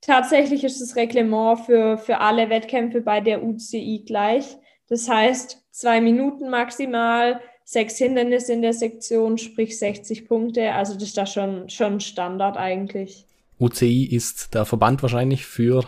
Tatsächlich 0.00 0.64
ist 0.64 0.80
das 0.80 0.96
Reglement 0.96 1.60
für, 1.60 1.96
für 1.96 2.18
alle 2.18 2.50
Wettkämpfe 2.50 3.02
bei 3.02 3.20
der 3.20 3.44
UCI 3.44 4.02
gleich. 4.04 4.56
Das 4.88 5.08
heißt, 5.08 5.62
zwei 5.70 6.00
Minuten 6.00 6.50
maximal, 6.50 7.40
sechs 7.64 7.98
Hindernisse 7.98 8.52
in 8.52 8.62
der 8.62 8.72
Sektion, 8.72 9.38
sprich 9.38 9.78
60 9.78 10.26
Punkte. 10.26 10.72
Also 10.72 10.94
das 10.94 11.04
ist 11.04 11.16
da 11.16 11.24
schon, 11.24 11.68
schon 11.68 12.00
Standard 12.00 12.56
eigentlich. 12.56 13.26
UCI 13.60 14.06
ist 14.06 14.54
der 14.54 14.64
Verband 14.64 15.02
wahrscheinlich 15.02 15.46
für 15.46 15.84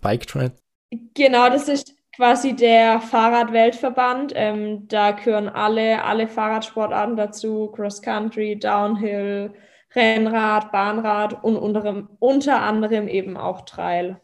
Bike 0.00 0.26
Trail? 0.26 0.52
Genau, 1.12 1.50
das 1.50 1.68
ist 1.68 1.94
quasi 2.18 2.56
der 2.56 3.00
Fahrradweltverband. 3.00 4.32
Ähm, 4.34 4.88
da 4.88 5.12
gehören 5.12 5.48
alle, 5.48 6.02
alle 6.02 6.26
Fahrradsportarten 6.26 7.16
dazu, 7.16 7.68
Cross 7.68 8.02
Country, 8.02 8.58
Downhill, 8.58 9.52
Rennrad, 9.94 10.72
Bahnrad 10.72 11.44
und 11.44 11.56
unter, 11.56 12.08
unter 12.18 12.60
anderem 12.60 13.06
eben 13.06 13.36
auch 13.36 13.64
Trail. 13.64 14.20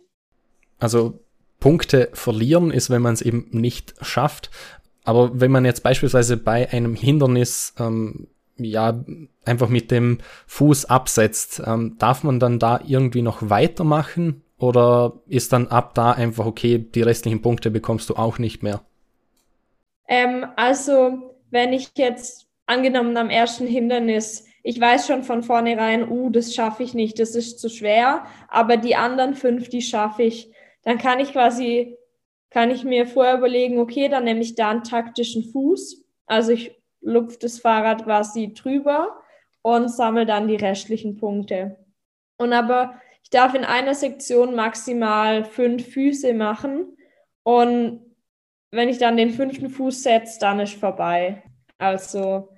Also 0.80 1.20
Punkte 1.60 2.10
verlieren 2.14 2.72
ist, 2.72 2.90
wenn 2.90 3.00
man 3.00 3.14
es 3.14 3.22
eben 3.22 3.46
nicht 3.52 3.94
schafft. 4.02 4.50
Aber 5.04 5.40
wenn 5.40 5.52
man 5.52 5.64
jetzt 5.64 5.84
beispielsweise 5.84 6.36
bei 6.36 6.68
einem 6.70 6.96
Hindernis 6.96 7.74
ähm, 7.78 8.26
ja 8.56 9.04
einfach 9.44 9.68
mit 9.68 9.92
dem 9.92 10.18
Fuß 10.48 10.86
absetzt, 10.86 11.62
ähm, 11.64 11.94
darf 11.98 12.24
man 12.24 12.40
dann 12.40 12.58
da 12.58 12.80
irgendwie 12.84 13.22
noch 13.22 13.50
weitermachen 13.50 14.42
oder 14.58 15.20
ist 15.26 15.52
dann 15.52 15.68
ab 15.68 15.94
da 15.94 16.12
einfach 16.12 16.46
okay, 16.46 16.78
die 16.78 17.02
restlichen 17.02 17.42
Punkte 17.42 17.70
bekommst 17.70 18.08
du 18.10 18.14
auch 18.14 18.38
nicht 18.38 18.62
mehr? 18.62 18.82
Ähm, 20.08 20.46
also, 20.56 21.34
wenn 21.50 21.72
ich 21.72 21.90
jetzt 21.96 22.46
angenommen 22.66 23.16
am 23.16 23.30
ersten 23.30 23.66
Hindernis, 23.66 24.46
ich 24.62 24.80
weiß 24.80 25.06
schon 25.06 25.24
von 25.24 25.42
vornherein, 25.42 26.08
uh, 26.08 26.30
das 26.30 26.54
schaffe 26.54 26.82
ich 26.82 26.94
nicht, 26.94 27.18
das 27.18 27.34
ist 27.34 27.58
zu 27.58 27.68
schwer, 27.68 28.24
aber 28.48 28.76
die 28.76 28.96
anderen 28.96 29.34
fünf, 29.34 29.68
die 29.68 29.82
schaffe 29.82 30.22
ich, 30.22 30.50
dann 30.82 30.98
kann 30.98 31.20
ich 31.20 31.32
quasi, 31.32 31.96
kann 32.50 32.70
ich 32.70 32.84
mir 32.84 33.06
vorher 33.06 33.36
überlegen, 33.36 33.78
okay, 33.78 34.08
dann 34.08 34.24
nehme 34.24 34.40
ich 34.40 34.54
da 34.54 34.70
einen 34.70 34.84
taktischen 34.84 35.44
Fuß, 35.44 36.04
also 36.26 36.52
ich 36.52 36.80
lupfe 37.00 37.38
das 37.40 37.58
Fahrrad 37.58 38.04
quasi 38.04 38.54
drüber 38.54 39.18
und 39.62 39.88
sammle 39.88 40.24
dann 40.24 40.48
die 40.48 40.56
restlichen 40.56 41.16
Punkte. 41.16 41.76
Und 42.38 42.52
aber 42.52 42.94
darf 43.34 43.54
in 43.54 43.64
einer 43.64 43.94
Sektion 43.94 44.54
maximal 44.54 45.44
fünf 45.44 45.92
Füße 45.92 46.34
machen 46.34 46.96
und 47.42 48.00
wenn 48.70 48.88
ich 48.88 48.98
dann 48.98 49.16
den 49.16 49.30
fünften 49.30 49.70
Fuß 49.70 50.02
setze, 50.02 50.38
dann 50.40 50.58
ist 50.58 50.74
vorbei. 50.74 51.44
Also, 51.78 52.48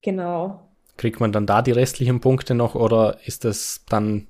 genau. 0.00 0.70
Kriegt 0.96 1.18
man 1.18 1.32
dann 1.32 1.46
da 1.46 1.60
die 1.60 1.72
restlichen 1.72 2.20
Punkte 2.20 2.54
noch 2.54 2.74
oder 2.76 3.18
ist 3.24 3.44
das 3.44 3.84
dann, 3.88 4.28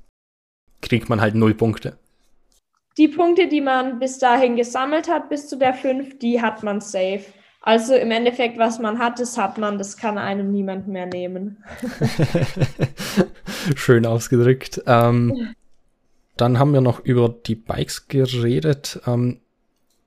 kriegt 0.80 1.10
man 1.10 1.20
halt 1.20 1.34
null 1.34 1.54
Punkte? 1.54 1.98
Die 2.96 3.08
Punkte, 3.08 3.48
die 3.48 3.60
man 3.60 3.98
bis 3.98 4.18
dahin 4.18 4.56
gesammelt 4.56 5.08
hat, 5.08 5.28
bis 5.28 5.48
zu 5.48 5.56
der 5.56 5.74
fünf, 5.74 6.18
die 6.18 6.40
hat 6.40 6.62
man 6.62 6.80
safe. 6.80 7.24
Also 7.62 7.94
im 7.94 8.10
Endeffekt, 8.10 8.56
was 8.56 8.78
man 8.78 8.98
hat, 8.98 9.20
das 9.20 9.36
hat 9.36 9.58
man, 9.58 9.76
das 9.76 9.98
kann 9.98 10.16
einem 10.16 10.50
niemand 10.50 10.88
mehr 10.88 11.06
nehmen. 11.06 11.62
Schön 13.76 14.06
ausgedrückt. 14.06 14.82
Ähm, 14.86 15.54
dann 16.40 16.58
haben 16.58 16.72
wir 16.72 16.80
noch 16.80 17.00
über 17.00 17.28
die 17.28 17.54
Bikes 17.54 18.08
geredet. 18.08 19.00
Ähm, 19.06 19.40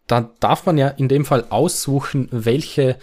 da 0.08 0.32
darf 0.40 0.66
man 0.66 0.78
ja 0.78 0.88
in 0.88 1.08
dem 1.08 1.26
Fall 1.26 1.46
aussuchen, 1.50 2.28
welche, 2.32 2.98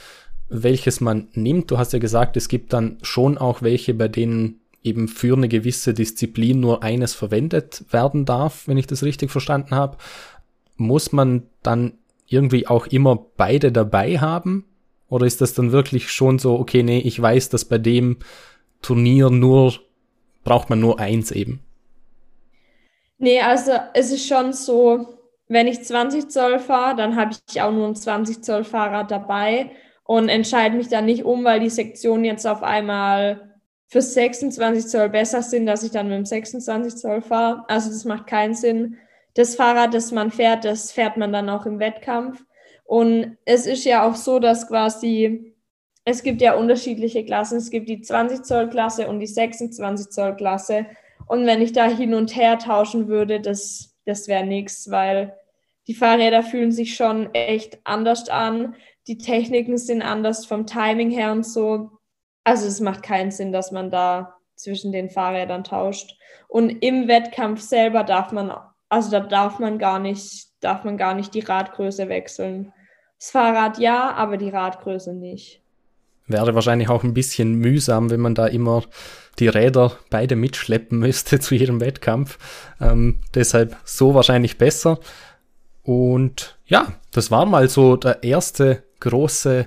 welches 0.48 1.00
man 1.00 1.28
nimmt. 1.32 1.70
Du 1.70 1.78
hast 1.78 1.92
ja 1.92 1.98
gesagt, 1.98 2.36
es 2.36 2.48
gibt 2.48 2.72
dann 2.72 2.98
schon 3.02 3.38
auch 3.38 3.62
welche, 3.62 3.94
bei 3.94 4.08
denen 4.08 4.60
eben 4.82 5.08
für 5.08 5.36
eine 5.36 5.48
gewisse 5.48 5.94
Disziplin 5.94 6.60
nur 6.60 6.82
eines 6.82 7.14
verwendet 7.14 7.84
werden 7.90 8.24
darf, 8.24 8.66
wenn 8.66 8.78
ich 8.78 8.86
das 8.86 9.02
richtig 9.02 9.30
verstanden 9.30 9.74
habe. 9.74 9.98
Muss 10.76 11.12
man 11.12 11.44
dann 11.62 11.92
irgendwie 12.26 12.66
auch 12.66 12.86
immer 12.86 13.26
beide 13.36 13.72
dabei 13.72 14.18
haben? 14.18 14.64
Oder 15.08 15.26
ist 15.26 15.40
das 15.40 15.54
dann 15.54 15.72
wirklich 15.72 16.10
schon 16.10 16.38
so, 16.38 16.58
okay, 16.58 16.82
nee, 16.82 17.00
ich 17.00 17.20
weiß, 17.20 17.48
dass 17.50 17.64
bei 17.64 17.78
dem 17.78 18.18
Turnier 18.80 19.28
nur, 19.30 19.74
braucht 20.44 20.70
man 20.70 20.80
nur 20.80 20.98
eins 20.98 21.30
eben? 21.30 21.60
Nee, 23.22 23.42
also 23.42 23.72
es 23.92 24.10
ist 24.12 24.26
schon 24.26 24.54
so, 24.54 25.06
wenn 25.46 25.66
ich 25.66 25.84
20 25.84 26.30
Zoll 26.30 26.58
fahre, 26.58 26.96
dann 26.96 27.16
habe 27.16 27.32
ich 27.48 27.60
auch 27.60 27.70
nur 27.70 27.86
ein 27.86 27.94
20 27.94 28.42
Zoll 28.42 28.64
Fahrrad 28.64 29.10
dabei 29.10 29.72
und 30.04 30.30
entscheide 30.30 30.74
mich 30.74 30.88
dann 30.88 31.04
nicht 31.04 31.24
um, 31.24 31.44
weil 31.44 31.60
die 31.60 31.68
Sektionen 31.68 32.24
jetzt 32.24 32.46
auf 32.46 32.62
einmal 32.62 33.58
für 33.88 34.00
26 34.00 34.86
Zoll 34.86 35.10
besser 35.10 35.42
sind, 35.42 35.66
dass 35.66 35.82
ich 35.82 35.90
dann 35.90 36.08
mit 36.08 36.16
dem 36.16 36.24
26 36.24 36.96
Zoll 36.96 37.20
fahre. 37.20 37.64
Also 37.68 37.90
das 37.90 38.06
macht 38.06 38.26
keinen 38.26 38.54
Sinn. 38.54 38.96
Das 39.34 39.54
Fahrrad, 39.54 39.92
das 39.92 40.12
man 40.12 40.30
fährt, 40.30 40.64
das 40.64 40.90
fährt 40.90 41.18
man 41.18 41.32
dann 41.32 41.50
auch 41.50 41.66
im 41.66 41.78
Wettkampf. 41.78 42.42
Und 42.84 43.36
es 43.44 43.66
ist 43.66 43.84
ja 43.84 44.08
auch 44.08 44.14
so, 44.16 44.38
dass 44.38 44.66
quasi, 44.66 45.54
es 46.06 46.22
gibt 46.22 46.40
ja 46.40 46.54
unterschiedliche 46.54 47.22
Klassen. 47.24 47.58
Es 47.58 47.70
gibt 47.70 47.90
die 47.90 48.00
20 48.00 48.44
Zoll 48.44 48.70
Klasse 48.70 49.08
und 49.08 49.20
die 49.20 49.26
26 49.26 50.08
Zoll 50.08 50.36
Klasse. 50.36 50.86
Und 51.30 51.46
wenn 51.46 51.62
ich 51.62 51.72
da 51.72 51.86
hin 51.86 52.14
und 52.14 52.34
her 52.34 52.58
tauschen 52.58 53.08
würde, 53.08 53.40
das, 53.40 53.96
das 54.04 54.28
wäre 54.28 54.44
nichts, 54.44 54.90
weil 54.90 55.36
die 55.86 55.94
Fahrräder 55.94 56.42
fühlen 56.42 56.72
sich 56.72 56.94
schon 56.94 57.32
echt 57.34 57.78
anders 57.84 58.28
an 58.28 58.74
die 59.10 59.18
Techniken 59.18 59.76
sind 59.76 60.02
anders 60.02 60.46
vom 60.46 60.66
Timing 60.66 61.10
her 61.10 61.32
und 61.32 61.44
so. 61.44 61.90
Also 62.44 62.68
es 62.68 62.80
macht 62.80 63.02
keinen 63.02 63.32
Sinn, 63.32 63.52
dass 63.52 63.72
man 63.72 63.90
da 63.90 64.36
zwischen 64.54 64.92
den 64.92 65.10
Fahrrädern 65.10 65.64
tauscht. 65.64 66.16
Und 66.46 66.70
im 66.70 67.08
Wettkampf 67.08 67.60
selber 67.60 68.04
darf 68.04 68.30
man, 68.30 68.52
also 68.88 69.10
da 69.10 69.18
darf 69.18 69.58
man 69.58 69.78
gar 69.78 69.98
nicht, 69.98 70.48
darf 70.60 70.84
man 70.84 70.96
gar 70.96 71.14
nicht 71.14 71.34
die 71.34 71.40
Radgröße 71.40 72.08
wechseln. 72.08 72.72
Das 73.18 73.32
Fahrrad 73.32 73.78
ja, 73.78 74.12
aber 74.12 74.36
die 74.36 74.50
Radgröße 74.50 75.12
nicht. 75.12 75.60
Wäre 76.28 76.54
wahrscheinlich 76.54 76.88
auch 76.88 77.02
ein 77.02 77.14
bisschen 77.14 77.54
mühsam, 77.54 78.10
wenn 78.10 78.20
man 78.20 78.36
da 78.36 78.46
immer 78.46 78.84
die 79.40 79.48
Räder 79.48 79.92
beide 80.10 80.36
mitschleppen 80.36 80.98
müsste 80.98 81.40
zu 81.40 81.54
jedem 81.54 81.80
Wettkampf. 81.80 82.38
Ähm, 82.80 83.18
deshalb 83.34 83.76
so 83.84 84.14
wahrscheinlich 84.14 84.58
besser. 84.58 85.00
Und 85.82 86.58
ja, 86.66 86.92
das 87.10 87.30
war 87.30 87.46
mal 87.46 87.68
so 87.68 87.96
der 87.96 88.22
erste 88.22 88.84
große 89.00 89.66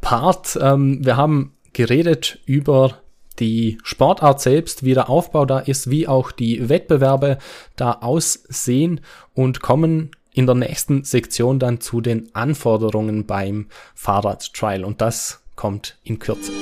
Part. 0.00 0.58
Ähm, 0.60 1.04
wir 1.04 1.16
haben 1.16 1.54
geredet 1.72 2.38
über 2.46 2.98
die 3.38 3.78
Sportart 3.84 4.40
selbst, 4.40 4.84
wie 4.84 4.94
der 4.94 5.08
Aufbau 5.08 5.44
da 5.44 5.58
ist, 5.60 5.90
wie 5.90 6.08
auch 6.08 6.32
die 6.32 6.68
Wettbewerbe 6.68 7.38
da 7.76 7.92
aussehen 7.92 9.00
und 9.34 9.60
kommen 9.60 10.10
in 10.32 10.46
der 10.46 10.54
nächsten 10.54 11.04
Sektion 11.04 11.58
dann 11.58 11.80
zu 11.80 12.00
den 12.00 12.34
Anforderungen 12.34 13.26
beim 13.26 13.66
Fahrradtrial 13.94 14.84
und 14.84 15.00
das 15.00 15.42
kommt 15.56 15.98
in 16.04 16.18
Kürze. 16.18 16.52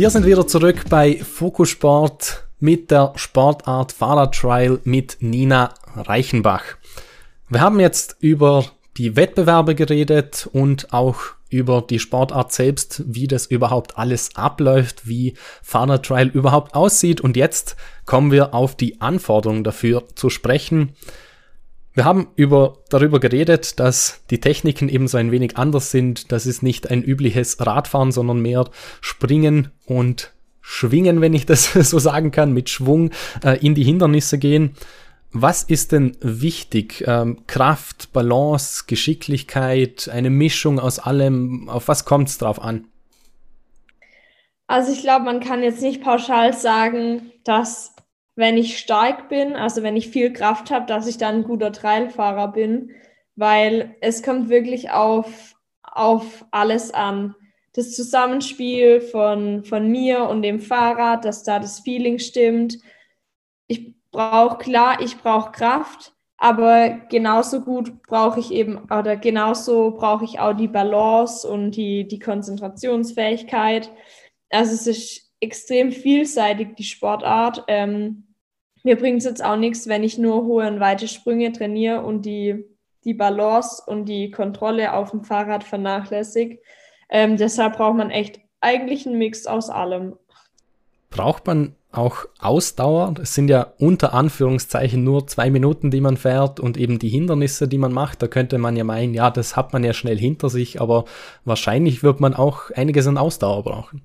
Wir 0.00 0.08
sind 0.08 0.24
wieder 0.24 0.46
zurück 0.46 0.84
bei 0.88 1.18
Fokusport 1.18 2.46
mit 2.58 2.90
der 2.90 3.12
Sportart 3.16 3.92
Fahrradtrial 3.92 4.80
mit 4.84 5.18
Nina 5.20 5.74
Reichenbach. 5.94 6.62
Wir 7.50 7.60
haben 7.60 7.78
jetzt 7.80 8.16
über 8.18 8.64
die 8.96 9.14
Wettbewerbe 9.14 9.74
geredet 9.74 10.48
und 10.54 10.94
auch 10.94 11.18
über 11.50 11.82
die 11.82 11.98
Sportart 11.98 12.50
selbst, 12.50 13.02
wie 13.08 13.28
das 13.28 13.44
überhaupt 13.44 13.98
alles 13.98 14.34
abläuft, 14.36 15.06
wie 15.06 15.34
Fahrradtrial 15.62 16.28
überhaupt 16.28 16.74
aussieht. 16.74 17.20
Und 17.20 17.36
jetzt 17.36 17.76
kommen 18.06 18.32
wir 18.32 18.54
auf 18.54 18.74
die 18.76 19.02
Anforderungen 19.02 19.64
dafür 19.64 20.04
zu 20.14 20.30
sprechen. 20.30 20.94
Wir 21.92 22.04
haben 22.04 22.28
über, 22.36 22.78
darüber 22.88 23.18
geredet, 23.18 23.80
dass 23.80 24.22
die 24.30 24.38
Techniken 24.38 24.88
eben 24.88 25.08
so 25.08 25.18
ein 25.18 25.32
wenig 25.32 25.56
anders 25.56 25.90
sind. 25.90 26.30
Das 26.30 26.46
ist 26.46 26.62
nicht 26.62 26.90
ein 26.90 27.02
übliches 27.02 27.64
Radfahren, 27.64 28.12
sondern 28.12 28.40
mehr 28.40 28.68
Springen 29.00 29.72
und 29.86 30.32
Schwingen, 30.60 31.20
wenn 31.20 31.34
ich 31.34 31.46
das 31.46 31.72
so 31.74 31.98
sagen 31.98 32.30
kann, 32.30 32.52
mit 32.52 32.70
Schwung 32.70 33.10
äh, 33.44 33.58
in 33.64 33.74
die 33.74 33.84
Hindernisse 33.84 34.38
gehen. 34.38 34.76
Was 35.32 35.62
ist 35.62 35.92
denn 35.92 36.16
wichtig? 36.20 37.04
Ähm, 37.06 37.44
Kraft, 37.46 38.12
Balance, 38.12 38.84
Geschicklichkeit, 38.86 40.08
eine 40.12 40.30
Mischung 40.30 40.80
aus 40.80 40.98
allem. 40.98 41.68
Auf 41.68 41.88
was 41.88 42.04
kommt 42.04 42.28
es 42.28 42.38
drauf 42.38 42.60
an? 42.60 42.86
Also 44.66 44.92
ich 44.92 45.02
glaube, 45.02 45.24
man 45.24 45.40
kann 45.40 45.62
jetzt 45.62 45.82
nicht 45.82 46.02
pauschal 46.02 46.52
sagen, 46.52 47.32
dass 47.42 47.94
wenn 48.40 48.56
ich 48.56 48.78
stark 48.78 49.28
bin, 49.28 49.54
also 49.54 49.82
wenn 49.82 49.96
ich 49.96 50.08
viel 50.08 50.32
Kraft 50.32 50.70
habe, 50.70 50.86
dass 50.86 51.06
ich 51.06 51.18
dann 51.18 51.36
ein 51.36 51.44
guter 51.44 51.72
Trailfahrer 51.72 52.48
bin, 52.48 52.90
weil 53.36 53.94
es 54.00 54.22
kommt 54.22 54.48
wirklich 54.48 54.90
auf, 54.90 55.54
auf 55.82 56.44
alles 56.50 56.92
an. 56.92 57.36
Das 57.74 57.94
Zusammenspiel 57.94 59.02
von, 59.02 59.62
von 59.64 59.88
mir 59.88 60.24
und 60.24 60.42
dem 60.42 60.58
Fahrrad, 60.58 61.24
dass 61.24 61.44
da 61.44 61.58
das 61.58 61.80
Feeling 61.80 62.18
stimmt. 62.18 62.78
Ich 63.68 63.94
brauche, 64.10 64.56
klar, 64.56 65.00
ich 65.02 65.18
brauche 65.18 65.52
Kraft, 65.52 66.14
aber 66.38 66.88
genauso 67.10 67.60
gut 67.60 68.02
brauche 68.02 68.40
ich 68.40 68.50
eben, 68.52 68.78
oder 68.90 69.16
genauso 69.18 69.90
brauche 69.92 70.24
ich 70.24 70.40
auch 70.40 70.54
die 70.54 70.66
Balance 70.66 71.46
und 71.46 71.72
die, 71.72 72.08
die 72.08 72.18
Konzentrationsfähigkeit. 72.18 73.92
Also 74.48 74.72
es 74.72 74.86
ist 74.86 75.30
extrem 75.40 75.92
vielseitig, 75.92 76.74
die 76.76 76.84
Sportart. 76.84 77.64
Ähm, 77.68 78.26
mir 78.84 78.96
bringt 78.96 79.18
es 79.18 79.24
jetzt 79.24 79.44
auch 79.44 79.56
nichts, 79.56 79.88
wenn 79.88 80.02
ich 80.02 80.18
nur 80.18 80.44
hohe 80.44 80.66
und 80.66 80.80
weite 80.80 81.08
Sprünge 81.08 81.52
trainiere 81.52 82.02
und 82.02 82.24
die, 82.24 82.64
die 83.04 83.14
Balance 83.14 83.82
und 83.86 84.06
die 84.06 84.30
Kontrolle 84.30 84.94
auf 84.94 85.10
dem 85.10 85.24
Fahrrad 85.24 85.64
vernachlässige. 85.64 86.58
Ähm, 87.08 87.36
deshalb 87.36 87.76
braucht 87.76 87.96
man 87.96 88.10
echt 88.10 88.40
eigentlich 88.60 89.06
einen 89.06 89.18
Mix 89.18 89.46
aus 89.46 89.70
allem. 89.70 90.16
Braucht 91.10 91.46
man 91.46 91.74
auch 91.92 92.26
Ausdauer? 92.38 93.14
Es 93.20 93.34
sind 93.34 93.48
ja 93.48 93.72
unter 93.78 94.14
Anführungszeichen 94.14 95.02
nur 95.02 95.26
zwei 95.26 95.50
Minuten, 95.50 95.90
die 95.90 96.00
man 96.00 96.16
fährt 96.16 96.60
und 96.60 96.76
eben 96.76 96.98
die 96.98 97.08
Hindernisse, 97.08 97.66
die 97.66 97.78
man 97.78 97.92
macht. 97.92 98.22
Da 98.22 98.28
könnte 98.28 98.58
man 98.58 98.76
ja 98.76 98.84
meinen, 98.84 99.12
ja, 99.12 99.30
das 99.30 99.56
hat 99.56 99.72
man 99.72 99.82
ja 99.82 99.92
schnell 99.92 100.18
hinter 100.18 100.48
sich, 100.50 100.80
aber 100.80 101.04
wahrscheinlich 101.44 102.02
wird 102.02 102.20
man 102.20 102.34
auch 102.34 102.70
einiges 102.70 103.06
an 103.08 103.18
Ausdauer 103.18 103.64
brauchen. 103.64 104.02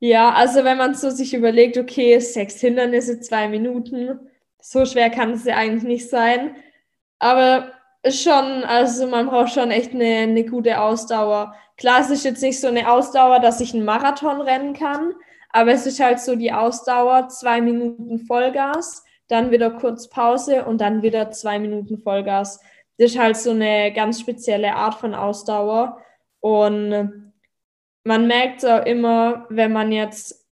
Ja, 0.00 0.32
also 0.32 0.62
wenn 0.64 0.78
man 0.78 0.94
so 0.94 1.10
sich 1.10 1.34
überlegt, 1.34 1.76
okay, 1.76 2.18
sechs 2.20 2.60
Hindernisse, 2.60 3.20
zwei 3.20 3.48
Minuten, 3.48 4.20
so 4.60 4.84
schwer 4.84 5.10
kann 5.10 5.32
es 5.32 5.44
ja 5.44 5.56
eigentlich 5.56 5.82
nicht 5.84 6.08
sein. 6.08 6.54
Aber 7.18 7.72
schon, 8.08 8.64
also 8.64 9.06
man 9.08 9.26
braucht 9.26 9.52
schon 9.52 9.70
echt 9.70 9.92
eine, 9.92 10.18
eine 10.18 10.44
gute 10.44 10.80
Ausdauer. 10.80 11.54
Klar, 11.76 12.00
es 12.00 12.10
ist 12.10 12.24
jetzt 12.24 12.42
nicht 12.42 12.60
so 12.60 12.68
eine 12.68 12.90
Ausdauer, 12.90 13.40
dass 13.40 13.60
ich 13.60 13.74
einen 13.74 13.84
Marathon 13.84 14.40
rennen 14.40 14.72
kann, 14.72 15.14
aber 15.50 15.72
es 15.72 15.86
ist 15.86 16.00
halt 16.00 16.20
so 16.20 16.36
die 16.36 16.52
Ausdauer, 16.52 17.28
zwei 17.28 17.60
Minuten 17.60 18.20
Vollgas, 18.20 19.04
dann 19.28 19.50
wieder 19.50 19.70
kurz 19.70 20.08
Pause 20.08 20.64
und 20.64 20.80
dann 20.80 21.02
wieder 21.02 21.30
zwei 21.30 21.58
Minuten 21.58 21.98
Vollgas. 21.98 22.60
Das 22.98 23.12
ist 23.12 23.18
halt 23.18 23.36
so 23.36 23.50
eine 23.50 23.92
ganz 23.92 24.20
spezielle 24.20 24.74
Art 24.74 24.94
von 24.94 25.14
Ausdauer. 25.14 25.98
Und 26.40 27.27
man 28.04 28.26
merkt 28.26 28.64
auch 28.64 28.84
immer, 28.86 29.46
wenn 29.50 29.72
man 29.72 29.92
jetzt 29.92 30.46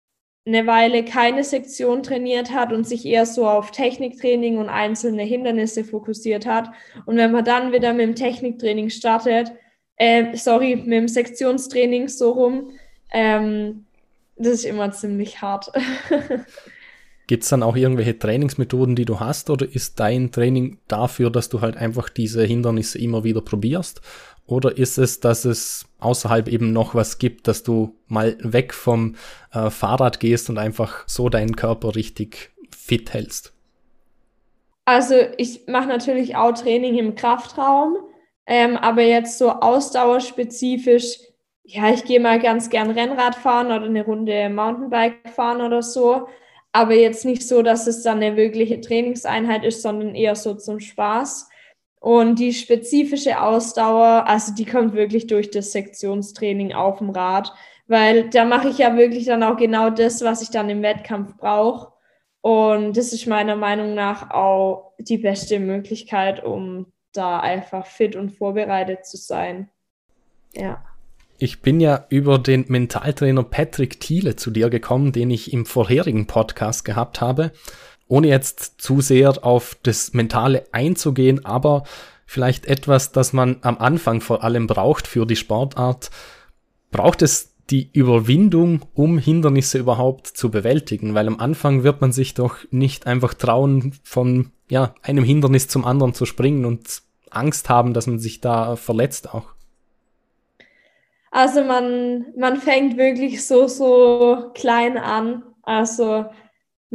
eine 0.46 0.66
Weile 0.66 1.04
keine 1.04 1.42
Sektion 1.42 2.02
trainiert 2.02 2.52
hat 2.52 2.72
und 2.72 2.86
sich 2.86 3.04
eher 3.04 3.26
so 3.26 3.48
auf 3.48 3.72
Techniktraining 3.72 4.58
und 4.58 4.68
einzelne 4.68 5.24
Hindernisse 5.24 5.82
fokussiert 5.82 6.46
hat. 6.46 6.70
Und 7.04 7.16
wenn 7.16 7.32
man 7.32 7.44
dann 7.44 7.72
wieder 7.72 7.92
mit 7.92 8.06
dem 8.06 8.14
Techniktraining 8.14 8.90
startet, 8.90 9.52
äh, 9.96 10.36
sorry, 10.36 10.76
mit 10.76 10.92
dem 10.92 11.08
Sektionstraining 11.08 12.08
so 12.08 12.30
rum, 12.30 12.70
ähm, 13.12 13.86
das 14.36 14.48
ist 14.48 14.64
immer 14.66 14.92
ziemlich 14.92 15.42
hart. 15.42 15.72
Gibt 17.26 17.42
es 17.42 17.48
dann 17.48 17.64
auch 17.64 17.74
irgendwelche 17.74 18.16
Trainingsmethoden, 18.16 18.94
die 18.94 19.04
du 19.04 19.18
hast, 19.18 19.50
oder 19.50 19.66
ist 19.66 19.98
dein 19.98 20.30
Training 20.30 20.78
dafür, 20.86 21.30
dass 21.30 21.48
du 21.48 21.60
halt 21.60 21.76
einfach 21.76 22.08
diese 22.08 22.44
Hindernisse 22.44 23.00
immer 23.00 23.24
wieder 23.24 23.40
probierst? 23.40 24.00
Oder 24.46 24.76
ist 24.76 24.96
es, 24.96 25.20
dass 25.20 25.44
es 25.44 25.86
außerhalb 25.98 26.48
eben 26.48 26.72
noch 26.72 26.94
was 26.94 27.18
gibt, 27.18 27.48
dass 27.48 27.62
du 27.62 27.96
mal 28.06 28.36
weg 28.40 28.74
vom 28.74 29.16
äh, 29.52 29.70
Fahrrad 29.70 30.20
gehst 30.20 30.48
und 30.48 30.58
einfach 30.58 31.04
so 31.06 31.28
deinen 31.28 31.56
Körper 31.56 31.96
richtig 31.96 32.52
fit 32.70 33.12
hältst? 33.12 33.52
Also 34.84 35.16
ich 35.36 35.66
mache 35.66 35.88
natürlich 35.88 36.36
auch 36.36 36.52
Training 36.52 36.96
im 36.96 37.16
Kraftraum, 37.16 37.96
ähm, 38.46 38.76
aber 38.76 39.02
jetzt 39.02 39.36
so 39.38 39.50
ausdauerspezifisch, 39.50 41.18
ja, 41.64 41.90
ich 41.90 42.04
gehe 42.04 42.20
mal 42.20 42.38
ganz 42.38 42.70
gern 42.70 42.92
Rennrad 42.92 43.34
fahren 43.34 43.66
oder 43.66 43.86
eine 43.86 44.04
Runde 44.04 44.48
Mountainbike 44.48 45.28
fahren 45.34 45.60
oder 45.60 45.82
so, 45.82 46.28
aber 46.70 46.94
jetzt 46.94 47.24
nicht 47.24 47.42
so, 47.42 47.62
dass 47.62 47.88
es 47.88 48.02
dann 48.04 48.22
eine 48.22 48.36
wirkliche 48.36 48.80
Trainingseinheit 48.80 49.64
ist, 49.64 49.82
sondern 49.82 50.14
eher 50.14 50.36
so 50.36 50.54
zum 50.54 50.78
Spaß. 50.78 51.48
Und 52.00 52.38
die 52.38 52.52
spezifische 52.52 53.40
Ausdauer, 53.40 54.26
also 54.26 54.54
die 54.54 54.64
kommt 54.64 54.94
wirklich 54.94 55.26
durch 55.26 55.50
das 55.50 55.72
Sektionstraining 55.72 56.72
auf 56.72 56.98
dem 56.98 57.10
Rad, 57.10 57.52
weil 57.88 58.30
da 58.30 58.44
mache 58.44 58.68
ich 58.68 58.78
ja 58.78 58.96
wirklich 58.96 59.24
dann 59.24 59.42
auch 59.42 59.56
genau 59.56 59.90
das, 59.90 60.22
was 60.22 60.42
ich 60.42 60.50
dann 60.50 60.70
im 60.70 60.82
Wettkampf 60.82 61.36
brauche. 61.36 61.92
Und 62.42 62.96
das 62.96 63.12
ist 63.12 63.26
meiner 63.26 63.56
Meinung 63.56 63.94
nach 63.94 64.30
auch 64.30 64.92
die 64.98 65.18
beste 65.18 65.58
Möglichkeit, 65.58 66.44
um 66.44 66.86
da 67.12 67.40
einfach 67.40 67.86
fit 67.86 68.14
und 68.14 68.30
vorbereitet 68.30 69.04
zu 69.04 69.16
sein. 69.16 69.68
Ja. 70.54 70.84
Ich 71.38 71.60
bin 71.60 71.80
ja 71.80 72.06
über 72.08 72.38
den 72.38 72.64
Mentaltrainer 72.68 73.42
Patrick 73.42 74.00
Thiele 74.00 74.36
zu 74.36 74.50
dir 74.50 74.70
gekommen, 74.70 75.12
den 75.12 75.30
ich 75.30 75.52
im 75.52 75.66
vorherigen 75.66 76.26
Podcast 76.26 76.84
gehabt 76.84 77.20
habe. 77.20 77.52
Ohne 78.08 78.28
jetzt 78.28 78.80
zu 78.80 79.00
sehr 79.00 79.44
auf 79.44 79.76
das 79.82 80.12
Mentale 80.12 80.64
einzugehen, 80.72 81.44
aber 81.44 81.84
vielleicht 82.26 82.66
etwas, 82.66 83.12
das 83.12 83.32
man 83.32 83.58
am 83.62 83.78
Anfang 83.78 84.20
vor 84.20 84.44
allem 84.44 84.66
braucht 84.66 85.06
für 85.06 85.26
die 85.26 85.36
Sportart. 85.36 86.10
Braucht 86.90 87.22
es 87.22 87.54
die 87.70 87.90
Überwindung, 87.92 88.82
um 88.94 89.18
Hindernisse 89.18 89.78
überhaupt 89.78 90.26
zu 90.26 90.50
bewältigen? 90.50 91.14
Weil 91.14 91.26
am 91.26 91.40
Anfang 91.40 91.82
wird 91.82 92.00
man 92.00 92.12
sich 92.12 92.34
doch 92.34 92.58
nicht 92.70 93.06
einfach 93.06 93.34
trauen, 93.34 93.92
von 94.02 94.52
ja, 94.68 94.94
einem 95.02 95.24
Hindernis 95.24 95.68
zum 95.68 95.84
anderen 95.84 96.14
zu 96.14 96.26
springen 96.26 96.64
und 96.64 97.02
Angst 97.30 97.68
haben, 97.68 97.92
dass 97.92 98.06
man 98.06 98.18
sich 98.18 98.40
da 98.40 98.76
verletzt 98.76 99.32
auch. 99.32 99.56
Also 101.30 101.62
man, 101.64 102.26
man 102.36 102.56
fängt 102.56 102.96
wirklich 102.96 103.44
so, 103.46 103.66
so 103.66 104.50
klein 104.54 104.96
an. 104.96 105.42
Also 105.62 106.26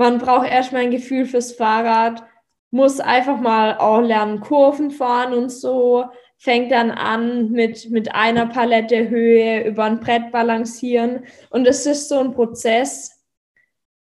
man 0.02 0.18
braucht 0.18 0.50
erstmal 0.50 0.82
ein 0.84 0.92
Gefühl 0.92 1.26
fürs 1.26 1.54
Fahrrad, 1.54 2.24
muss 2.72 3.00
einfach 3.00 3.40
mal 3.40 3.78
auch 3.78 4.02
lernen, 4.02 4.40
Kurven 4.40 4.92
fahren 4.92 5.34
und 5.34 5.50
so. 5.50 6.06
Fängt 6.38 6.72
dann 6.72 6.90
an 6.90 7.52
mit, 7.52 7.92
mit 7.92 8.16
einer 8.16 8.48
Palette 8.48 9.10
Höhe 9.10 9.64
über 9.64 9.84
ein 9.84 10.00
Brett 10.00 10.32
balancieren. 10.32 11.26
Und 11.52 11.68
es 11.68 11.86
ist 11.86 12.10
so 12.10 12.20
ein 12.20 12.34
Prozess, 12.34 13.24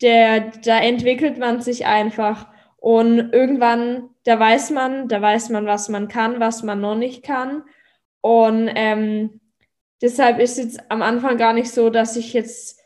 der, 0.02 0.52
da 0.64 0.80
entwickelt 0.80 1.38
man 1.38 1.62
sich 1.62 1.86
einfach. 1.86 2.48
Und 2.78 3.32
irgendwann, 3.32 4.10
da 4.24 4.40
weiß 4.40 4.72
man, 4.72 5.08
da 5.08 5.22
weiß 5.22 5.50
man, 5.50 5.68
was 5.68 5.88
man 5.90 6.08
kann, 6.08 6.40
was 6.40 6.64
man 6.64 6.82
noch 6.82 6.96
nicht 6.96 7.24
kann. 7.24 7.64
Und 8.22 8.72
ähm, 8.74 9.42
deshalb 10.02 10.40
ist 10.40 10.58
es 10.58 10.80
am 10.90 11.04
Anfang 11.04 11.38
gar 11.38 11.54
nicht 11.54 11.70
so, 11.70 11.92
dass 11.92 12.16
ich 12.16 12.34
jetzt 12.34 12.81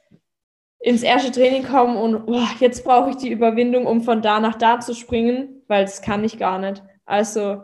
ins 0.85 1.01
erste 1.01 1.31
Training 1.31 1.63
komme 1.63 1.99
und 1.99 2.27
oh, 2.27 2.45
jetzt 2.59 2.83
brauche 2.83 3.09
ich 3.09 3.15
die 3.15 3.31
Überwindung, 3.31 3.87
um 3.87 4.03
von 4.03 4.21
da 4.21 4.39
nach 4.39 4.53
da 4.53 4.79
zu 4.79 4.93
springen, 4.93 5.63
weil 5.67 5.83
das 5.83 6.03
kann 6.03 6.23
ich 6.23 6.37
gar 6.37 6.59
nicht. 6.59 6.83
Also 7.05 7.63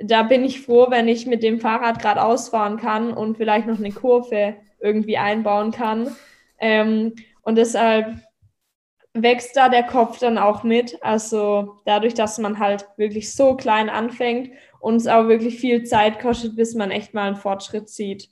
da 0.00 0.22
bin 0.22 0.44
ich 0.44 0.60
froh, 0.60 0.86
wenn 0.88 1.08
ich 1.08 1.26
mit 1.26 1.42
dem 1.42 1.58
Fahrrad 1.58 1.98
gerade 1.98 2.22
ausfahren 2.22 2.76
kann 2.76 3.12
und 3.12 3.36
vielleicht 3.36 3.66
noch 3.66 3.80
eine 3.80 3.90
Kurve 3.90 4.54
irgendwie 4.78 5.18
einbauen 5.18 5.72
kann. 5.72 6.14
Ähm, 6.60 7.14
und 7.42 7.56
deshalb 7.58 8.20
wächst 9.14 9.56
da 9.56 9.68
der 9.68 9.82
Kopf 9.82 10.20
dann 10.20 10.38
auch 10.38 10.62
mit. 10.62 10.96
Also 11.02 11.80
dadurch, 11.86 12.14
dass 12.14 12.38
man 12.38 12.60
halt 12.60 12.86
wirklich 12.96 13.34
so 13.34 13.56
klein 13.56 13.90
anfängt 13.90 14.50
und 14.78 14.94
es 14.94 15.08
auch 15.08 15.26
wirklich 15.26 15.58
viel 15.58 15.82
Zeit 15.82 16.20
kostet, 16.20 16.54
bis 16.54 16.76
man 16.76 16.92
echt 16.92 17.14
mal 17.14 17.26
einen 17.26 17.36
Fortschritt 17.36 17.88
sieht. 17.88 18.28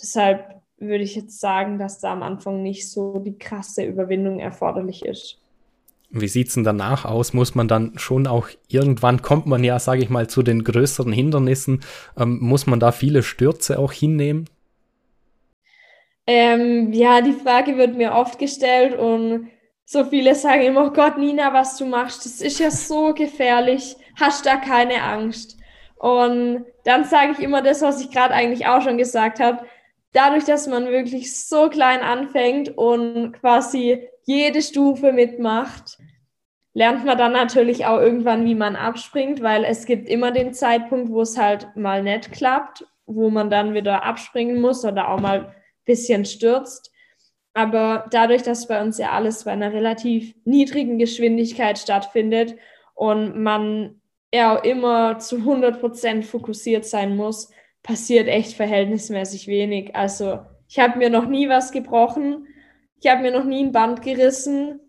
Deshalb 0.00 0.59
würde 0.80 1.04
ich 1.04 1.14
jetzt 1.14 1.38
sagen, 1.40 1.78
dass 1.78 2.00
da 2.00 2.12
am 2.12 2.22
Anfang 2.22 2.62
nicht 2.62 2.90
so 2.90 3.18
die 3.18 3.38
krasse 3.38 3.84
Überwindung 3.84 4.40
erforderlich 4.40 5.04
ist. 5.04 5.38
Wie 6.10 6.26
sieht 6.26 6.48
es 6.48 6.54
denn 6.54 6.64
danach 6.64 7.04
aus? 7.04 7.34
Muss 7.34 7.54
man 7.54 7.68
dann 7.68 7.96
schon 7.96 8.26
auch 8.26 8.48
irgendwann, 8.66 9.22
kommt 9.22 9.46
man 9.46 9.62
ja, 9.62 9.78
sage 9.78 10.02
ich 10.02 10.10
mal, 10.10 10.28
zu 10.28 10.42
den 10.42 10.64
größeren 10.64 11.12
Hindernissen, 11.12 11.80
ähm, 12.18 12.38
muss 12.40 12.66
man 12.66 12.80
da 12.80 12.90
viele 12.90 13.22
Stürze 13.22 13.78
auch 13.78 13.92
hinnehmen? 13.92 14.46
Ähm, 16.26 16.92
ja, 16.92 17.20
die 17.20 17.32
Frage 17.32 17.76
wird 17.76 17.96
mir 17.96 18.12
oft 18.12 18.38
gestellt 18.38 18.98
und 18.98 19.48
so 19.84 20.04
viele 20.04 20.34
sagen 20.34 20.62
immer, 20.62 20.86
oh 20.86 20.90
Gott, 20.90 21.18
Nina, 21.18 21.52
was 21.52 21.76
du 21.76 21.84
machst, 21.84 22.24
das 22.24 22.40
ist 22.40 22.58
ja 22.58 22.70
so 22.70 23.14
gefährlich, 23.14 23.96
hast 24.18 24.46
da 24.46 24.56
keine 24.56 25.02
Angst. 25.02 25.58
Und 25.96 26.64
dann 26.84 27.04
sage 27.04 27.32
ich 27.32 27.40
immer 27.40 27.62
das, 27.62 27.82
was 27.82 28.00
ich 28.00 28.10
gerade 28.10 28.34
eigentlich 28.34 28.66
auch 28.66 28.82
schon 28.82 28.98
gesagt 28.98 29.38
habe, 29.38 29.66
dadurch, 30.12 30.44
dass 30.44 30.66
man 30.66 30.86
wirklich 30.86 31.36
so 31.36 31.68
klein 31.68 32.00
anfängt 32.00 32.76
und 32.76 33.32
quasi 33.32 34.08
jede 34.24 34.62
Stufe 34.62 35.12
mitmacht, 35.12 35.98
lernt 36.72 37.04
man 37.04 37.18
dann 37.18 37.32
natürlich 37.32 37.86
auch 37.86 37.98
irgendwann, 37.98 38.44
wie 38.44 38.54
man 38.54 38.76
abspringt, 38.76 39.42
weil 39.42 39.64
es 39.64 39.86
gibt 39.86 40.08
immer 40.08 40.30
den 40.30 40.52
Zeitpunkt, 40.52 41.10
wo 41.10 41.22
es 41.22 41.36
halt 41.36 41.68
mal 41.76 42.02
nicht 42.02 42.32
klappt, 42.32 42.84
wo 43.06 43.30
man 43.30 43.50
dann 43.50 43.74
wieder 43.74 44.04
abspringen 44.04 44.60
muss 44.60 44.84
oder 44.84 45.08
auch 45.08 45.20
mal 45.20 45.46
ein 45.46 45.54
bisschen 45.84 46.24
stürzt. 46.24 46.92
Aber 47.54 48.06
dadurch, 48.12 48.42
dass 48.42 48.68
bei 48.68 48.80
uns 48.80 48.98
ja 48.98 49.10
alles 49.10 49.44
bei 49.44 49.50
einer 49.50 49.72
relativ 49.72 50.34
niedrigen 50.44 50.98
Geschwindigkeit 50.98 51.78
stattfindet 51.78 52.54
und 52.94 53.42
man 53.42 54.00
ja 54.32 54.56
immer 54.56 55.18
zu 55.18 55.38
100 55.38 55.80
Prozent 55.80 56.24
fokussiert 56.24 56.84
sein 56.84 57.16
muss, 57.16 57.50
passiert 57.82 58.28
echt 58.28 58.54
verhältnismäßig 58.54 59.46
wenig. 59.46 59.96
Also 59.96 60.40
ich 60.68 60.78
habe 60.78 60.98
mir 60.98 61.10
noch 61.10 61.26
nie 61.26 61.48
was 61.48 61.72
gebrochen. 61.72 62.46
Ich 63.00 63.10
habe 63.10 63.22
mir 63.22 63.32
noch 63.32 63.44
nie 63.44 63.64
ein 63.64 63.72
Band 63.72 64.02
gerissen. 64.02 64.80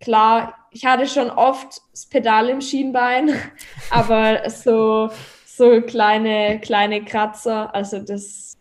Klar, 0.00 0.54
ich 0.70 0.86
hatte 0.86 1.06
schon 1.06 1.30
oft 1.30 1.82
das 1.90 2.06
Pedal 2.06 2.48
im 2.48 2.60
Schienbein, 2.60 3.34
aber 3.90 4.48
so, 4.48 5.10
so 5.44 5.82
kleine, 5.82 6.60
kleine 6.60 7.04
Kratzer, 7.04 7.74
also 7.74 7.98
das, 7.98 8.56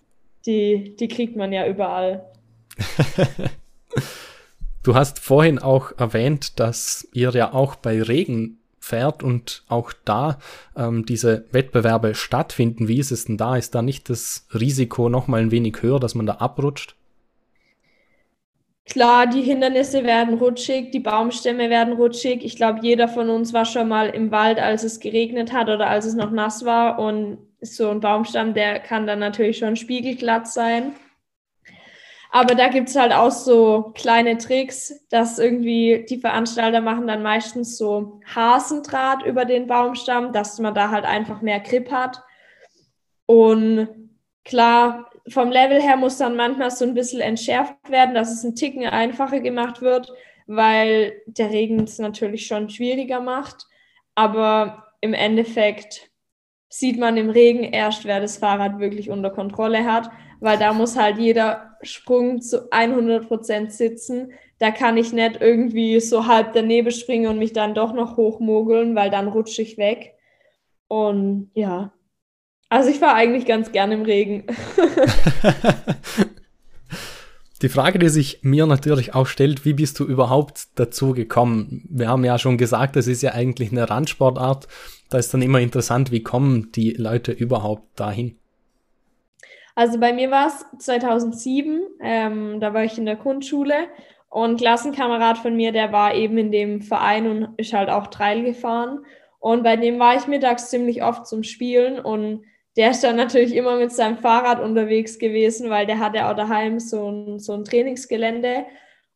die, 0.46 0.96
die 1.00 1.08
kriegt 1.08 1.36
man 1.36 1.54
ja 1.54 1.68
überall. 1.68 2.26
du 4.84 4.96
hast 4.96 5.20
vorhin 5.20 5.60
auch 5.60 5.92
erwähnt, 5.98 6.60
dass 6.60 7.08
ihr 7.14 7.30
ja 7.32 7.54
auch 7.54 7.76
bei 7.76 8.02
Regen 8.02 8.59
fährt 8.90 9.24
und 9.24 9.64
auch 9.70 9.94
da 10.06 10.40
ähm, 10.76 11.06
diese 11.06 11.46
Wettbewerbe 11.52 12.16
stattfinden. 12.16 12.88
Wie 12.88 13.00
ist 13.00 13.12
es 13.12 13.26
denn 13.26 13.38
da? 13.38 13.56
Ist 13.56 13.76
da 13.76 13.82
nicht 13.82 14.10
das 14.10 14.48
Risiko 14.54 15.10
noch 15.10 15.28
mal 15.28 15.42
ein 15.42 15.52
wenig 15.52 15.82
höher, 15.82 16.00
dass 16.00 16.16
man 16.16 16.26
da 16.26 16.34
abrutscht? 16.36 16.96
Klar, 18.86 19.28
die 19.28 19.44
Hindernisse 19.44 20.04
werden 20.04 20.40
rutschig, 20.40 20.90
die 20.90 21.00
Baumstämme 21.00 21.70
werden 21.70 21.94
rutschig. 21.94 22.44
Ich 22.44 22.56
glaube, 22.56 22.80
jeder 22.82 23.08
von 23.08 23.30
uns 23.30 23.54
war 23.54 23.66
schon 23.66 23.88
mal 23.88 24.10
im 24.10 24.32
Wald, 24.32 24.60
als 24.60 24.84
es 24.84 25.00
geregnet 25.00 25.54
hat 25.54 25.70
oder 25.70 25.88
als 25.88 26.06
es 26.06 26.16
noch 26.16 26.32
nass 26.32 26.66
war. 26.66 26.98
Und 26.98 27.38
so 27.62 27.90
ein 27.90 28.00
Baumstamm, 28.00 28.56
der 28.56 28.80
kann 28.80 29.06
dann 29.06 29.20
natürlich 29.20 29.60
schon 29.60 29.76
spiegelglatt 29.76 30.48
sein. 30.48 30.94
Aber 32.32 32.54
da 32.54 32.68
gibt 32.68 32.90
es 32.90 32.96
halt 32.96 33.12
auch 33.12 33.32
so 33.32 33.92
kleine 33.96 34.38
Tricks, 34.38 34.94
dass 35.10 35.40
irgendwie 35.40 36.06
die 36.08 36.20
Veranstalter 36.20 36.80
machen 36.80 37.08
dann 37.08 37.24
meistens 37.24 37.78
so 37.78 38.22
Hasendraht 38.34 39.26
über 39.26 39.46
den 39.46 39.66
Baumstamm, 39.66 40.32
dass 40.32 40.60
man 40.60 40.76
da 40.76 40.92
halt 40.92 41.06
einfach 41.06 41.42
mehr 41.42 41.60
Grip 41.60 41.92
hat. 41.92 42.22
Und 43.26 43.90
klar, 44.46 45.10
vom 45.28 45.52
Level 45.52 45.82
her 45.82 45.98
muss 45.98 46.18
dann 46.18 46.36
manchmal 46.36 46.70
so 46.70 46.86
ein 46.86 46.94
bisschen 46.94 47.22
entschärft 47.22 47.90
werden, 47.90 48.14
dass 48.14 48.32
es 48.32 48.44
ein 48.44 48.56
Ticken 48.56 48.86
einfacher 48.86 49.40
gemacht 49.40 49.82
wird, 49.82 50.14
weil 50.46 51.22
der 51.26 51.50
Regen 51.50 51.84
es 51.84 51.98
natürlich 51.98 52.46
schon 52.46 52.70
schwieriger 52.70 53.22
macht. 53.22 53.66
Aber 54.14 54.88
im 55.02 55.14
Endeffekt 55.14 56.10
sieht 56.70 57.00
man 57.00 57.18
im 57.18 57.32
Regen 57.32 57.64
erst, 57.64 58.06
wer 58.06 58.20
das 58.20 58.38
Fahrrad 58.38 58.80
wirklich 58.80 59.10
unter 59.10 59.32
Kontrolle 59.32 59.86
hat, 59.86 60.12
weil 60.40 60.58
da 60.58 60.74
muss 60.74 60.98
halt 60.98 61.18
jeder 61.18 61.78
Sprung 61.82 62.42
zu 62.42 62.72
100% 62.72 63.70
sitzen. 63.70 64.32
Da 64.60 64.72
kann 64.72 64.98
ich 64.98 65.14
nicht 65.14 65.38
irgendwie 65.40 66.00
so 66.00 66.28
halb 66.28 66.54
daneben 66.54 66.92
springen 66.92 67.28
und 67.28 67.40
mich 67.40 67.54
dann 67.54 67.74
doch 67.74 67.94
noch 67.94 68.18
hochmogeln, 68.18 68.96
weil 68.96 69.10
dann 69.10 69.28
rutsche 69.28 69.62
ich 69.62 69.78
weg. 69.78 70.16
Und 70.88 71.52
ja, 71.54 71.92
also 72.70 72.90
ich 72.90 73.00
fahre 73.00 73.16
eigentlich 73.16 73.46
ganz 73.46 73.72
gern 73.72 73.92
im 73.92 74.04
Regen. 74.04 74.44
Die 77.62 77.70
Frage, 77.70 78.00
die 78.00 78.08
sich 78.08 78.40
mir 78.42 78.66
natürlich 78.66 79.14
auch 79.14 79.28
stellt, 79.28 79.66
wie 79.66 79.74
bist 79.74 80.00
du 80.00 80.06
überhaupt 80.06 80.68
dazu 80.76 81.12
gekommen? 81.12 81.86
Wir 81.90 82.08
haben 82.08 82.24
ja 82.24 82.40
schon 82.40 82.58
gesagt, 82.58 82.96
das 82.96 83.08
ist 83.08 83.22
ja 83.22 83.34
eigentlich 83.34 83.72
eine 83.72 83.90
Randsportart. 83.90 84.70
Da 85.10 85.18
ist 85.18 85.34
dann 85.34 85.42
immer 85.42 85.60
interessant, 85.60 86.10
wie 86.12 86.24
kommen 86.24 86.72
die 86.72 86.92
Leute 86.92 87.34
überhaupt 87.34 88.00
dahin? 88.00 88.38
Also 89.80 89.98
bei 89.98 90.12
mir 90.12 90.30
war 90.30 90.48
es 90.48 90.66
2007, 90.80 91.82
ähm, 92.02 92.60
da 92.60 92.74
war 92.74 92.84
ich 92.84 92.98
in 92.98 93.06
der 93.06 93.16
Grundschule 93.16 93.88
und 94.28 94.50
ein 94.50 94.58
Klassenkamerad 94.58 95.38
von 95.38 95.56
mir, 95.56 95.72
der 95.72 95.94
war 95.94 96.14
eben 96.16 96.38
in 96.38 96.52
dem 96.52 96.82
Verein 96.82 97.28
und 97.28 97.58
ist 97.58 97.72
halt 97.72 97.90
auch 97.90 98.08
Trail 98.08 98.44
gefahren. 98.44 99.06
Und 99.40 99.64
bei 99.64 99.78
dem 99.78 99.98
war 99.98 100.18
ich 100.18 100.28
mittags 100.28 100.70
ziemlich 100.70 101.02
oft 101.02 101.28
zum 101.28 101.44
Spielen 101.44 101.98
und 101.98 102.44
der 102.76 102.92
ist 102.92 103.06
dann 103.06 103.16
natürlich 103.16 103.56
immer 103.56 103.78
mit 103.78 103.94
seinem 103.94 104.18
Fahrrad 104.18 104.60
unterwegs 104.60 105.18
gewesen, 105.18 105.70
weil 105.70 105.86
der 105.86 106.00
hatte 106.00 106.28
auch 106.28 106.36
daheim 106.36 106.82
so 106.82 107.10
ein, 107.10 107.40
so 107.40 107.54
ein 107.54 107.64
Trainingsgelände. 107.64 108.66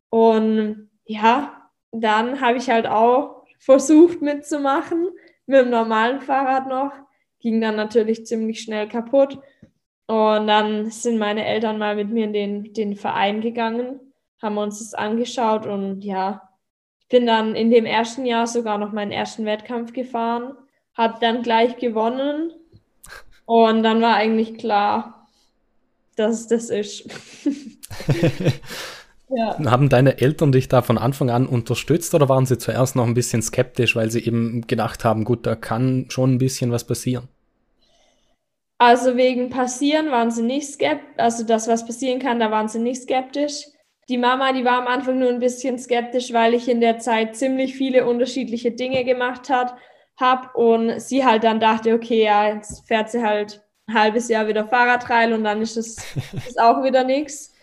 Und 0.07 0.89
ja, 1.03 1.69
dann 1.91 2.39
habe 2.39 2.57
ich 2.57 2.69
halt 2.69 2.87
auch 2.87 3.43
versucht 3.59 4.21
mitzumachen, 4.21 5.09
mit 5.45 5.59
dem 5.59 5.71
normalen 5.71 6.21
Fahrrad 6.21 6.69
noch 6.69 6.93
ging 7.41 7.59
dann 7.59 7.75
natürlich 7.75 8.25
ziemlich 8.25 8.61
schnell 8.61 8.87
kaputt. 8.87 9.37
Und 10.07 10.47
dann 10.47 10.91
sind 10.91 11.17
meine 11.17 11.45
Eltern 11.45 11.77
mal 11.77 11.95
mit 11.95 12.09
mir 12.09 12.25
in 12.25 12.33
den, 12.33 12.73
den 12.73 12.95
Verein 12.95 13.41
gegangen, 13.41 13.99
haben 14.41 14.57
uns 14.57 14.79
das 14.79 14.93
angeschaut 14.93 15.65
und 15.65 16.03
ja, 16.03 16.49
ich 16.99 17.07
bin 17.07 17.25
dann 17.25 17.55
in 17.55 17.71
dem 17.71 17.85
ersten 17.85 18.25
Jahr 18.25 18.45
sogar 18.47 18.77
noch 18.77 18.91
meinen 18.91 19.11
ersten 19.11 19.45
Wettkampf 19.45 19.93
gefahren, 19.93 20.55
habe 20.93 21.19
dann 21.21 21.41
gleich 21.41 21.77
gewonnen 21.77 22.51
und 23.45 23.83
dann 23.83 24.01
war 24.01 24.15
eigentlich 24.15 24.57
klar, 24.57 25.27
dass 26.17 26.41
es 26.41 26.47
das 26.47 26.69
ist. 26.69 27.09
ja. 29.29 29.57
Haben 29.65 29.89
deine 29.89 30.19
Eltern 30.19 30.51
dich 30.51 30.67
da 30.67 30.81
von 30.81 30.97
Anfang 30.97 31.29
an 31.29 31.47
unterstützt 31.47 32.13
oder 32.13 32.27
waren 32.27 32.45
sie 32.45 32.57
zuerst 32.57 32.95
noch 32.95 33.05
ein 33.05 33.13
bisschen 33.13 33.41
skeptisch, 33.41 33.95
weil 33.95 34.11
sie 34.11 34.25
eben 34.25 34.67
gedacht 34.67 35.05
haben, 35.05 35.23
gut, 35.23 35.45
da 35.45 35.55
kann 35.55 36.07
schon 36.09 36.33
ein 36.33 36.37
bisschen 36.37 36.71
was 36.71 36.85
passieren? 36.85 37.29
Also 38.77 39.15
wegen 39.15 39.49
passieren 39.49 40.11
waren 40.11 40.31
sie 40.31 40.41
nicht 40.41 40.67
skeptisch, 40.67 41.13
also 41.17 41.43
das, 41.43 41.67
was 41.67 41.85
passieren 41.85 42.19
kann, 42.19 42.39
da 42.39 42.51
waren 42.51 42.67
sie 42.67 42.79
nicht 42.79 43.03
skeptisch. 43.03 43.65
Die 44.09 44.17
Mama, 44.17 44.51
die 44.51 44.65
war 44.65 44.81
am 44.81 44.87
Anfang 44.87 45.19
nur 45.19 45.29
ein 45.29 45.39
bisschen 45.39 45.79
skeptisch, 45.79 46.33
weil 46.33 46.53
ich 46.53 46.67
in 46.67 46.81
der 46.81 46.99
Zeit 46.99 47.35
ziemlich 47.35 47.75
viele 47.75 48.05
unterschiedliche 48.05 48.71
Dinge 48.71 49.05
gemacht 49.05 49.49
hat, 49.49 49.75
habe 50.19 50.49
und 50.57 50.99
sie 50.99 51.25
halt 51.25 51.43
dann 51.43 51.59
dachte, 51.59 51.93
okay, 51.93 52.25
ja, 52.25 52.53
jetzt 52.53 52.85
fährt 52.87 53.09
sie 53.09 53.23
halt 53.23 53.63
ein 53.87 53.95
halbes 53.95 54.27
Jahr 54.29 54.47
wieder 54.47 54.67
Fahrradtrail 54.67 55.33
und 55.33 55.43
dann 55.43 55.61
ist 55.61 55.77
es 55.77 55.97
ist 56.47 56.59
auch 56.59 56.83
wieder 56.83 57.03
nichts. 57.03 57.53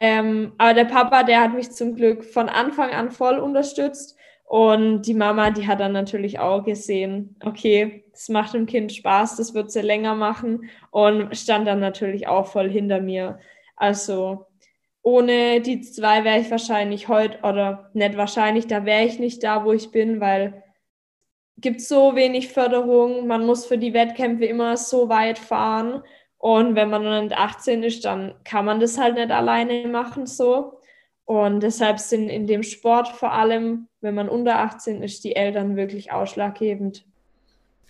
Ähm, 0.00 0.52
aber 0.58 0.74
der 0.74 0.84
Papa, 0.86 1.22
der 1.24 1.40
hat 1.42 1.54
mich 1.54 1.70
zum 1.72 1.94
Glück 1.94 2.24
von 2.24 2.48
Anfang 2.48 2.90
an 2.90 3.10
voll 3.10 3.38
unterstützt 3.38 4.16
und 4.52 5.06
die 5.06 5.14
Mama, 5.14 5.50
die 5.50 5.66
hat 5.66 5.80
dann 5.80 5.92
natürlich 5.92 6.38
auch 6.38 6.62
gesehen, 6.62 7.36
okay, 7.42 8.04
das 8.12 8.28
macht 8.28 8.52
dem 8.52 8.66
Kind 8.66 8.92
Spaß, 8.92 9.36
das 9.36 9.54
wird 9.54 9.70
sie 9.72 9.80
länger 9.80 10.14
machen 10.14 10.68
und 10.90 11.34
stand 11.34 11.66
dann 11.66 11.80
natürlich 11.80 12.28
auch 12.28 12.46
voll 12.46 12.68
hinter 12.68 13.00
mir. 13.00 13.38
Also 13.76 14.44
ohne 15.00 15.62
die 15.62 15.80
zwei 15.80 16.24
wäre 16.24 16.38
ich 16.38 16.50
wahrscheinlich 16.50 17.08
heute, 17.08 17.38
oder 17.38 17.88
nicht 17.94 18.18
wahrscheinlich, 18.18 18.66
da 18.66 18.84
wäre 18.84 19.06
ich 19.06 19.18
nicht 19.18 19.42
da, 19.42 19.64
wo 19.64 19.72
ich 19.72 19.90
bin, 19.90 20.20
weil 20.20 20.62
gibt 21.56 21.80
so 21.80 22.14
wenig 22.14 22.48
Förderung, 22.48 23.26
man 23.26 23.46
muss 23.46 23.64
für 23.64 23.78
die 23.78 23.94
Wettkämpfe 23.94 24.44
immer 24.44 24.76
so 24.76 25.08
weit 25.08 25.38
fahren 25.38 26.02
und 26.36 26.74
wenn 26.74 26.90
man 26.90 27.04
dann 27.04 27.32
18 27.32 27.82
ist, 27.84 28.04
dann 28.04 28.34
kann 28.44 28.66
man 28.66 28.80
das 28.80 28.98
halt 28.98 29.14
nicht 29.14 29.30
alleine 29.30 29.88
machen 29.88 30.26
so. 30.26 30.81
Und 31.24 31.62
deshalb 31.62 31.98
sind 31.98 32.28
in 32.28 32.46
dem 32.46 32.62
Sport 32.62 33.08
vor 33.08 33.32
allem, 33.32 33.88
wenn 34.00 34.14
man 34.14 34.28
unter 34.28 34.58
18 34.58 35.02
ist, 35.02 35.24
die 35.24 35.36
Eltern 35.36 35.76
wirklich 35.76 36.12
ausschlaggebend. 36.12 37.04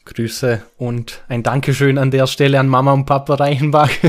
Grüße 0.04 0.62
und 0.78 1.22
ein 1.28 1.42
Dankeschön 1.42 1.96
an 1.96 2.10
der 2.10 2.26
Stelle 2.26 2.58
an 2.58 2.66
Mama 2.66 2.92
und 2.92 3.06
Papa 3.06 3.34
Reichenbach. 3.34 3.90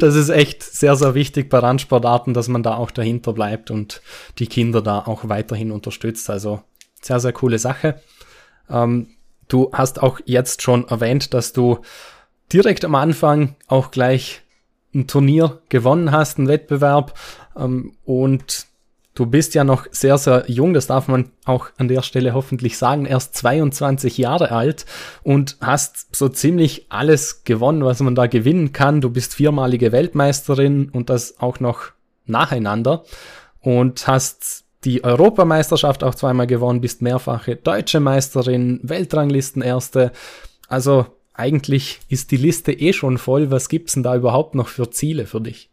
Das 0.00 0.14
ist 0.14 0.28
echt 0.28 0.62
sehr, 0.62 0.96
sehr 0.96 1.14
wichtig 1.14 1.48
bei 1.48 1.58
Randsportarten, 1.58 2.34
dass 2.34 2.48
man 2.48 2.62
da 2.62 2.76
auch 2.76 2.90
dahinter 2.90 3.32
bleibt 3.32 3.70
und 3.70 4.02
die 4.38 4.46
Kinder 4.46 4.82
da 4.82 4.98
auch 4.98 5.30
weiterhin 5.30 5.70
unterstützt. 5.70 6.28
Also 6.28 6.60
sehr, 7.00 7.20
sehr 7.20 7.32
coole 7.32 7.58
Sache. 7.58 8.00
Ähm, 8.68 9.08
du 9.48 9.70
hast 9.72 10.02
auch 10.02 10.20
jetzt 10.26 10.60
schon 10.60 10.86
erwähnt, 10.88 11.32
dass 11.32 11.54
du 11.54 11.78
direkt 12.52 12.84
am 12.84 12.94
Anfang 12.94 13.56
auch 13.66 13.90
gleich 13.90 14.42
ein 14.94 15.06
Turnier 15.06 15.60
gewonnen 15.68 16.12
hast, 16.12 16.38
einen 16.38 16.48
Wettbewerb. 16.48 17.18
Ähm, 17.58 17.94
und 18.04 18.66
du 19.14 19.26
bist 19.26 19.54
ja 19.54 19.64
noch 19.64 19.86
sehr, 19.90 20.16
sehr 20.16 20.44
jung, 20.46 20.74
das 20.74 20.86
darf 20.86 21.08
man 21.08 21.30
auch 21.44 21.70
an 21.76 21.88
der 21.88 22.02
Stelle 22.02 22.34
hoffentlich 22.34 22.78
sagen, 22.78 23.04
erst 23.04 23.34
22 23.36 24.16
Jahre 24.16 24.52
alt 24.52 24.86
und 25.24 25.56
hast 25.60 26.14
so 26.14 26.28
ziemlich 26.28 26.86
alles 26.88 27.42
gewonnen, 27.44 27.84
was 27.84 28.00
man 28.00 28.14
da 28.14 28.26
gewinnen 28.26 28.72
kann. 28.72 29.00
Du 29.00 29.10
bist 29.10 29.34
viermalige 29.34 29.92
Weltmeisterin 29.92 30.88
und 30.90 31.10
das 31.10 31.40
auch 31.40 31.58
noch 31.58 31.90
nacheinander 32.26 33.04
und 33.60 34.06
hast 34.06 34.64
die 34.84 35.02
Europameisterschaft 35.02 36.04
auch 36.04 36.14
zweimal 36.14 36.46
gewonnen, 36.46 36.80
bist 36.80 37.02
mehrfache 37.02 37.56
deutsche 37.56 37.98
Meisterin, 37.98 38.78
Weltranglistenerste. 38.84 40.12
Also 40.68 41.06
eigentlich 41.34 42.00
ist 42.08 42.30
die 42.30 42.36
Liste 42.36 42.72
eh 42.72 42.92
schon 42.92 43.18
voll. 43.18 43.50
Was 43.50 43.68
gibt's 43.68 43.94
denn 43.94 44.04
da 44.04 44.14
überhaupt 44.14 44.54
noch 44.54 44.68
für 44.68 44.90
Ziele 44.90 45.26
für 45.26 45.40
dich? 45.40 45.70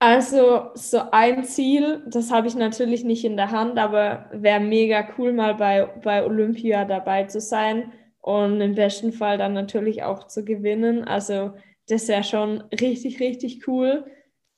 Also, 0.00 0.70
so 0.74 1.00
ein 1.10 1.44
Ziel, 1.44 2.04
das 2.06 2.30
habe 2.30 2.46
ich 2.46 2.54
natürlich 2.54 3.02
nicht 3.02 3.24
in 3.24 3.36
der 3.36 3.50
Hand, 3.50 3.78
aber 3.78 4.30
wäre 4.32 4.60
mega 4.60 5.08
cool, 5.18 5.32
mal 5.32 5.54
bei, 5.56 5.86
bei 6.04 6.24
Olympia 6.24 6.84
dabei 6.84 7.24
zu 7.24 7.40
sein 7.40 7.92
und 8.20 8.60
im 8.60 8.76
besten 8.76 9.12
Fall 9.12 9.38
dann 9.38 9.54
natürlich 9.54 10.04
auch 10.04 10.28
zu 10.28 10.44
gewinnen. 10.44 11.04
Also, 11.04 11.52
das 11.88 12.06
wäre 12.06 12.22
schon 12.22 12.62
richtig, 12.80 13.18
richtig 13.18 13.66
cool. 13.66 14.04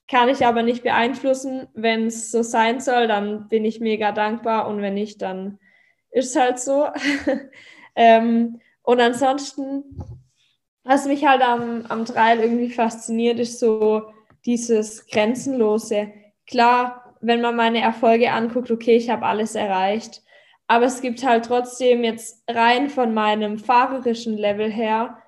Kann 0.08 0.28
ich 0.28 0.44
aber 0.44 0.62
nicht 0.62 0.82
beeinflussen. 0.82 1.68
Wenn 1.72 2.08
es 2.08 2.30
so 2.30 2.42
sein 2.42 2.80
soll, 2.80 3.06
dann 3.06 3.48
bin 3.48 3.64
ich 3.64 3.80
mega 3.80 4.12
dankbar 4.12 4.68
und 4.68 4.82
wenn 4.82 4.94
nicht, 4.94 5.22
dann 5.22 5.58
ist 6.10 6.36
halt 6.36 6.58
so. 6.58 6.88
ähm, 7.96 8.60
und 8.82 9.00
ansonsten, 9.00 9.84
was 10.84 11.06
mich 11.06 11.24
halt 11.24 11.40
am, 11.42 11.86
am 11.88 12.04
Trail 12.04 12.40
irgendwie 12.40 12.70
fasziniert, 12.70 13.38
ist 13.38 13.58
so 13.58 14.02
dieses 14.46 15.06
Grenzenlose. 15.06 16.12
Klar, 16.46 17.16
wenn 17.20 17.40
man 17.40 17.56
meine 17.56 17.80
Erfolge 17.80 18.32
anguckt, 18.32 18.70
okay, 18.70 18.96
ich 18.96 19.10
habe 19.10 19.26
alles 19.26 19.54
erreicht. 19.54 20.22
Aber 20.66 20.86
es 20.86 21.00
gibt 21.00 21.24
halt 21.24 21.46
trotzdem 21.46 22.04
jetzt 22.04 22.44
rein 22.48 22.90
von 22.90 23.12
meinem 23.12 23.58
fahrerischen 23.58 24.36
Level 24.36 24.70
her 24.70 25.18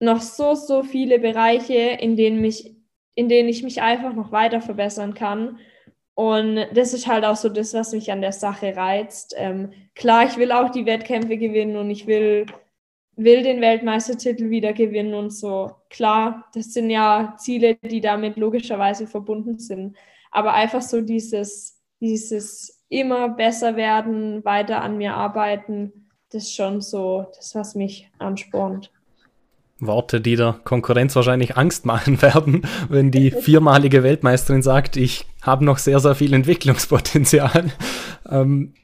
noch 0.00 0.20
so, 0.20 0.54
so 0.54 0.82
viele 0.82 1.18
Bereiche, 1.18 1.74
in 1.74 2.16
denen, 2.16 2.40
mich, 2.40 2.74
in 3.14 3.28
denen 3.28 3.48
ich 3.48 3.62
mich 3.62 3.82
einfach 3.82 4.14
noch 4.14 4.32
weiter 4.32 4.60
verbessern 4.60 5.14
kann. 5.14 5.58
Und 6.14 6.56
das 6.74 6.92
ist 6.92 7.06
halt 7.06 7.24
auch 7.24 7.36
so 7.36 7.48
das, 7.48 7.72
was 7.72 7.92
mich 7.92 8.10
an 8.10 8.20
der 8.20 8.32
Sache 8.32 8.76
reizt. 8.76 9.34
Ähm, 9.38 9.72
klar, 9.94 10.24
ich 10.24 10.36
will 10.36 10.52
auch 10.52 10.70
die 10.70 10.86
Wettkämpfe 10.86 11.36
gewinnen 11.36 11.76
und 11.76 11.90
ich 11.90 12.06
will 12.06 12.46
will 13.16 13.42
den 13.42 13.60
Weltmeistertitel 13.60 14.50
wieder 14.50 14.72
gewinnen 14.72 15.14
und 15.14 15.30
so. 15.30 15.72
Klar, 15.90 16.44
das 16.54 16.72
sind 16.72 16.90
ja 16.90 17.34
Ziele, 17.38 17.76
die 17.76 18.00
damit 18.00 18.36
logischerweise 18.36 19.06
verbunden 19.06 19.58
sind. 19.58 19.96
Aber 20.30 20.54
einfach 20.54 20.82
so 20.82 21.00
dieses, 21.00 21.80
dieses 22.00 22.82
immer 22.88 23.28
besser 23.28 23.76
werden, 23.76 24.44
weiter 24.44 24.82
an 24.82 24.96
mir 24.96 25.14
arbeiten, 25.14 25.92
das 26.30 26.44
ist 26.44 26.54
schon 26.54 26.80
so 26.80 27.26
das, 27.36 27.54
was 27.54 27.74
mich 27.74 28.10
anspornt. 28.18 28.90
Worte, 29.78 30.20
die 30.20 30.36
der 30.36 30.60
Konkurrenz 30.64 31.14
wahrscheinlich 31.16 31.56
Angst 31.56 31.84
machen 31.84 32.22
werden, 32.22 32.66
wenn 32.88 33.10
die 33.10 33.30
viermalige 33.42 34.02
Weltmeisterin 34.02 34.62
sagt, 34.62 34.96
ich 34.96 35.26
habe 35.42 35.64
noch 35.64 35.78
sehr, 35.78 36.00
sehr 36.00 36.14
viel 36.14 36.32
Entwicklungspotenzial. 36.32 37.72
Ähm, 38.28 38.74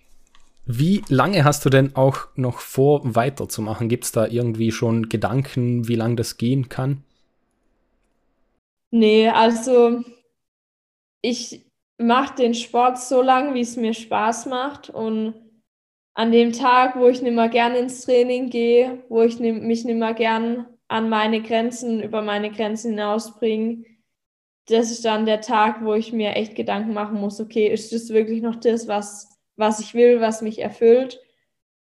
wie 0.68 1.02
lange 1.08 1.44
hast 1.44 1.64
du 1.64 1.70
denn 1.70 1.96
auch 1.96 2.28
noch 2.36 2.60
vor, 2.60 3.00
weiterzumachen? 3.02 3.88
Gibt 3.88 4.04
es 4.04 4.12
da 4.12 4.26
irgendwie 4.26 4.70
schon 4.70 5.08
Gedanken, 5.08 5.88
wie 5.88 5.94
lange 5.94 6.16
das 6.16 6.36
gehen 6.36 6.68
kann? 6.68 7.02
Nee, 8.90 9.28
also 9.28 10.02
ich 11.22 11.64
mache 11.98 12.36
den 12.36 12.54
Sport 12.54 12.98
so 12.98 13.22
lange, 13.22 13.54
wie 13.54 13.60
es 13.60 13.76
mir 13.76 13.94
Spaß 13.94 14.46
macht. 14.46 14.90
Und 14.90 15.34
an 16.14 16.32
dem 16.32 16.52
Tag, 16.52 16.96
wo 16.96 17.08
ich 17.08 17.22
nicht 17.22 17.34
mehr 17.34 17.48
gern 17.48 17.74
ins 17.74 18.02
Training 18.02 18.50
gehe, 18.50 19.04
wo 19.08 19.22
ich 19.22 19.38
mich 19.38 19.84
nicht 19.84 19.98
mehr 19.98 20.14
gern 20.14 20.66
an 20.88 21.08
meine 21.08 21.42
Grenzen, 21.42 22.02
über 22.02 22.22
meine 22.22 22.50
Grenzen 22.50 22.90
hinausbringe, 22.90 23.84
das 24.66 24.90
ist 24.90 25.04
dann 25.04 25.24
der 25.24 25.40
Tag, 25.40 25.82
wo 25.82 25.94
ich 25.94 26.12
mir 26.12 26.32
echt 26.36 26.54
Gedanken 26.54 26.92
machen 26.92 27.18
muss, 27.20 27.40
okay, 27.40 27.68
ist 27.68 27.92
das 27.92 28.10
wirklich 28.10 28.42
noch 28.42 28.56
das, 28.56 28.86
was 28.86 29.37
was 29.58 29.80
ich 29.80 29.92
will, 29.94 30.22
was 30.22 30.40
mich 30.40 30.60
erfüllt, 30.60 31.20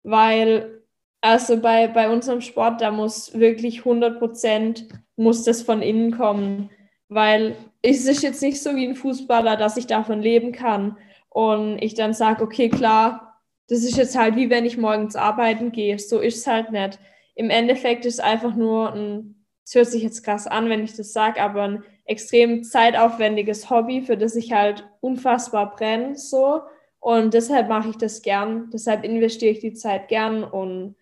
weil 0.03 0.83
also 1.20 1.59
bei, 1.59 1.89
bei 1.89 2.11
unserem 2.11 2.43
Sport, 2.43 2.83
da 2.83 2.91
muss 2.91 3.39
wirklich 3.39 3.79
100 3.79 4.18
Prozent, 4.18 4.87
muss 5.16 5.43
das 5.43 5.62
von 5.62 5.81
innen 5.81 6.11
kommen, 6.11 6.68
weil 7.09 7.57
es 7.81 8.07
ist 8.07 8.22
jetzt 8.22 8.43
nicht 8.43 8.62
so 8.62 8.77
wie 8.77 8.87
ein 8.87 8.95
Fußballer, 8.95 9.57
dass 9.57 9.79
ich 9.79 9.87
davon 9.87 10.20
leben 10.20 10.53
kann 10.53 10.99
und 11.31 11.83
ich 11.83 11.95
dann 11.95 12.12
sage, 12.12 12.43
okay, 12.43 12.68
klar, 12.68 13.41
das 13.68 13.85
ist 13.85 13.97
jetzt 13.97 14.18
halt 14.18 14.37
wie 14.37 14.51
wenn 14.51 14.66
ich 14.66 14.77
morgens 14.77 15.16
arbeiten 15.16 15.72
gehe, 15.72 15.99
so 15.99 16.20
ist 16.20 16.39
es 16.39 16.47
halt 16.47 16.70
nicht. 16.72 16.99
Im 17.35 17.49
Endeffekt 17.49 18.05
ist 18.05 18.22
einfach 18.22 18.55
nur 18.55 18.93
ein, 18.93 19.47
es 19.64 19.75
hört 19.75 19.87
sich 19.87 20.03
jetzt 20.03 20.25
krass 20.25 20.47
an, 20.47 20.68
wenn 20.68 20.85
ich 20.85 20.95
das 20.95 21.14
sage, 21.14 21.41
aber 21.41 21.62
ein 21.62 21.85
extrem 22.05 22.64
zeitaufwendiges 22.64 23.70
Hobby, 23.70 24.03
für 24.03 24.18
das 24.18 24.37
ich 24.37 24.53
halt 24.53 24.87
unfassbar 25.01 25.75
brenne, 25.75 26.16
so. 26.16 26.61
Und 27.05 27.35
deshalb 27.35 27.69
mache 27.69 27.91
ich 27.91 27.99
das 27.99 28.23
gern. 28.23 28.71
Deshalb 28.73 29.05
investiere 29.05 29.53
ich 29.53 29.59
die 29.59 29.75
Zeit 29.75 30.09
gern, 30.09 30.43
und, 30.43 30.97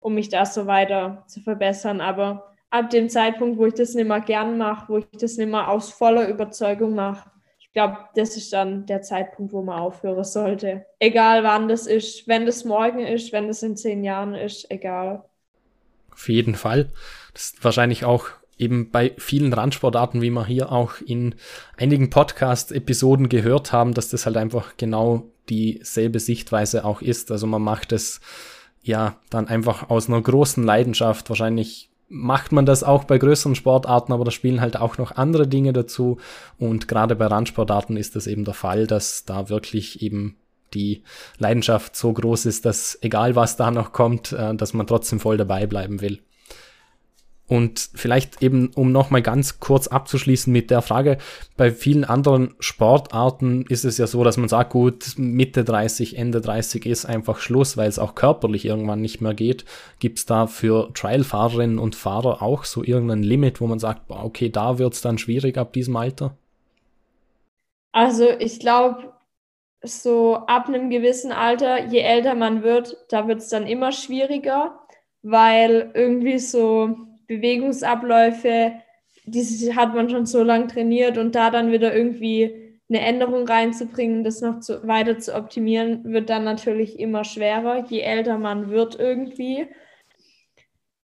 um 0.00 0.14
mich 0.14 0.28
da 0.28 0.44
so 0.44 0.66
weiter 0.66 1.24
zu 1.28 1.40
verbessern. 1.40 2.02
Aber 2.02 2.52
ab 2.68 2.90
dem 2.90 3.08
Zeitpunkt, 3.08 3.56
wo 3.56 3.64
ich 3.64 3.72
das 3.72 3.94
nicht 3.94 4.06
mehr 4.06 4.20
gern 4.20 4.58
mache, 4.58 4.92
wo 4.92 4.98
ich 4.98 5.06
das 5.18 5.38
nicht 5.38 5.50
mehr 5.50 5.70
aus 5.70 5.90
voller 5.90 6.28
Überzeugung 6.28 6.94
mache, 6.94 7.30
ich 7.58 7.72
glaube, 7.72 7.96
das 8.14 8.36
ist 8.36 8.52
dann 8.52 8.84
der 8.84 9.00
Zeitpunkt, 9.00 9.54
wo 9.54 9.62
man 9.62 9.78
aufhören 9.78 10.24
sollte. 10.24 10.84
Egal 10.98 11.42
wann 11.42 11.68
das 11.68 11.86
ist, 11.86 12.28
wenn 12.28 12.44
das 12.44 12.66
morgen 12.66 13.00
ist, 13.00 13.32
wenn 13.32 13.48
das 13.48 13.62
in 13.62 13.78
zehn 13.78 14.04
Jahren 14.04 14.34
ist, 14.34 14.70
egal. 14.70 15.24
Auf 16.12 16.28
jeden 16.28 16.54
Fall. 16.54 16.90
Das 17.32 17.44
ist 17.44 17.64
wahrscheinlich 17.64 18.04
auch 18.04 18.26
eben 18.58 18.90
bei 18.90 19.14
vielen 19.16 19.54
Randsportarten, 19.54 20.20
wie 20.20 20.30
wir 20.30 20.44
hier 20.44 20.70
auch 20.70 21.00
in 21.00 21.34
einigen 21.78 22.10
Podcast-Episoden 22.10 23.30
gehört 23.30 23.72
haben, 23.72 23.94
dass 23.94 24.10
das 24.10 24.26
halt 24.26 24.36
einfach 24.36 24.76
genau 24.76 25.30
dieselbe 25.48 26.20
Sichtweise 26.20 26.84
auch 26.84 27.02
ist. 27.02 27.30
Also 27.30 27.46
man 27.46 27.62
macht 27.62 27.92
es 27.92 28.20
ja 28.82 29.16
dann 29.30 29.48
einfach 29.48 29.90
aus 29.90 30.08
einer 30.08 30.20
großen 30.20 30.64
Leidenschaft. 30.64 31.28
Wahrscheinlich 31.28 31.90
macht 32.08 32.52
man 32.52 32.66
das 32.66 32.84
auch 32.84 33.04
bei 33.04 33.18
größeren 33.18 33.54
Sportarten, 33.54 34.12
aber 34.12 34.24
da 34.24 34.30
spielen 34.30 34.60
halt 34.60 34.76
auch 34.76 34.98
noch 34.98 35.12
andere 35.16 35.46
Dinge 35.48 35.72
dazu. 35.72 36.18
Und 36.58 36.88
gerade 36.88 37.16
bei 37.16 37.26
Randsportarten 37.26 37.96
ist 37.96 38.16
das 38.16 38.26
eben 38.26 38.44
der 38.44 38.54
Fall, 38.54 38.86
dass 38.86 39.24
da 39.24 39.48
wirklich 39.48 40.02
eben 40.02 40.36
die 40.74 41.02
Leidenschaft 41.38 41.96
so 41.96 42.12
groß 42.12 42.46
ist, 42.46 42.64
dass 42.64 42.98
egal 43.00 43.36
was 43.36 43.56
da 43.56 43.70
noch 43.70 43.92
kommt, 43.92 44.32
äh, 44.32 44.54
dass 44.54 44.74
man 44.74 44.86
trotzdem 44.86 45.20
voll 45.20 45.36
dabei 45.36 45.66
bleiben 45.66 46.00
will. 46.00 46.20
Und 47.48 47.90
vielleicht 47.94 48.42
eben, 48.42 48.70
um 48.74 48.90
nochmal 48.90 49.22
ganz 49.22 49.60
kurz 49.60 49.86
abzuschließen 49.86 50.52
mit 50.52 50.70
der 50.70 50.82
Frage, 50.82 51.18
bei 51.56 51.70
vielen 51.70 52.04
anderen 52.04 52.54
Sportarten 52.58 53.64
ist 53.68 53.84
es 53.84 53.98
ja 53.98 54.08
so, 54.08 54.24
dass 54.24 54.36
man 54.36 54.48
sagt, 54.48 54.70
gut, 54.70 55.14
Mitte 55.16 55.62
30, 55.62 56.18
Ende 56.18 56.40
30 56.40 56.86
ist 56.86 57.04
einfach 57.04 57.38
Schluss, 57.38 57.76
weil 57.76 57.88
es 57.88 58.00
auch 58.00 58.16
körperlich 58.16 58.64
irgendwann 58.64 59.00
nicht 59.00 59.20
mehr 59.20 59.34
geht. 59.34 59.64
Gibt 60.00 60.18
es 60.18 60.26
da 60.26 60.48
für 60.48 60.92
Trialfahrerinnen 60.92 61.78
und 61.78 61.94
Fahrer 61.94 62.42
auch 62.42 62.64
so 62.64 62.82
irgendein 62.82 63.22
Limit, 63.22 63.60
wo 63.60 63.68
man 63.68 63.78
sagt, 63.78 64.02
okay, 64.08 64.50
da 64.50 64.78
wird 64.78 64.94
es 64.94 65.00
dann 65.00 65.18
schwierig 65.18 65.56
ab 65.56 65.72
diesem 65.72 65.94
Alter? 65.96 66.36
Also 67.92 68.28
ich 68.40 68.58
glaube, 68.58 69.12
so 69.82 70.34
ab 70.34 70.66
einem 70.66 70.90
gewissen 70.90 71.30
Alter, 71.30 71.86
je 71.86 72.00
älter 72.00 72.34
man 72.34 72.64
wird, 72.64 72.96
da 73.08 73.28
wird 73.28 73.38
es 73.38 73.48
dann 73.48 73.66
immer 73.68 73.92
schwieriger, 73.92 74.80
weil 75.22 75.92
irgendwie 75.94 76.38
so 76.38 76.96
Bewegungsabläufe, 77.26 78.72
die 79.24 79.74
hat 79.74 79.94
man 79.94 80.08
schon 80.08 80.26
so 80.26 80.42
lange 80.42 80.68
trainiert 80.68 81.18
und 81.18 81.34
da 81.34 81.50
dann 81.50 81.72
wieder 81.72 81.94
irgendwie 81.94 82.66
eine 82.88 83.00
Änderung 83.00 83.46
reinzubringen, 83.46 84.22
das 84.22 84.40
noch 84.40 84.60
zu, 84.60 84.86
weiter 84.86 85.18
zu 85.18 85.34
optimieren, 85.34 86.04
wird 86.04 86.30
dann 86.30 86.44
natürlich 86.44 87.00
immer 87.00 87.24
schwerer, 87.24 87.84
je 87.88 88.00
älter 88.00 88.38
man 88.38 88.70
wird 88.70 88.98
irgendwie. 88.98 89.66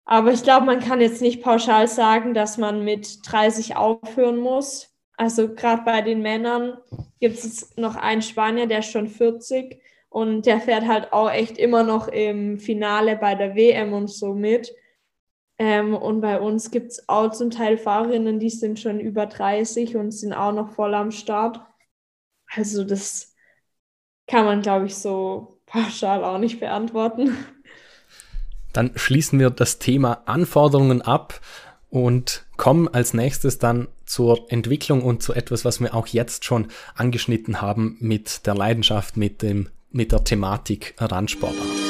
Aber 0.07 0.33
ich 0.33 0.43
glaube, 0.43 0.67
man 0.67 0.81
kann 0.81 1.01
jetzt 1.01 1.21
nicht 1.21 1.43
pauschal 1.43 1.89
sagen, 1.89 2.33
dass 2.33 2.59
man 2.59 2.85
mit 2.85 3.19
30 3.31 3.77
aufhören 3.77 4.39
muss. 4.39 4.95
Also 5.17 5.53
gerade 5.55 5.83
bei 5.83 6.01
den 6.01 6.23
Männern 6.23 6.79
gibt 7.21 7.39
es 7.39 7.77
noch 7.77 7.97
einen 7.97 8.23
Spanier, 8.23 8.67
der 8.67 8.79
ist 8.79 8.91
schon 8.91 9.09
40 9.09 9.81
und 10.09 10.47
der 10.47 10.61
fährt 10.61 10.87
halt 10.87 11.13
auch 11.13 11.31
echt 11.31 11.59
immer 11.59 11.83
noch 11.83 12.09
im 12.09 12.59
Finale 12.59 13.17
bei 13.17 13.35
der 13.35 13.55
WM 13.55 13.93
und 13.93 14.09
so 14.09 14.33
mit. 14.33 14.73
Ähm, 15.59 15.95
und 15.95 16.21
bei 16.21 16.41
uns 16.41 16.71
gibt 16.71 16.93
es 16.93 17.09
auch 17.09 17.33
zum 17.33 17.51
Teil 17.51 17.79
Fahrerinnen, 17.79 18.39
die 18.39 18.51
sind 18.51 18.79
schon 18.79 19.01
über 19.01 19.27
30 19.27 19.97
und 19.97 20.11
sind 20.11 20.33
auch 20.33 20.53
noch 20.53 20.71
voll 20.75 20.95
am 20.95 21.11
Start. 21.11 21.61
Also 22.47 22.85
das 22.85 23.35
kann 24.27 24.45
man, 24.45 24.63
glaube 24.63 24.87
ich, 24.87 24.97
so 24.97 25.61
pauschal 25.67 26.25
auch 26.25 26.39
nicht 26.39 26.61
beantworten. 26.61 27.37
Dann 28.73 28.93
schließen 28.95 29.39
wir 29.39 29.51
das 29.51 29.79
Thema 29.79 30.23
Anforderungen 30.27 31.01
ab 31.01 31.41
und 31.89 32.45
kommen 32.59 32.89
als 32.89 33.15
nächstes 33.15 33.59
dann 33.59 33.89
zur 34.05 34.47
Entwicklung 34.51 35.03
und 35.03 35.23
zu 35.23 35.33
etwas, 35.33 35.65
was 35.65 35.81
wir 35.81 35.95
auch 35.95 36.07
jetzt 36.09 36.45
schon 36.45 36.69
angeschnitten 36.95 37.63
haben 37.63 37.97
mit 38.01 38.47
der 38.47 38.55
Leidenschaft, 38.55 39.17
mit, 39.17 39.41
dem, 39.41 39.71
mit 39.91 40.13
der 40.13 40.25
Thematik 40.25 40.95
Randsportart. 40.99 41.86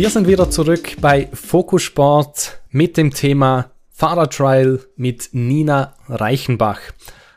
Wir 0.00 0.08
sind 0.08 0.26
wieder 0.26 0.48
zurück 0.48 0.96
bei 1.02 1.28
Focus 1.30 1.82
Sport 1.82 2.62
mit 2.70 2.96
dem 2.96 3.10
Thema 3.10 3.70
Fahrradtrial 3.90 4.80
mit 4.96 5.28
Nina 5.32 5.94
Reichenbach. 6.08 6.80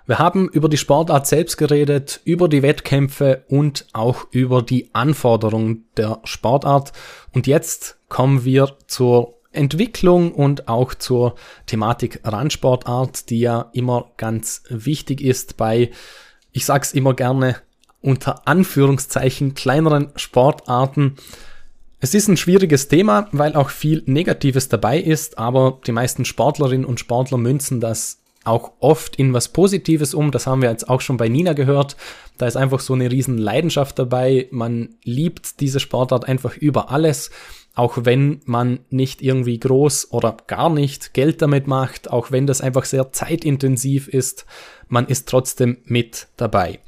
Wir 0.05 0.17
haben 0.17 0.47
über 0.47 0.69
die 0.69 0.77
Sportart 0.77 1.27
selbst 1.27 1.57
geredet, 1.57 2.21
über 2.23 2.47
die 2.47 2.61
Wettkämpfe 2.61 3.43
und 3.49 3.85
auch 3.91 4.27
über 4.31 4.61
die 4.61 4.89
Anforderungen 4.93 5.89
der 5.97 6.21
Sportart. 6.23 6.93
Und 7.33 7.47
jetzt 7.47 7.97
kommen 8.07 8.45
wir 8.45 8.77
zur 8.87 9.33
Entwicklung 9.51 10.31
und 10.31 10.69
auch 10.69 10.93
zur 10.93 11.35
Thematik 11.65 12.21
Randsportart, 12.23 13.29
die 13.29 13.41
ja 13.41 13.71
immer 13.73 14.11
ganz 14.15 14.63
wichtig 14.69 15.19
ist 15.19 15.57
bei, 15.57 15.91
ich 16.53 16.63
sag's 16.63 16.93
immer 16.93 17.13
gerne, 17.13 17.57
unter 17.99 18.47
Anführungszeichen 18.47 19.53
kleineren 19.53 20.13
Sportarten. 20.15 21.17
Es 22.03 22.13
ist 22.13 22.27
ein 22.27 22.35
schwieriges 22.35 22.89
Thema, 22.89 23.29
weil 23.31 23.55
auch 23.55 23.69
viel 23.69 24.03
Negatives 24.07 24.67
dabei 24.67 24.99
ist, 24.99 25.37
aber 25.37 25.79
die 25.87 25.93
meisten 25.93 26.25
Sportlerinnen 26.25 26.85
und 26.85 26.99
Sportler 26.99 27.37
münzen 27.37 27.79
das 27.79 28.19
auch 28.43 28.73
oft 28.81 29.15
in 29.15 29.31
was 29.31 29.47
Positives 29.47 30.13
um. 30.13 30.29
Das 30.29 30.45
haben 30.45 30.61
wir 30.61 30.69
jetzt 30.69 30.89
auch 30.89 30.99
schon 30.99 31.15
bei 31.15 31.29
Nina 31.29 31.53
gehört. 31.53 31.95
Da 32.37 32.45
ist 32.45 32.57
einfach 32.57 32.81
so 32.81 32.91
eine 32.91 33.09
riesen 33.09 33.37
Leidenschaft 33.37 33.97
dabei. 33.99 34.49
Man 34.51 34.95
liebt 35.05 35.61
diese 35.61 35.79
Sportart 35.79 36.27
einfach 36.27 36.57
über 36.57 36.91
alles. 36.91 37.31
Auch 37.73 37.99
wenn 38.03 38.41
man 38.43 38.79
nicht 38.89 39.21
irgendwie 39.21 39.57
groß 39.57 40.11
oder 40.11 40.35
gar 40.47 40.69
nicht 40.69 41.13
Geld 41.13 41.41
damit 41.41 41.67
macht, 41.67 42.11
auch 42.11 42.31
wenn 42.31 42.47
das 42.47 42.59
einfach 42.59 42.83
sehr 42.83 43.13
zeitintensiv 43.13 44.09
ist, 44.09 44.45
man 44.89 45.07
ist 45.07 45.29
trotzdem 45.29 45.77
mit 45.85 46.27
dabei. 46.35 46.79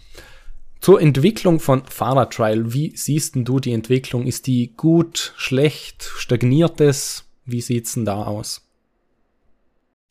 Zur 0.85 1.01
Entwicklung 1.01 1.59
von 1.59 1.83
Fahrradtrial, 1.83 2.71
wie 2.71 2.95
siehst 2.95 3.35
du 3.35 3.59
die 3.59 3.73
Entwicklung? 3.73 4.27
Ist 4.27 4.45
die 4.45 4.71
gut, 4.77 5.33
schlecht, 5.35 6.03
stagniert 6.03 6.79
es? 6.79 7.27
Wie 7.43 7.61
sieht's 7.61 7.95
denn 7.95 8.05
da 8.05 8.25
aus? 8.25 8.69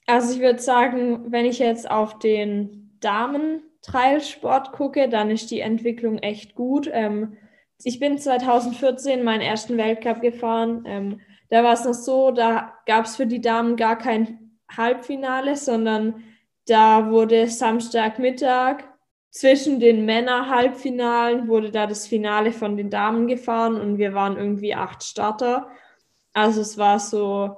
Also 0.08 0.34
ich 0.34 0.40
würde 0.40 0.58
sagen, 0.58 1.30
wenn 1.30 1.44
ich 1.44 1.60
jetzt 1.60 1.88
auf 1.88 2.18
den 2.18 2.90
Damen-Trailsport 2.98 4.72
gucke, 4.72 5.08
dann 5.08 5.30
ist 5.30 5.52
die 5.52 5.60
Entwicklung 5.60 6.18
echt 6.18 6.56
gut. 6.56 6.90
Ähm, 6.92 7.36
ich 7.84 8.00
bin 8.00 8.18
2014 8.18 9.22
meinen 9.22 9.42
ersten 9.42 9.76
Weltcup 9.76 10.22
gefahren. 10.22 10.82
Ähm, 10.88 11.20
da 11.50 11.62
war 11.62 11.74
es 11.74 11.84
noch 11.84 11.94
so, 11.94 12.32
da 12.32 12.74
gab 12.86 13.04
es 13.04 13.14
für 13.14 13.28
die 13.28 13.40
Damen 13.40 13.76
gar 13.76 13.96
kein 13.96 14.58
Halbfinale, 14.76 15.54
sondern 15.54 16.24
da 16.66 17.12
wurde 17.12 17.46
Samstagmittag 17.46 18.82
zwischen 19.34 19.80
den 19.80 20.04
Männer-Halbfinalen 20.04 21.48
wurde 21.48 21.72
da 21.72 21.88
das 21.88 22.06
Finale 22.06 22.52
von 22.52 22.76
den 22.76 22.88
Damen 22.88 23.26
gefahren 23.26 23.80
und 23.80 23.98
wir 23.98 24.14
waren 24.14 24.36
irgendwie 24.36 24.76
acht 24.76 25.02
Starter. 25.02 25.68
Also 26.32 26.60
es 26.60 26.78
war 26.78 27.00
so, 27.00 27.56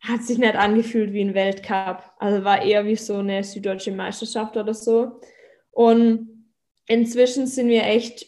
hat 0.00 0.22
sich 0.22 0.36
nicht 0.36 0.54
angefühlt 0.54 1.14
wie 1.14 1.22
ein 1.22 1.32
Weltcup. 1.32 2.12
Also 2.18 2.44
war 2.44 2.60
eher 2.60 2.84
wie 2.84 2.96
so 2.96 3.16
eine 3.16 3.42
süddeutsche 3.42 3.90
Meisterschaft 3.90 4.58
oder 4.58 4.74
so. 4.74 5.18
Und 5.70 6.50
inzwischen 6.86 7.46
sind 7.46 7.68
wir 7.68 7.84
echt 7.84 8.26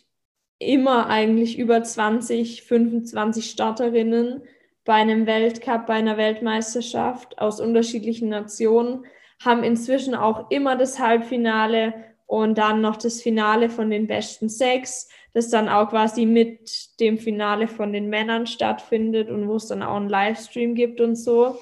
immer 0.58 1.10
eigentlich 1.10 1.58
über 1.58 1.82
20, 1.82 2.62
25 2.62 3.50
Starterinnen 3.50 4.42
bei 4.86 4.94
einem 4.94 5.26
Weltcup, 5.26 5.84
bei 5.84 5.94
einer 5.94 6.16
Weltmeisterschaft 6.16 7.38
aus 7.38 7.60
unterschiedlichen 7.60 8.30
Nationen, 8.30 9.04
haben 9.44 9.64
inzwischen 9.64 10.14
auch 10.14 10.50
immer 10.50 10.76
das 10.76 10.98
Halbfinale 10.98 12.15
und 12.26 12.58
dann 12.58 12.80
noch 12.80 12.96
das 12.96 13.22
Finale 13.22 13.70
von 13.70 13.90
den 13.90 14.06
besten 14.06 14.48
sechs, 14.48 15.08
das 15.32 15.48
dann 15.48 15.68
auch 15.68 15.90
quasi 15.90 16.26
mit 16.26 16.98
dem 17.00 17.18
Finale 17.18 17.68
von 17.68 17.92
den 17.92 18.08
Männern 18.08 18.46
stattfindet 18.46 19.30
und 19.30 19.48
wo 19.48 19.56
es 19.56 19.68
dann 19.68 19.82
auch 19.82 19.96
einen 19.96 20.08
Livestream 20.08 20.74
gibt 20.74 21.00
und 21.00 21.16
so. 21.16 21.58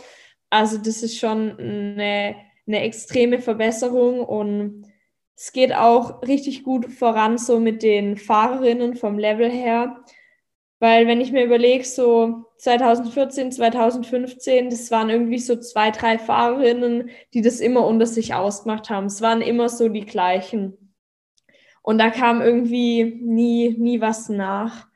Also 0.51 0.79
das 0.79 1.03
ist 1.03 1.19
schon 1.19 1.59
eine, 1.59 2.37
eine 2.67 2.81
extreme 2.81 3.41
Verbesserung 3.41 4.21
und 4.21 4.87
es 5.37 5.53
geht 5.53 5.75
auch 5.75 6.23
richtig 6.23 6.63
gut 6.63 6.87
voran 6.87 7.39
so 7.39 7.59
mit 7.59 7.83
den 7.83 8.17
Fahrerinnen 8.17 8.97
vom 8.97 9.19
Level 9.19 9.51
her. 9.51 10.05
Weil 10.85 11.07
wenn 11.07 11.23
ich 11.23 11.33
mir 11.33 11.47
überlege, 11.47 11.83
so 11.83 12.45
2014, 12.59 13.53
2015, 13.53 14.69
das 14.69 14.91
waren 14.91 15.09
irgendwie 15.09 15.39
so 15.39 15.57
zwei, 15.57 15.91
drei 15.91 16.19
Fahrerinnen, 16.19 17.09
die 17.33 17.41
das 17.41 17.61
immer 17.61 17.87
unter 17.87 18.05
sich 18.05 18.35
ausgemacht 18.35 18.91
haben. 18.91 19.07
Es 19.07 19.23
waren 19.23 19.41
immer 19.41 19.71
so 19.71 19.89
die 19.89 20.05
gleichen. 20.05 20.95
Und 21.81 21.97
da 21.97 22.11
kam 22.11 22.43
irgendwie 22.43 23.19
nie, 23.23 23.75
nie 23.79 24.03
was 24.03 24.29
nach. 24.29 24.87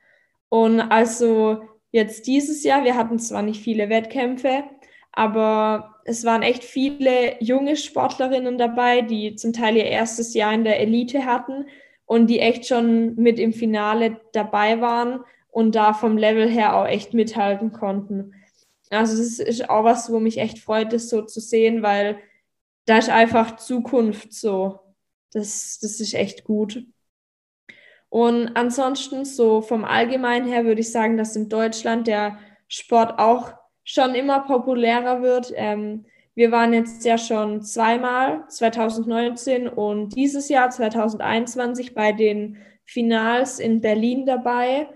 Und 0.51 0.83
also 0.83 1.63
jetzt 1.91 2.27
dieses 2.27 2.65
Jahr, 2.65 2.85
wir 2.85 2.95
hatten 2.95 3.19
zwar 3.19 3.41
nicht 3.41 3.63
viele 3.63 3.89
Wettkämpfe, 3.89 4.65
aber 5.13 5.95
es 6.05 6.23
waren 6.27 6.43
echt 6.43 6.65
viele 6.65 7.43
junge 7.43 7.77
Sportlerinnen 7.77 8.59
dabei, 8.59 9.01
die 9.01 9.37
zum 9.37 9.55
Teil 9.55 9.79
ihr 9.79 9.87
erstes 9.87 10.35
Jahr 10.35 10.53
in 10.53 10.65
der 10.65 10.81
Elite 10.81 11.25
hatten 11.25 11.65
und 12.05 12.27
die 12.27 12.41
echt 12.41 12.67
schon 12.67 13.15
mit 13.15 13.39
im 13.39 13.55
Finale 13.55 14.21
dabei 14.35 14.83
waren 14.83 15.25
und 15.51 15.75
da 15.75 15.93
vom 15.93 16.17
Level 16.17 16.49
her 16.49 16.77
auch 16.77 16.87
echt 16.87 17.15
mithalten 17.15 17.73
konnten. 17.73 18.35
Also 18.91 19.17
das 19.17 19.39
ist 19.39 19.69
auch 19.69 19.85
was, 19.85 20.11
wo 20.11 20.19
mich 20.19 20.39
echt 20.39 20.59
freut, 20.59 20.93
das 20.93 21.09
so 21.09 21.23
zu 21.23 21.41
sehen, 21.41 21.83
weil 21.83 22.19
da 22.87 22.99
ist 22.99 23.11
einfach 23.11 23.57
Zukunft 23.57 24.33
so. 24.33 24.81
Das, 25.33 25.79
das 25.81 26.01
ist 26.01 26.15
echt 26.15 26.45
gut. 26.45 26.85
Und 28.09 28.57
ansonsten, 28.57 29.27
so 29.27 29.61
vom 29.61 29.85
Allgemeinen 29.85 30.49
her, 30.49 30.65
würde 30.65 30.81
ich 30.81 30.91
sagen, 30.91 31.19
dass 31.19 31.37
in 31.37 31.51
Deutschland 31.51 32.07
der 32.07 32.39
Sport 32.67 33.19
auch 33.19 33.53
schon 33.85 34.15
immer 34.15 34.41
populärer 34.41 35.23
wird. 35.23 35.53
Ähm, 35.55 36.07
wir 36.35 36.51
waren 36.51 36.73
jetzt 36.73 37.05
ja 37.05 37.19
schon 37.19 37.63
zweimal, 37.63 38.45
2019 38.49 39.69
und 39.69 40.15
dieses 40.15 40.49
Jahr, 40.49 40.71
2021, 40.71 41.95
bei 41.95 42.13
den 42.13 42.57
Finals 42.85 43.59
in 43.59 43.81
Berlin 43.81 44.25
dabei 44.25 44.89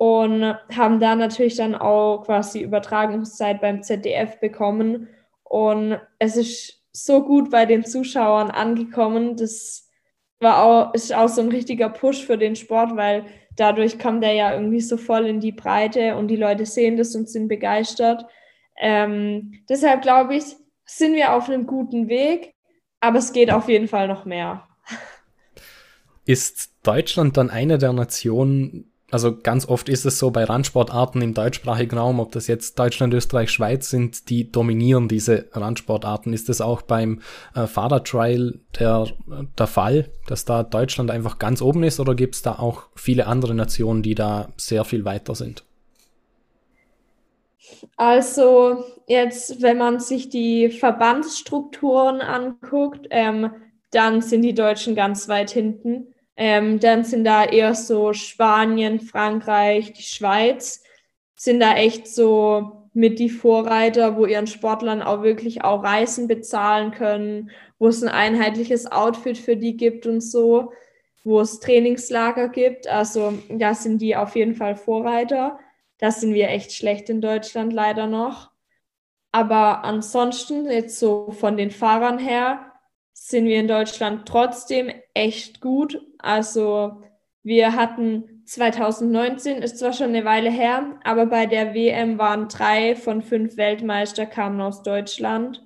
und 0.00 0.56
haben 0.74 0.98
da 0.98 1.14
natürlich 1.14 1.56
dann 1.56 1.74
auch 1.74 2.22
quasi 2.24 2.60
Übertragungszeit 2.62 3.60
beim 3.60 3.82
ZDF 3.82 4.40
bekommen. 4.40 5.08
Und 5.42 6.00
es 6.18 6.36
ist 6.36 6.82
so 6.90 7.22
gut 7.22 7.50
bei 7.50 7.66
den 7.66 7.84
Zuschauern 7.84 8.50
angekommen. 8.50 9.36
Das 9.36 9.90
war 10.38 10.64
auch, 10.64 10.94
ist 10.94 11.14
auch 11.14 11.28
so 11.28 11.42
ein 11.42 11.50
richtiger 11.50 11.90
Push 11.90 12.24
für 12.24 12.38
den 12.38 12.56
Sport, 12.56 12.96
weil 12.96 13.26
dadurch 13.56 13.98
kommt 13.98 14.24
er 14.24 14.32
ja 14.32 14.54
irgendwie 14.54 14.80
so 14.80 14.96
voll 14.96 15.26
in 15.26 15.38
die 15.38 15.52
Breite 15.52 16.16
und 16.16 16.28
die 16.28 16.36
Leute 16.36 16.64
sehen 16.64 16.96
das 16.96 17.14
und 17.14 17.28
sind 17.28 17.48
begeistert. 17.48 18.24
Ähm, 18.80 19.52
deshalb 19.68 20.00
glaube 20.00 20.34
ich, 20.34 20.44
sind 20.86 21.14
wir 21.14 21.34
auf 21.34 21.50
einem 21.50 21.66
guten 21.66 22.08
Weg, 22.08 22.54
aber 23.00 23.18
es 23.18 23.34
geht 23.34 23.52
auf 23.52 23.68
jeden 23.68 23.86
Fall 23.86 24.08
noch 24.08 24.24
mehr. 24.24 24.66
Ist 26.24 26.72
Deutschland 26.84 27.36
dann 27.36 27.50
eine 27.50 27.76
der 27.76 27.92
Nationen, 27.92 28.89
also 29.10 29.36
ganz 29.36 29.68
oft 29.68 29.88
ist 29.88 30.04
es 30.06 30.18
so 30.18 30.30
bei 30.30 30.44
Randsportarten 30.44 31.20
im 31.22 31.34
deutschsprachigen 31.34 31.98
Raum, 31.98 32.20
ob 32.20 32.32
das 32.32 32.46
jetzt 32.46 32.78
Deutschland, 32.78 33.12
Österreich, 33.12 33.50
Schweiz 33.50 33.90
sind, 33.90 34.30
die 34.30 34.50
dominieren 34.50 35.08
diese 35.08 35.48
Randsportarten. 35.52 36.32
Ist 36.32 36.48
das 36.48 36.60
auch 36.60 36.82
beim 36.82 37.20
äh, 37.54 37.66
Fahrradtrial 37.66 38.60
der, 38.78 39.06
der 39.58 39.66
Fall, 39.66 40.10
dass 40.26 40.44
da 40.44 40.62
Deutschland 40.62 41.10
einfach 41.10 41.38
ganz 41.38 41.60
oben 41.60 41.82
ist 41.82 41.98
oder 42.00 42.14
gibt 42.14 42.36
es 42.36 42.42
da 42.42 42.58
auch 42.58 42.84
viele 42.94 43.26
andere 43.26 43.54
Nationen, 43.54 44.02
die 44.02 44.14
da 44.14 44.48
sehr 44.56 44.84
viel 44.84 45.04
weiter 45.04 45.34
sind? 45.34 45.64
Also 47.96 48.84
jetzt, 49.06 49.62
wenn 49.62 49.78
man 49.78 50.00
sich 50.00 50.28
die 50.28 50.70
Verbandsstrukturen 50.70 52.20
anguckt, 52.20 53.06
ähm, 53.10 53.50
dann 53.90 54.22
sind 54.22 54.42
die 54.42 54.54
Deutschen 54.54 54.94
ganz 54.94 55.28
weit 55.28 55.50
hinten. 55.50 56.14
Ähm, 56.42 56.80
dann 56.80 57.04
sind 57.04 57.24
da 57.24 57.44
eher 57.44 57.74
so 57.74 58.14
Spanien, 58.14 58.98
Frankreich, 58.98 59.92
die 59.92 60.02
Schweiz, 60.02 60.82
sind 61.36 61.60
da 61.60 61.74
echt 61.74 62.08
so 62.08 62.88
mit 62.94 63.18
die 63.18 63.28
Vorreiter, 63.28 64.16
wo 64.16 64.24
ihren 64.24 64.46
Sportlern 64.46 65.02
auch 65.02 65.22
wirklich 65.22 65.64
auch 65.64 65.84
Reisen 65.84 66.28
bezahlen 66.28 66.92
können, 66.92 67.50
wo 67.78 67.88
es 67.88 68.02
ein 68.02 68.08
einheitliches 68.08 68.90
Outfit 68.90 69.36
für 69.36 69.58
die 69.58 69.76
gibt 69.76 70.06
und 70.06 70.22
so, 70.22 70.72
wo 71.24 71.40
es 71.42 71.60
Trainingslager 71.60 72.48
gibt. 72.48 72.88
Also 72.88 73.34
da 73.50 73.74
sind 73.74 74.00
die 74.00 74.16
auf 74.16 74.34
jeden 74.34 74.54
Fall 74.54 74.76
Vorreiter. 74.76 75.58
Da 75.98 76.10
sind 76.10 76.32
wir 76.32 76.48
echt 76.48 76.72
schlecht 76.72 77.10
in 77.10 77.20
Deutschland 77.20 77.74
leider 77.74 78.06
noch. 78.06 78.50
Aber 79.30 79.84
ansonsten, 79.84 80.70
jetzt 80.70 80.98
so 80.98 81.32
von 81.32 81.58
den 81.58 81.70
Fahrern 81.70 82.18
her, 82.18 82.72
sind 83.12 83.44
wir 83.44 83.60
in 83.60 83.68
Deutschland 83.68 84.26
trotzdem 84.26 84.90
echt 85.12 85.60
gut. 85.60 86.00
Also 86.22 87.02
wir 87.42 87.74
hatten 87.74 88.42
2019, 88.44 89.62
ist 89.62 89.78
zwar 89.78 89.92
schon 89.92 90.08
eine 90.08 90.24
Weile 90.24 90.50
her, 90.50 90.98
aber 91.04 91.26
bei 91.26 91.46
der 91.46 91.74
WM 91.74 92.18
waren 92.18 92.48
drei 92.48 92.96
von 92.96 93.22
fünf 93.22 93.56
Weltmeister 93.56 94.26
kamen 94.26 94.60
aus 94.60 94.82
Deutschland. 94.82 95.64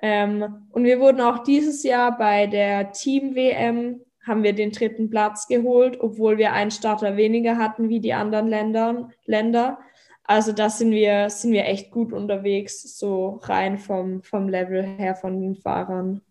Ähm, 0.00 0.66
und 0.70 0.84
wir 0.84 1.00
wurden 1.00 1.20
auch 1.20 1.44
dieses 1.44 1.82
Jahr 1.82 2.18
bei 2.18 2.46
der 2.46 2.92
Team-WM, 2.92 4.00
haben 4.26 4.42
wir 4.42 4.54
den 4.54 4.72
dritten 4.72 5.10
Platz 5.10 5.46
geholt, 5.48 6.00
obwohl 6.00 6.38
wir 6.38 6.52
einen 6.52 6.70
Starter 6.70 7.16
weniger 7.16 7.58
hatten 7.58 7.88
wie 7.88 8.00
die 8.00 8.14
anderen 8.14 8.48
Ländern, 8.48 9.12
Länder. 9.26 9.78
Also 10.24 10.52
da 10.52 10.70
sind 10.70 10.90
wir, 10.92 11.28
sind 11.28 11.52
wir 11.52 11.66
echt 11.66 11.90
gut 11.90 12.12
unterwegs, 12.12 12.98
so 12.98 13.40
rein 13.42 13.78
vom, 13.78 14.22
vom 14.22 14.48
Level 14.48 14.82
her 14.82 15.14
von 15.14 15.40
den 15.40 15.54
Fahrern. 15.54 16.22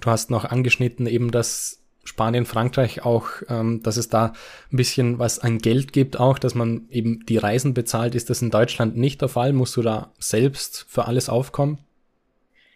Du 0.00 0.10
hast 0.10 0.30
noch 0.30 0.46
angeschnitten 0.46 1.06
eben, 1.06 1.30
dass 1.30 1.77
Spanien, 2.08 2.46
Frankreich 2.46 3.04
auch, 3.04 3.28
ähm, 3.48 3.82
dass 3.82 3.96
es 3.96 4.08
da 4.08 4.32
ein 4.72 4.76
bisschen 4.76 5.18
was 5.18 5.38
an 5.38 5.58
Geld 5.58 5.92
gibt 5.92 6.18
auch, 6.18 6.38
dass 6.38 6.54
man 6.54 6.88
eben 6.90 7.24
die 7.26 7.36
Reisen 7.36 7.74
bezahlt. 7.74 8.14
Ist 8.14 8.30
das 8.30 8.42
in 8.42 8.50
Deutschland 8.50 8.96
nicht 8.96 9.20
der 9.20 9.28
Fall? 9.28 9.52
Musst 9.52 9.76
du 9.76 9.82
da 9.82 10.12
selbst 10.18 10.86
für 10.88 11.06
alles 11.06 11.28
aufkommen? 11.28 11.78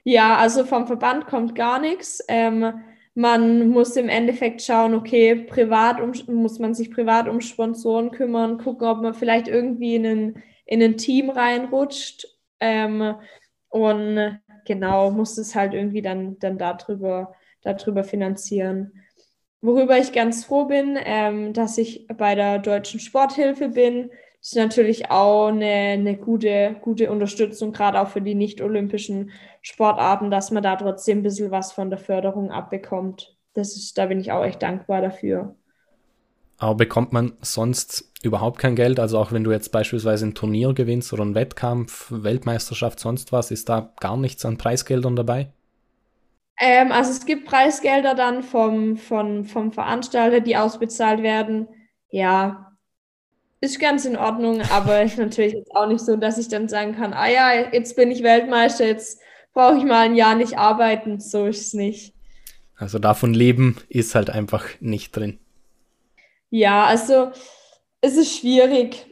Ja, 0.05 0.37
also 0.37 0.65
vom 0.65 0.87
Verband 0.87 1.27
kommt 1.27 1.55
gar 1.55 1.81
nichts. 1.81 2.23
Ähm, 2.29 2.73
man 3.15 3.69
muss 3.69 3.97
im 3.97 4.09
Endeffekt 4.09 4.63
schauen, 4.63 4.95
okay, 4.95 5.35
privat 5.35 6.01
um, 6.01 6.13
muss 6.35 6.59
man 6.59 6.75
sich 6.75 6.91
privat 6.91 7.29
um 7.29 7.41
Sponsoren 7.41 8.11
kümmern, 8.11 8.59
gucken, 8.59 8.87
ob 8.87 9.03
man 9.03 9.15
vielleicht 9.15 9.49
irgendwie 9.49 9.97
in 9.97 10.07
ein, 10.07 10.43
in 10.67 10.83
ein 10.83 10.97
Team 10.97 11.31
reinrutscht. 11.31 12.27
Ähm, 12.61 13.15
und 13.69 14.41
genau, 14.67 15.11
muss 15.11 15.39
es 15.39 15.55
halt 15.55 15.75
irgendwie 15.75 16.03
dann, 16.03 16.39
dann 16.39 16.59
darüber, 16.59 17.35
darüber 17.63 18.05
finanzieren. 18.05 18.93
Worüber 19.63 19.97
ich 19.97 20.13
ganz 20.13 20.45
froh 20.45 20.65
bin, 20.65 20.99
ähm, 21.05 21.53
dass 21.53 21.79
ich 21.79 22.09
bei 22.09 22.35
der 22.35 22.59
Deutschen 22.59 22.99
Sporthilfe 22.99 23.69
bin. 23.69 24.11
Das 24.41 24.49
ist 24.49 24.57
natürlich 24.57 25.11
auch 25.13 25.49
eine, 25.49 25.65
eine 25.65 26.17
gute, 26.17 26.75
gute 26.83 27.13
Unterstützung, 27.13 27.73
gerade 27.73 28.01
auch 28.01 28.09
für 28.09 28.21
die 28.21 28.35
nicht-olympischen 28.35 29.31
Sportarten, 29.61 30.33
dass 30.33 30.51
man 30.51 30.65
da 30.65 30.75
trotzdem 30.75 31.19
ein 31.19 31.23
bisschen 31.23 31.53
was 31.53 31.71
von 31.71 31.91
der 31.91 32.01
Förderung 32.01 32.51
abbekommt. 32.51 33.37
Das 33.55 33.77
ist, 33.77 33.97
da 33.97 34.07
bin 34.07 34.19
ich 34.19 34.33
auch 34.33 34.45
echt 34.45 34.61
dankbar 34.63 35.01
dafür. 35.01 35.55
Aber 36.59 36.75
bekommt 36.75 37.13
man 37.13 37.35
sonst 37.41 38.13
überhaupt 38.23 38.59
kein 38.59 38.75
Geld? 38.75 38.99
Also 38.99 39.19
auch 39.19 39.31
wenn 39.31 39.45
du 39.45 39.53
jetzt 39.53 39.71
beispielsweise 39.71 40.27
ein 40.27 40.35
Turnier 40.35 40.75
gewinnst 40.75 41.13
oder 41.13 41.23
einen 41.23 41.37
Wettkampf, 41.37 42.09
Weltmeisterschaft, 42.11 42.99
sonst 42.99 43.31
was, 43.31 43.53
ist 43.53 43.69
da 43.69 43.93
gar 44.01 44.17
nichts 44.17 44.45
an 44.45 44.59
Preisgeldern 44.59 45.15
dabei? 45.15 45.53
Ähm, 46.61 46.93
also 46.93 47.11
es 47.11 47.27
gibt 47.27 47.47
Preisgelder 47.47 48.15
dann 48.15 48.43
vom, 48.43 48.97
vom, 48.97 49.45
vom 49.45 49.73
Veranstalter, 49.73 50.41
die 50.41 50.57
ausbezahlt 50.57 51.23
werden. 51.23 51.69
Ja, 52.11 52.73
ist 53.61 53.79
ganz 53.79 54.05
in 54.05 54.17
Ordnung, 54.17 54.61
aber 54.71 55.03
ist 55.03 55.19
natürlich 55.19 55.55
jetzt 55.55 55.75
auch 55.75 55.87
nicht 55.87 56.05
so, 56.05 56.17
dass 56.17 56.37
ich 56.37 56.49
dann 56.49 56.69
sagen 56.69 56.95
kann, 56.95 57.13
ah 57.13 57.29
ja, 57.29 57.71
jetzt 57.73 57.97
bin 57.97 58.11
ich 58.11 58.23
Weltmeister, 58.23 58.87
jetzt 58.87 59.21
brauche 59.53 59.79
ich 59.79 59.85
mal 59.85 60.07
ein 60.07 60.17
Jahr 60.17 60.35
nicht 60.35 60.59
arbeiten. 60.59 61.21
So 61.21 61.47
ist 61.47 61.67
es 61.67 61.75
nicht. 61.75 62.13
Also 62.77 62.99
davon 62.99 63.33
leben 63.33 63.77
ist 63.89 64.15
halt 64.15 64.31
einfach 64.31 64.67
nicht 64.81 65.15
drin. 65.15 65.39
Ja, 66.51 66.85
also 66.85 67.31
es 68.01 68.17
ist 68.17 68.37
schwierig, 68.39 69.07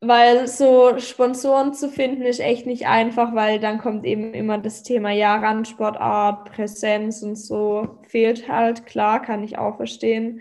weil 0.00 0.46
so 0.46 0.98
Sponsoren 0.98 1.74
zu 1.74 1.88
finden 1.88 2.22
ist 2.22 2.40
echt 2.40 2.66
nicht 2.66 2.86
einfach, 2.86 3.34
weil 3.34 3.58
dann 3.58 3.78
kommt 3.78 4.04
eben 4.04 4.32
immer 4.32 4.58
das 4.58 4.82
Thema 4.82 5.10
ja, 5.10 5.36
Randsportart, 5.36 6.52
Präsenz 6.52 7.22
und 7.22 7.36
so 7.36 7.98
fehlt 8.06 8.48
halt. 8.48 8.86
Klar, 8.86 9.22
kann 9.22 9.42
ich 9.42 9.58
auch 9.58 9.76
verstehen. 9.76 10.40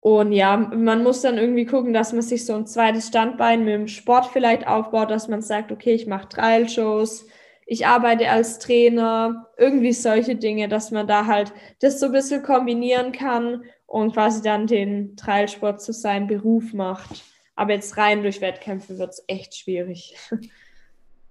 Und 0.00 0.32
ja, 0.32 0.56
man 0.56 1.04
muss 1.04 1.20
dann 1.20 1.38
irgendwie 1.38 1.66
gucken, 1.66 1.92
dass 1.92 2.12
man 2.12 2.22
sich 2.22 2.44
so 2.44 2.54
ein 2.54 2.66
zweites 2.66 3.08
Standbein 3.08 3.64
mit 3.64 3.74
dem 3.74 3.86
Sport 3.86 4.26
vielleicht 4.26 4.66
aufbaut, 4.66 5.10
dass 5.10 5.28
man 5.28 5.42
sagt, 5.42 5.70
okay, 5.70 5.92
ich 5.94 6.06
mache 6.08 6.28
Trial-Shows, 6.28 7.26
ich 7.66 7.86
arbeite 7.86 8.28
als 8.28 8.58
Trainer, 8.58 9.48
irgendwie 9.56 9.92
solche 9.92 10.34
Dinge, 10.34 10.68
dass 10.68 10.90
man 10.90 11.06
da 11.06 11.26
halt 11.26 11.52
das 11.80 12.00
so 12.00 12.06
ein 12.06 12.12
bisschen 12.12 12.42
kombinieren 12.42 13.12
kann 13.12 13.62
und 13.86 14.14
quasi 14.14 14.42
dann 14.42 14.66
den 14.66 15.16
Trailsport 15.16 15.80
zu 15.80 15.92
seinem 15.92 16.26
Beruf 16.26 16.72
macht. 16.72 17.22
Aber 17.54 17.72
jetzt 17.72 17.96
rein 17.96 18.22
durch 18.22 18.40
Wettkämpfe 18.40 18.98
wird 18.98 19.10
es 19.10 19.24
echt 19.26 19.56
schwierig. 19.56 20.14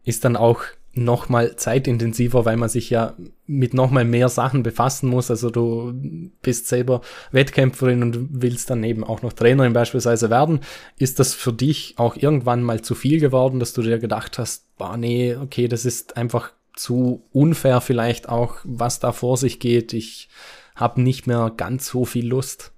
Ist 0.03 0.25
dann 0.25 0.35
auch 0.35 0.63
nochmal 0.93 1.55
zeitintensiver, 1.55 2.43
weil 2.43 2.57
man 2.57 2.69
sich 2.69 2.89
ja 2.89 3.15
mit 3.45 3.73
nochmal 3.73 4.03
mehr 4.03 4.29
Sachen 4.29 4.61
befassen 4.61 5.09
muss. 5.09 5.31
Also 5.31 5.49
du 5.49 5.93
bist 6.41 6.67
selber 6.67 7.01
Wettkämpferin 7.31 8.03
und 8.03 8.41
willst 8.41 8.69
dann 8.69 8.83
eben 8.83 9.03
auch 9.03 9.21
noch 9.21 9.33
Trainerin 9.33 9.73
beispielsweise 9.73 10.29
werden. 10.29 10.59
Ist 10.97 11.19
das 11.19 11.33
für 11.33 11.53
dich 11.53 11.95
auch 11.97 12.17
irgendwann 12.17 12.61
mal 12.61 12.81
zu 12.81 12.93
viel 12.95 13.19
geworden, 13.19 13.59
dass 13.59 13.73
du 13.73 13.81
dir 13.81 13.99
gedacht 13.99 14.37
hast, 14.37 14.75
boah, 14.77 14.97
nee, 14.97 15.35
okay, 15.35 15.67
das 15.67 15.85
ist 15.85 16.17
einfach 16.17 16.51
zu 16.75 17.23
unfair 17.31 17.79
vielleicht 17.81 18.27
auch, 18.27 18.57
was 18.63 18.99
da 18.99 19.11
vor 19.11 19.37
sich 19.37 19.59
geht. 19.59 19.93
Ich 19.93 20.29
habe 20.75 21.01
nicht 21.01 21.27
mehr 21.27 21.51
ganz 21.55 21.87
so 21.87 22.05
viel 22.05 22.27
Lust. 22.27 22.73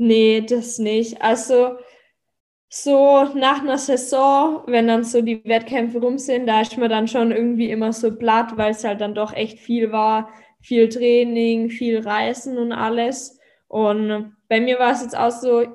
Nee, 0.00 0.40
das 0.40 0.78
nicht. 0.78 1.20
Also 1.20 1.76
so 2.70 3.24
nach 3.34 3.60
einer 3.60 3.76
Saison, 3.78 4.62
wenn 4.66 4.88
dann 4.88 5.04
so 5.04 5.20
die 5.22 5.44
Wettkämpfe 5.44 6.00
rum 6.00 6.18
sind, 6.18 6.46
da 6.46 6.62
ist 6.62 6.78
man 6.78 6.88
dann 6.88 7.06
schon 7.08 7.32
irgendwie 7.32 7.70
immer 7.70 7.92
so 7.92 8.16
platt, 8.16 8.56
weil 8.56 8.70
es 8.70 8.82
halt 8.84 9.02
dann 9.02 9.14
doch 9.14 9.34
echt 9.34 9.58
viel 9.58 9.92
war. 9.92 10.30
Viel 10.62 10.88
Training, 10.88 11.68
viel 11.70 12.00
Reisen 12.00 12.56
und 12.58 12.72
alles. 12.72 13.38
Und 13.68 14.36
bei 14.48 14.60
mir 14.60 14.78
war 14.78 14.92
es 14.92 15.02
jetzt 15.02 15.16
auch 15.16 15.30
so, 15.32 15.66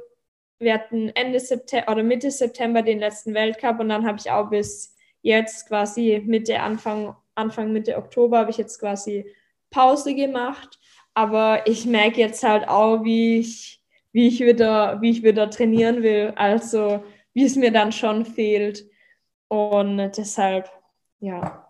wir 0.60 0.74
hatten 0.74 1.10
Ende 1.10 1.40
September 1.40 1.92
oder 1.92 2.04
Mitte 2.04 2.32
September 2.32 2.82
den 2.82 3.00
letzten 3.00 3.34
Weltcup 3.36 3.80
und 3.80 3.90
dann 3.90 4.08
habe 4.08 4.18
ich 4.20 4.32
auch 4.32 4.50
bis 4.50 4.96
jetzt 5.22 5.68
quasi 5.68 6.24
Mitte, 6.26 6.62
Anfang, 6.62 7.16
Anfang 7.36 7.74
Mitte 7.74 7.98
Oktober 7.98 8.40
habe 8.40 8.52
ich 8.52 8.58
jetzt 8.58 8.80
quasi 8.80 9.26
Pause 9.70 10.16
gemacht. 10.16 10.80
Aber 11.14 11.68
ich 11.68 11.86
merke 11.86 12.22
jetzt 12.22 12.44
halt 12.44 12.68
auch, 12.68 13.04
wie 13.04 13.40
ich, 13.40 13.85
wie 14.16 14.30
ich 14.30 14.40
wieder, 14.40 15.02
wie 15.02 15.10
ich 15.10 15.24
wieder 15.24 15.50
trainieren 15.50 16.02
will. 16.02 16.32
Also 16.38 17.04
wie 17.34 17.44
es 17.44 17.58
mir 17.58 17.74
dann 17.74 17.92
schon 17.92 18.26
fehlt. 18.26 18.86
Und 19.50 19.98
deshalb, 19.98 20.70
ja. 21.20 21.68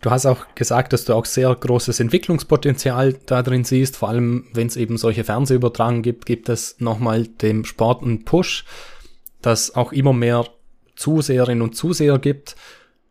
Du 0.00 0.10
hast 0.10 0.24
auch 0.24 0.46
gesagt, 0.54 0.94
dass 0.94 1.04
du 1.04 1.12
auch 1.12 1.26
sehr 1.26 1.54
großes 1.54 2.00
Entwicklungspotenzial 2.00 3.12
da 3.26 3.42
drin 3.42 3.64
siehst. 3.64 3.98
Vor 3.98 4.08
allem, 4.08 4.46
wenn 4.54 4.68
es 4.68 4.76
eben 4.76 4.96
solche 4.96 5.22
Fernsehübertragungen 5.22 6.02
gibt, 6.02 6.24
gibt 6.24 6.48
es 6.48 6.80
nochmal 6.80 7.26
dem 7.26 7.66
Sport 7.66 8.02
einen 8.02 8.24
Push, 8.24 8.64
dass 9.42 9.74
auch 9.74 9.92
immer 9.92 10.14
mehr 10.14 10.46
Zuseherinnen 10.96 11.60
und 11.60 11.76
Zuseher 11.76 12.18
gibt. 12.18 12.56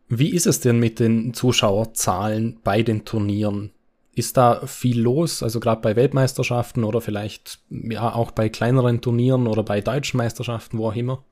Wie 0.08 0.34
ist 0.34 0.48
es 0.48 0.58
denn 0.58 0.80
mit 0.80 0.98
den 0.98 1.34
Zuschauerzahlen 1.34 2.58
bei 2.64 2.82
den 2.82 3.04
Turnieren? 3.04 3.70
Ist 4.18 4.36
da 4.36 4.66
viel 4.66 5.00
los, 5.00 5.44
also 5.44 5.60
gerade 5.60 5.80
bei 5.80 5.94
Weltmeisterschaften 5.94 6.82
oder 6.82 7.00
vielleicht 7.00 7.60
ja 7.70 8.12
auch 8.12 8.32
bei 8.32 8.48
kleineren 8.48 9.00
Turnieren 9.00 9.46
oder 9.46 9.62
bei 9.62 9.80
deutschen 9.80 10.18
Meisterschaften, 10.18 10.78
wo 10.78 10.88
auch 10.88 10.96
immer? 10.96 11.22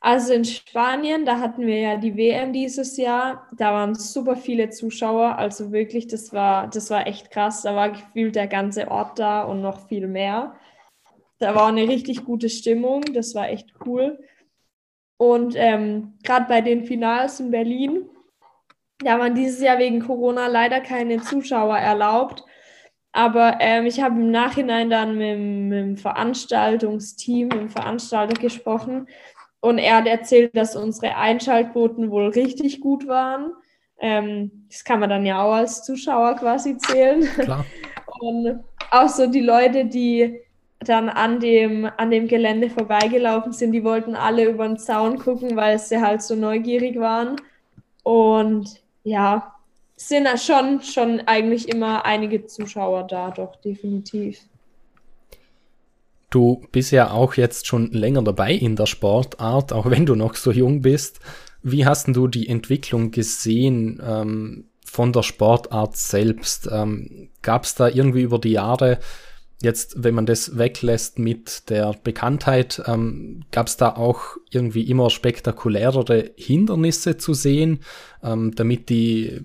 Also 0.00 0.32
in 0.32 0.44
Spanien, 0.44 1.24
da 1.24 1.40
hatten 1.40 1.66
wir 1.66 1.80
ja 1.80 1.96
die 1.96 2.16
WM 2.16 2.52
dieses 2.52 2.96
Jahr, 2.96 3.48
da 3.56 3.72
waren 3.72 3.96
super 3.96 4.36
viele 4.36 4.70
Zuschauer, 4.70 5.36
also 5.36 5.72
wirklich, 5.72 6.06
das 6.06 6.32
war, 6.32 6.68
das 6.68 6.90
war 6.90 7.08
echt 7.08 7.32
krass. 7.32 7.62
Da 7.62 7.74
war 7.74 7.90
gefühlt 7.90 8.36
der 8.36 8.46
ganze 8.46 8.88
Ort 8.88 9.18
da 9.18 9.42
und 9.42 9.62
noch 9.62 9.88
viel 9.88 10.06
mehr. 10.06 10.54
Da 11.40 11.56
war 11.56 11.66
eine 11.66 11.88
richtig 11.88 12.24
gute 12.24 12.48
Stimmung, 12.48 13.02
das 13.12 13.34
war 13.34 13.48
echt 13.48 13.74
cool. 13.84 14.20
Und 15.16 15.54
ähm, 15.56 16.14
gerade 16.22 16.46
bei 16.46 16.60
den 16.60 16.84
Finals 16.84 17.40
in 17.40 17.50
Berlin, 17.50 18.08
da 18.98 19.18
waren 19.18 19.34
dieses 19.34 19.60
Jahr 19.60 19.78
wegen 19.78 20.00
Corona 20.00 20.46
leider 20.46 20.80
keine 20.80 21.20
Zuschauer 21.20 21.78
erlaubt. 21.78 22.44
Aber 23.12 23.56
ähm, 23.60 23.86
ich 23.86 24.02
habe 24.02 24.20
im 24.20 24.30
Nachhinein 24.30 24.90
dann 24.90 25.16
mit, 25.16 25.38
mit 25.38 25.78
dem 25.78 25.96
Veranstaltungsteam, 25.96 27.48
mit 27.48 27.58
dem 27.58 27.70
Veranstalter 27.70 28.34
gesprochen 28.40 29.06
und 29.66 29.78
er 29.78 29.96
hat 29.96 30.06
erzählt, 30.06 30.56
dass 30.56 30.76
unsere 30.76 31.16
Einschaltquoten 31.16 32.10
wohl 32.10 32.28
richtig 32.28 32.80
gut 32.80 33.08
waren. 33.08 33.52
Ähm, 33.98 34.66
das 34.70 34.84
kann 34.84 35.00
man 35.00 35.10
dann 35.10 35.26
ja 35.26 35.42
auch 35.42 35.54
als 35.54 35.82
Zuschauer 35.82 36.36
quasi 36.36 36.76
zählen. 36.78 37.22
Klar. 37.22 37.64
Und 38.20 38.60
auch 38.92 39.08
so 39.08 39.26
die 39.26 39.40
Leute, 39.40 39.86
die 39.86 40.40
dann 40.80 41.08
an 41.08 41.40
dem, 41.40 41.90
an 41.96 42.10
dem 42.10 42.28
Gelände 42.28 42.70
vorbeigelaufen 42.70 43.52
sind, 43.52 43.72
die 43.72 43.82
wollten 43.82 44.14
alle 44.14 44.44
über 44.44 44.68
den 44.68 44.78
Zaun 44.78 45.18
gucken, 45.18 45.56
weil 45.56 45.78
sie 45.78 46.00
halt 46.00 46.22
so 46.22 46.36
neugierig 46.36 46.98
waren. 47.00 47.36
Und 48.04 48.82
ja, 49.06 49.54
sind 49.94 50.28
schon, 50.40 50.82
schon 50.82 51.20
eigentlich 51.26 51.68
immer 51.68 52.04
einige 52.04 52.44
Zuschauer 52.44 53.04
da, 53.04 53.30
doch, 53.30 53.54
definitiv. 53.56 54.40
Du 56.28 56.62
bist 56.72 56.90
ja 56.90 57.12
auch 57.12 57.34
jetzt 57.34 57.68
schon 57.68 57.92
länger 57.92 58.22
dabei 58.22 58.52
in 58.52 58.74
der 58.74 58.86
Sportart, 58.86 59.72
auch 59.72 59.88
wenn 59.88 60.06
du 60.06 60.16
noch 60.16 60.34
so 60.34 60.50
jung 60.50 60.82
bist. 60.82 61.20
Wie 61.62 61.86
hast 61.86 62.08
du 62.08 62.26
die 62.26 62.48
Entwicklung 62.48 63.12
gesehen 63.12 64.02
ähm, 64.04 64.64
von 64.84 65.12
der 65.12 65.22
Sportart 65.22 65.96
selbst? 65.96 66.68
Ähm, 66.70 67.28
Gab 67.42 67.62
es 67.62 67.76
da 67.76 67.88
irgendwie 67.88 68.22
über 68.22 68.40
die 68.40 68.52
Jahre, 68.52 68.98
jetzt 69.62 70.02
wenn 70.02 70.14
man 70.14 70.26
das 70.26 70.58
weglässt 70.58 71.18
mit 71.18 71.70
der 71.70 71.94
Bekanntheit, 72.04 72.82
ähm, 72.86 73.44
gab 73.52 73.68
es 73.68 73.76
da 73.76 73.96
auch 73.96 74.36
irgendwie 74.50 74.82
immer 74.82 75.10
spektakulärere 75.10 76.32
Hindernisse 76.36 77.16
zu 77.16 77.34
sehen, 77.34 77.80
ähm, 78.22 78.52
damit 78.54 78.88
die 78.90 79.40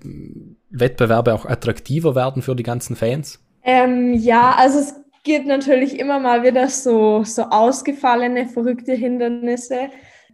Wettbewerbe 0.70 1.34
auch 1.34 1.46
attraktiver 1.46 2.14
werden 2.14 2.42
für 2.42 2.54
die 2.54 2.62
ganzen 2.62 2.96
Fans? 2.96 3.42
Ähm, 3.64 4.14
ja, 4.14 4.54
also 4.56 4.80
es 4.80 4.94
gibt 5.24 5.46
natürlich 5.46 5.98
immer 5.98 6.18
mal 6.18 6.42
wieder 6.42 6.68
so, 6.68 7.24
so 7.24 7.42
ausgefallene, 7.42 8.48
verrückte 8.48 8.92
Hindernisse. 8.92 9.88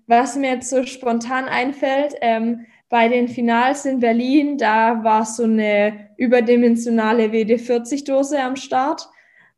Was 0.07 0.37
mir 0.37 0.55
jetzt 0.55 0.70
so 0.70 0.85
spontan 0.85 1.45
einfällt, 1.45 2.14
ähm, 2.22 2.66
bei 2.89 3.09
den 3.09 3.29
Finals 3.29 3.85
in 3.85 4.01
Berlin, 4.01 4.57
da 4.57 5.05
war 5.05 5.26
so 5.26 5.43
eine 5.43 6.09
überdimensionale 6.16 7.33
WD-40-Dose 7.33 8.41
am 8.41 8.57
Start. 8.57 9.09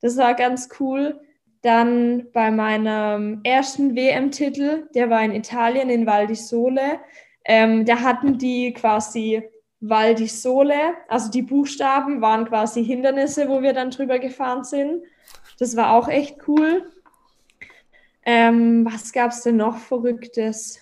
Das 0.00 0.16
war 0.16 0.34
ganz 0.34 0.68
cool. 0.78 1.20
Dann 1.62 2.28
bei 2.32 2.50
meinem 2.50 3.40
ersten 3.44 3.94
WM-Titel, 3.94 4.88
der 4.94 5.10
war 5.10 5.22
in 5.22 5.34
Italien, 5.34 5.90
in 5.90 6.06
Val 6.06 6.26
di 6.26 6.34
Sole, 6.34 7.00
ähm, 7.44 7.84
da 7.84 8.00
hatten 8.00 8.38
die 8.38 8.72
quasi 8.72 9.42
Val 9.80 10.14
di 10.14 10.26
Sole, 10.26 10.94
also 11.08 11.30
die 11.30 11.42
Buchstaben 11.42 12.20
waren 12.20 12.46
quasi 12.46 12.84
Hindernisse, 12.84 13.48
wo 13.48 13.62
wir 13.62 13.72
dann 13.72 13.90
drüber 13.90 14.18
gefahren 14.18 14.64
sind. 14.64 15.02
Das 15.58 15.76
war 15.76 15.92
auch 15.92 16.08
echt 16.08 16.48
cool. 16.48 16.90
Ähm, 18.24 18.84
was 18.84 19.12
gab 19.12 19.30
es 19.30 19.42
denn 19.42 19.56
noch 19.56 19.78
Verrücktes? 19.78 20.80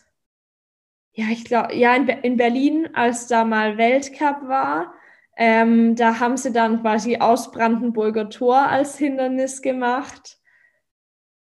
Ja, 1.13 1.27
ich 1.31 1.45
glaube, 1.45 1.75
ja, 1.75 1.95
in, 1.95 2.09
in, 2.09 2.37
Berlin, 2.37 2.89
als 2.95 3.27
da 3.27 3.45
mal 3.45 3.77
Weltcup 3.77 4.47
war, 4.49 4.93
ähm, 5.39 5.95
da 5.95 6.19
haben 6.19 6.37
sie 6.37 6.53
dann 6.53 6.83
quasi 6.83 7.19
aus 7.19 7.53
Brandenburger 7.53 8.29
Tor 8.29 8.59
als 8.59 8.99
Hindernis 8.99 9.63
gemacht. 9.63 10.37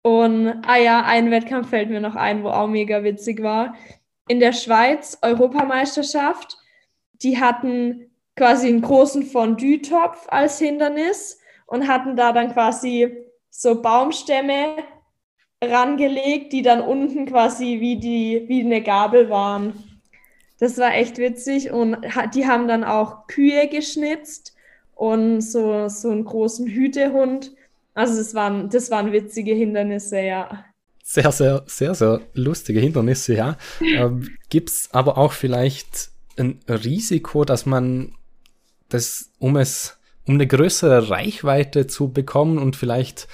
Und, 0.02 0.62
ah 0.66 0.76
ja, 0.76 1.02
ein 1.04 1.32
Wettkampf 1.32 1.70
fällt 1.70 1.90
mir 1.90 2.00
noch 2.00 2.14
ein, 2.14 2.44
wo 2.44 2.48
auch 2.48 2.68
mega 2.68 3.02
witzig 3.02 3.42
war. 3.42 3.74
In 4.28 4.38
der 4.38 4.52
Schweiz, 4.52 5.18
Europameisterschaft, 5.20 6.56
die 7.14 7.40
hatten 7.40 8.12
quasi 8.36 8.68
einen 8.68 8.82
großen 8.82 9.24
Fondue-Topf 9.24 10.28
als 10.28 10.60
Hindernis 10.60 11.40
und 11.66 11.88
hatten 11.88 12.14
da 12.14 12.30
dann 12.32 12.52
quasi 12.52 13.16
so 13.50 13.82
Baumstämme 13.82 14.76
rangelegt, 15.62 16.52
die 16.52 16.62
dann 16.62 16.80
unten 16.80 17.26
quasi 17.26 17.80
wie, 17.80 17.96
die, 17.96 18.44
wie 18.46 18.60
eine 18.60 18.80
Gabel 18.80 19.28
waren. 19.28 19.87
Das 20.58 20.76
war 20.78 20.94
echt 20.94 21.18
witzig 21.18 21.70
und 21.70 21.98
die 22.34 22.46
haben 22.46 22.66
dann 22.66 22.84
auch 22.84 23.26
Kühe 23.28 23.68
geschnitzt 23.68 24.54
und 24.94 25.40
so, 25.40 25.88
so 25.88 26.10
einen 26.10 26.24
großen 26.24 26.66
Hütehund. 26.66 27.52
Also 27.94 28.16
das 28.16 28.34
waren, 28.34 28.68
das 28.68 28.90
waren 28.90 29.12
witzige 29.12 29.54
Hindernisse, 29.54 30.20
ja. 30.20 30.64
Sehr, 31.04 31.32
sehr, 31.32 31.62
sehr, 31.66 31.94
sehr 31.94 32.20
lustige 32.34 32.80
Hindernisse, 32.80 33.34
ja. 33.34 33.56
Ähm, 33.80 34.28
Gibt 34.50 34.70
es 34.70 34.88
aber 34.92 35.16
auch 35.16 35.32
vielleicht 35.32 36.10
ein 36.36 36.60
Risiko, 36.68 37.44
dass 37.44 37.64
man 37.64 38.14
das, 38.88 39.30
um 39.38 39.56
es 39.56 39.98
um 40.28 40.34
eine 40.34 40.46
größere 40.46 41.08
Reichweite 41.08 41.86
zu 41.86 42.12
bekommen 42.12 42.58
und 42.58 42.76
vielleicht, 42.76 43.28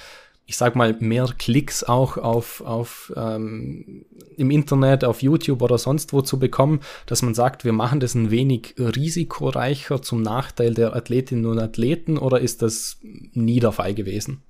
ich 0.47 0.57
sag 0.57 0.75
mal, 0.75 0.95
mehr 0.99 1.27
Klicks 1.37 1.83
auch 1.83 2.17
auf, 2.17 2.61
auf 2.61 3.11
ähm, 3.15 4.05
im 4.37 4.51
Internet, 4.51 5.03
auf 5.03 5.21
YouTube 5.21 5.61
oder 5.61 5.77
sonst 5.77 6.13
wo 6.13 6.21
zu 6.21 6.37
bekommen, 6.37 6.81
dass 7.07 7.23
man 7.23 7.33
sagt, 7.33 7.65
wir 7.65 7.73
machen 7.73 7.99
das 7.99 8.13
ein 8.13 8.29
wenig 8.29 8.75
risikoreicher 8.77 10.01
zum 10.01 10.21
Nachteil 10.21 10.73
der 10.73 10.95
Athletinnen 10.95 11.47
und 11.47 11.59
Athleten 11.59 12.17
oder 12.17 12.39
ist 12.39 12.61
das 12.61 12.99
nie 13.01 13.59
der 13.59 13.71
Fall 13.71 13.95
gewesen? 13.95 14.43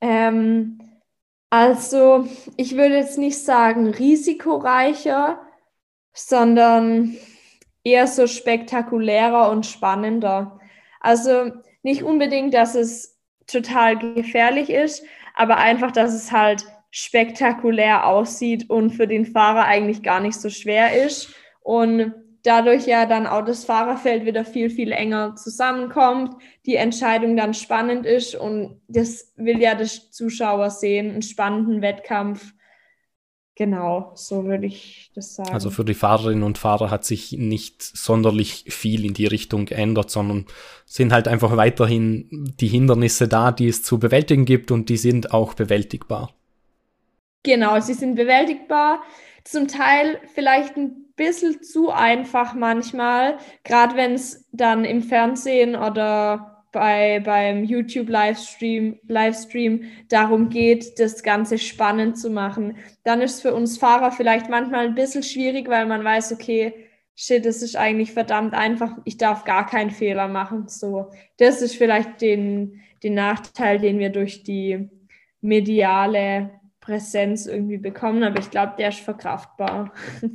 Ähm, 0.00 0.80
also, 1.50 2.28
ich 2.56 2.76
würde 2.76 2.96
jetzt 2.96 3.18
nicht 3.18 3.38
sagen 3.38 3.88
risikoreicher, 3.88 5.40
sondern 6.12 7.16
eher 7.82 8.06
so 8.06 8.26
spektakulärer 8.26 9.50
und 9.50 9.66
spannender. 9.66 10.60
Also 11.00 11.52
nicht 11.82 12.02
unbedingt, 12.02 12.54
dass 12.54 12.74
es 12.74 13.17
total 13.48 13.98
gefährlich 13.98 14.70
ist, 14.70 15.04
aber 15.34 15.56
einfach, 15.56 15.90
dass 15.90 16.14
es 16.14 16.30
halt 16.30 16.64
spektakulär 16.90 18.06
aussieht 18.06 18.70
und 18.70 18.90
für 18.90 19.06
den 19.06 19.26
Fahrer 19.26 19.64
eigentlich 19.64 20.02
gar 20.02 20.20
nicht 20.20 20.40
so 20.40 20.48
schwer 20.48 21.04
ist 21.04 21.34
und 21.62 22.14
dadurch 22.42 22.86
ja 22.86 23.04
dann 23.04 23.26
auch 23.26 23.44
das 23.44 23.64
Fahrerfeld 23.64 24.24
wieder 24.24 24.44
viel, 24.44 24.70
viel 24.70 24.92
enger 24.92 25.34
zusammenkommt, 25.36 26.40
die 26.64 26.76
Entscheidung 26.76 27.36
dann 27.36 27.52
spannend 27.52 28.06
ist 28.06 28.34
und 28.34 28.80
das 28.88 29.32
will 29.36 29.60
ja 29.60 29.74
der 29.74 29.86
Zuschauer 29.86 30.70
sehen, 30.70 31.10
einen 31.10 31.22
spannenden 31.22 31.82
Wettkampf 31.82 32.54
Genau, 33.58 34.12
so 34.14 34.44
würde 34.44 34.66
ich 34.66 35.10
das 35.16 35.34
sagen. 35.34 35.50
Also 35.50 35.70
für 35.70 35.84
die 35.84 35.94
Fahrerinnen 35.94 36.44
und 36.44 36.58
Fahrer 36.58 36.92
hat 36.92 37.04
sich 37.04 37.32
nicht 37.32 37.82
sonderlich 37.82 38.66
viel 38.68 39.04
in 39.04 39.14
die 39.14 39.26
Richtung 39.26 39.66
geändert, 39.66 40.12
sondern 40.12 40.46
sind 40.86 41.12
halt 41.12 41.26
einfach 41.26 41.56
weiterhin 41.56 42.28
die 42.30 42.68
Hindernisse 42.68 43.26
da, 43.26 43.50
die 43.50 43.66
es 43.66 43.82
zu 43.82 43.98
bewältigen 43.98 44.44
gibt 44.44 44.70
und 44.70 44.88
die 44.88 44.96
sind 44.96 45.32
auch 45.34 45.54
bewältigbar. 45.54 46.32
Genau, 47.42 47.80
sie 47.80 47.94
sind 47.94 48.14
bewältigbar. 48.14 49.02
Zum 49.42 49.66
Teil 49.66 50.20
vielleicht 50.36 50.76
ein 50.76 51.06
bisschen 51.16 51.60
zu 51.60 51.90
einfach 51.90 52.54
manchmal, 52.54 53.38
gerade 53.64 53.96
wenn 53.96 54.12
es 54.12 54.48
dann 54.52 54.84
im 54.84 55.02
Fernsehen 55.02 55.74
oder 55.74 56.57
bei, 56.72 57.20
beim 57.24 57.64
YouTube-Livestream 57.64 58.98
Livestream 59.06 59.84
darum 60.08 60.48
geht, 60.48 60.98
das 60.98 61.22
Ganze 61.22 61.58
spannend 61.58 62.18
zu 62.18 62.30
machen. 62.30 62.76
Dann 63.04 63.20
ist 63.20 63.36
es 63.36 63.42
für 63.42 63.54
uns 63.54 63.78
Fahrer 63.78 64.12
vielleicht 64.12 64.48
manchmal 64.48 64.86
ein 64.86 64.94
bisschen 64.94 65.22
schwierig, 65.22 65.68
weil 65.68 65.86
man 65.86 66.04
weiß, 66.04 66.32
okay, 66.32 66.74
shit, 67.14 67.44
das 67.44 67.62
ist 67.62 67.76
eigentlich 67.76 68.12
verdammt 68.12 68.54
einfach, 68.54 68.92
ich 69.04 69.16
darf 69.16 69.44
gar 69.44 69.66
keinen 69.66 69.90
Fehler 69.90 70.28
machen. 70.28 70.68
So, 70.68 71.10
das 71.38 71.62
ist 71.62 71.76
vielleicht 71.76 72.20
den, 72.20 72.80
den 73.02 73.14
Nachteil, 73.14 73.78
den 73.78 73.98
wir 73.98 74.10
durch 74.10 74.44
die 74.44 74.88
mediale 75.40 76.50
Präsenz 76.80 77.46
irgendwie 77.46 77.78
bekommen, 77.78 78.22
aber 78.22 78.38
ich 78.38 78.50
glaube, 78.50 78.74
der 78.78 78.90
ist 78.90 79.00
verkraftbar. 79.00 79.92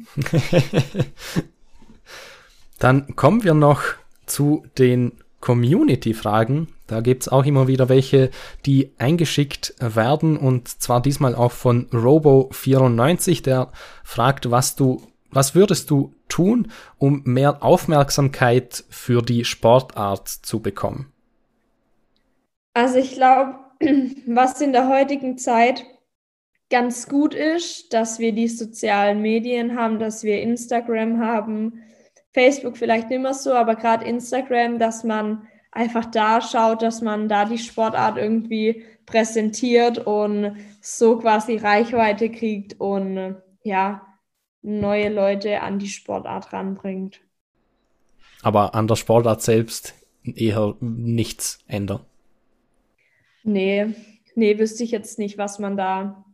Dann 2.80 3.16
kommen 3.16 3.44
wir 3.44 3.54
noch 3.54 3.82
zu 4.26 4.66
den 4.78 5.23
Community-Fragen. 5.44 6.70
Da 6.88 7.02
gibt 7.02 7.24
es 7.24 7.28
auch 7.28 7.46
immer 7.46 7.68
wieder 7.68 7.90
welche, 7.90 8.30
die 8.66 8.94
eingeschickt 8.98 9.76
werden 9.80 10.38
und 10.38 10.70
zwar 10.70 11.02
diesmal 11.02 11.36
auch 11.36 11.52
von 11.52 11.88
Robo94, 11.90 13.44
der 13.44 13.70
fragt, 14.06 14.52
was 14.52 14.78
du 14.78 15.02
was 15.32 15.56
würdest 15.56 15.90
du 15.90 16.14
tun, 16.30 16.72
um 17.00 17.24
mehr 17.26 17.64
Aufmerksamkeit 17.64 18.84
für 18.90 19.24
die 19.24 19.46
Sportart 19.46 20.28
zu 20.28 20.62
bekommen? 20.62 21.12
Also 22.76 23.00
ich 23.00 23.14
glaube, 23.14 23.56
was 24.28 24.62
in 24.62 24.74
der 24.74 24.88
heutigen 24.88 25.40
Zeit 25.40 25.86
ganz 26.70 27.10
gut 27.10 27.34
ist, 27.34 27.94
dass 27.94 28.20
wir 28.20 28.32
die 28.32 28.48
sozialen 28.48 29.24
Medien 29.24 29.76
haben, 29.76 29.98
dass 29.98 30.24
wir 30.24 30.40
Instagram 30.42 31.20
haben, 31.20 31.82
Facebook 32.34 32.78
vielleicht 32.78 33.10
nicht 33.10 33.22
mehr 33.22 33.34
so, 33.34 33.54
aber 33.54 33.76
gerade 33.76 34.06
Instagram, 34.06 34.80
dass 34.80 35.04
man 35.04 35.48
einfach 35.72 36.06
da 36.06 36.42
schaut, 36.42 36.82
dass 36.82 37.02
man 37.02 37.30
da 37.30 37.46
die 37.46 37.58
Sportart 37.58 38.18
irgendwie 38.18 38.84
präsentiert 39.06 40.00
und 40.00 40.58
so 40.82 41.18
quasi 41.18 41.58
Reichweite 41.58 42.30
kriegt 42.30 42.80
und 42.80 43.36
ja, 43.64 44.02
neue 44.62 45.10
Leute 45.10 45.62
an 45.62 45.80
die 45.80 45.88
Sportart 45.88 46.54
ranbringt. 46.54 47.22
Aber 48.42 48.76
an 48.76 48.88
der 48.88 48.96
Sportart 48.96 49.42
selbst 49.42 49.94
eher 50.24 50.76
nichts 50.80 51.60
ändern. 51.68 52.02
Nee, 53.44 53.94
nee, 54.36 54.58
wüsste 54.58 54.84
ich 54.84 54.92
jetzt 54.92 55.20
nicht, 55.20 55.38
was 55.38 55.60
man 55.60 55.78
da 55.78 56.26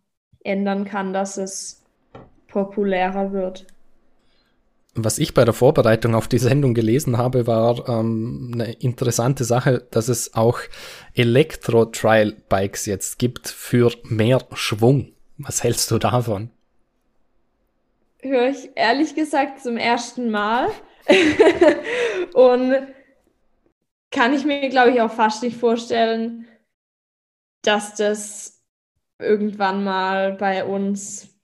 ändern 0.44 0.86
kann, 0.86 1.12
dass 1.12 1.38
es 1.38 1.84
populärer 2.48 3.32
wird. 3.32 3.68
Was 4.96 5.20
ich 5.20 5.34
bei 5.34 5.46
der 5.46 5.54
Vorbereitung 5.54 6.16
auf 6.16 6.28
die 6.28 6.40
Sendung 6.40 6.74
gelesen 6.74 7.18
habe, 7.18 7.48
war 7.48 7.88
ähm, 7.88 8.52
eine 8.54 8.74
interessante 8.74 9.44
Sache, 9.44 9.88
dass 9.92 10.08
es 10.08 10.34
auch 10.34 10.60
Elektro-Trial-Bikes 11.14 12.86
jetzt 12.88 13.20
gibt 13.20 13.48
für 13.48 13.92
mehr 14.04 14.40
Schwung. 14.54 15.14
Was 15.38 15.64
hältst 15.64 15.92
du 15.92 16.00
davon? 16.00 16.52
höre 18.22 18.50
ich 18.50 18.70
ehrlich 18.76 19.16
gesagt 19.16 19.62
zum 19.62 19.78
ersten 19.78 20.30
Mal. 20.30 20.70
und 22.34 22.88
kann 24.12 24.34
ich 24.34 24.46
mir, 24.46 24.70
glaube 24.70 24.92
ich, 24.92 25.02
auch 25.02 25.12
fast 25.12 25.44
nicht 25.44 25.58
vorstellen, 25.58 26.48
dass 27.64 27.96
das 27.96 28.64
irgendwann 29.20 29.84
mal 29.84 30.34
bei 30.34 30.64
uns 30.64 31.36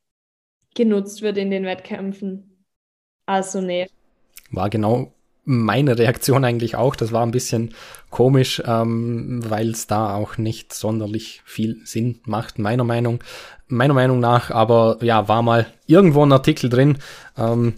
genutzt 0.75 1.21
wird 1.21 1.37
in 1.37 1.51
den 1.51 1.65
Wettkämpfen. 1.65 2.54
Also 3.25 3.61
nee. 3.61 3.87
War 4.51 4.69
genau 4.69 5.13
meine 5.45 5.97
Reaktion 5.97 6.43
eigentlich 6.43 6.75
auch. 6.75 6.95
Das 6.95 7.11
war 7.11 7.23
ein 7.23 7.31
bisschen 7.31 7.73
komisch, 8.09 8.61
ähm, 8.65 9.41
weil 9.47 9.69
es 9.69 9.87
da 9.87 10.15
auch 10.15 10.37
nicht 10.37 10.73
sonderlich 10.73 11.41
viel 11.45 11.77
Sinn 11.85 12.19
macht, 12.25 12.59
meiner 12.59 12.83
Meinung, 12.83 13.23
meiner 13.67 13.93
Meinung 13.93 14.19
nach. 14.19 14.51
Aber 14.51 14.97
ja, 15.01 15.27
war 15.27 15.41
mal 15.41 15.67
irgendwo 15.85 16.25
ein 16.25 16.31
Artikel 16.31 16.69
drin. 16.69 16.97
Ähm, 17.37 17.75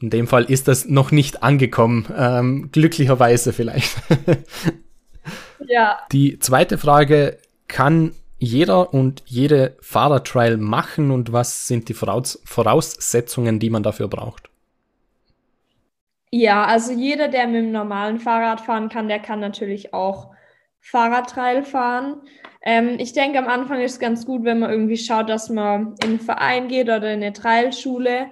in 0.00 0.10
dem 0.10 0.28
Fall 0.28 0.44
ist 0.44 0.68
das 0.68 0.86
noch 0.86 1.10
nicht 1.10 1.42
angekommen. 1.42 2.06
Ähm, 2.16 2.68
glücklicherweise 2.70 3.52
vielleicht. 3.52 3.96
ja. 5.66 5.98
Die 6.12 6.38
zweite 6.38 6.78
Frage, 6.78 7.38
kann 7.66 8.12
jeder 8.38 8.94
und 8.94 9.24
jede 9.26 9.76
Fahrertrial 9.80 10.56
machen 10.56 11.10
und 11.10 11.32
was 11.32 11.66
sind 11.66 11.88
die 11.88 11.94
Voraus 11.94 12.40
Voraussetzungen, 12.44 13.58
die 13.58 13.70
man 13.70 13.82
dafür 13.82 14.06
braucht? 14.06 14.47
Ja, 16.30 16.64
also 16.66 16.92
jeder, 16.92 17.28
der 17.28 17.46
mit 17.46 17.56
dem 17.56 17.72
normalen 17.72 18.18
Fahrrad 18.18 18.60
fahren 18.60 18.88
kann, 18.88 19.08
der 19.08 19.18
kann 19.18 19.40
natürlich 19.40 19.94
auch 19.94 20.30
Fahrradtrail 20.80 21.64
fahren. 21.64 22.22
Ähm, 22.62 22.96
ich 22.98 23.12
denke, 23.12 23.38
am 23.38 23.48
Anfang 23.48 23.80
ist 23.80 23.92
es 23.92 24.00
ganz 24.00 24.26
gut, 24.26 24.44
wenn 24.44 24.58
man 24.58 24.70
irgendwie 24.70 24.96
schaut, 24.96 25.28
dass 25.28 25.48
man 25.48 25.94
in 26.02 26.10
einen 26.10 26.20
Verein 26.20 26.68
geht 26.68 26.86
oder 26.86 27.12
in 27.12 27.22
eine 27.22 27.32
Trailschule. 27.32 28.26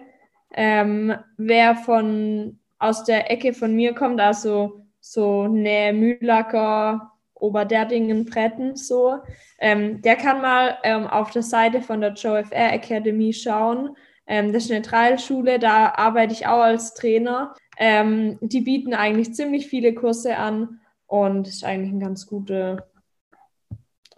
Ähm, 0.55 1.15
wer 1.37 1.75
von 1.75 2.59
aus 2.79 3.05
der 3.05 3.31
Ecke 3.31 3.53
von 3.53 3.75
mir 3.75 3.95
kommt, 3.95 4.21
also 4.21 4.87
so 5.01 5.49
Nähe 5.49 5.93
Mühlacker, 5.93 7.13
Oberderdingen, 7.35 8.25
Bretten, 8.25 8.77
so, 8.77 9.19
ähm, 9.59 10.01
der 10.03 10.17
kann 10.17 10.41
mal 10.41 10.79
ähm, 10.83 11.07
auf 11.07 11.31
der 11.31 11.43
Seite 11.43 11.81
von 11.83 12.01
der 12.01 12.15
Joe 12.15 12.45
FR 12.45 12.73
Academy 12.73 13.33
schauen. 13.33 13.97
Ähm, 14.27 14.53
das 14.53 14.65
ist 14.65 14.73
eine 14.73 14.83
Trailschule, 14.83 15.59
da 15.59 15.93
arbeite 15.95 16.33
ich 16.33 16.47
auch 16.47 16.61
als 16.61 16.95
Trainer. 16.95 17.55
Ähm, 17.79 18.39
die 18.41 18.63
bieten 18.63 18.95
eigentlich 18.95 19.35
ziemlich 19.35 19.67
viele 19.67 19.95
Kurse 19.95 20.37
an 20.37 20.81
und 21.07 21.47
ist 21.47 21.65
eigentlich 21.65 21.93
ein 21.93 22.01
ganz 22.01 22.27
guter 22.27 22.89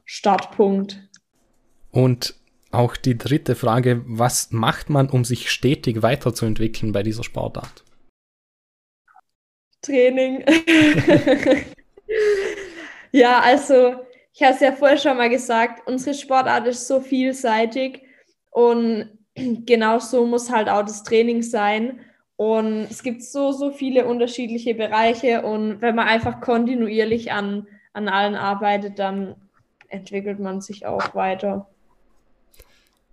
Startpunkt. 0.04 1.08
Und 1.90 2.34
auch 2.70 2.96
die 2.96 3.16
dritte 3.16 3.54
Frage, 3.54 4.02
was 4.06 4.52
macht 4.52 4.90
man, 4.90 5.08
um 5.08 5.24
sich 5.24 5.50
stetig 5.50 6.02
weiterzuentwickeln 6.02 6.92
bei 6.92 7.02
dieser 7.02 7.24
Sportart? 7.24 7.84
Training. 9.82 10.44
ja, 13.12 13.40
also 13.40 13.94
ich 14.34 14.42
habe 14.42 14.54
es 14.54 14.60
ja 14.60 14.72
vorher 14.72 14.98
schon 14.98 15.16
mal 15.16 15.30
gesagt, 15.30 15.86
unsere 15.88 16.14
Sportart 16.14 16.66
ist 16.66 16.86
so 16.86 17.00
vielseitig 17.00 18.02
und 18.50 19.18
genau 19.34 19.98
so 19.98 20.26
muss 20.26 20.50
halt 20.50 20.68
auch 20.68 20.82
das 20.82 21.02
Training 21.02 21.42
sein. 21.42 22.00
Und 22.38 22.86
es 22.88 23.02
gibt 23.02 23.24
so, 23.24 23.50
so 23.50 23.72
viele 23.72 24.06
unterschiedliche 24.06 24.72
Bereiche. 24.72 25.42
Und 25.42 25.82
wenn 25.82 25.96
man 25.96 26.06
einfach 26.06 26.40
kontinuierlich 26.40 27.32
an, 27.32 27.66
an 27.92 28.08
allen 28.08 28.36
arbeitet, 28.36 29.00
dann 29.00 29.34
entwickelt 29.88 30.38
man 30.38 30.60
sich 30.60 30.86
auch 30.86 31.16
weiter. 31.16 31.66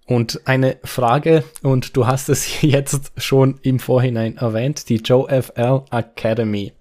Und 0.05 0.41
eine 0.45 0.78
Frage, 0.84 1.43
und 1.63 1.97
du 1.97 2.05
hast 2.05 2.30
es 2.30 2.61
jetzt 2.61 3.13
schon 3.17 3.59
im 3.63 3.80
Vorhinein 3.80 4.38
erwähnt, 4.38 4.89
die 4.89 4.97
Joe 4.97 5.28
FL 5.28 5.82
Academy. 5.89 6.73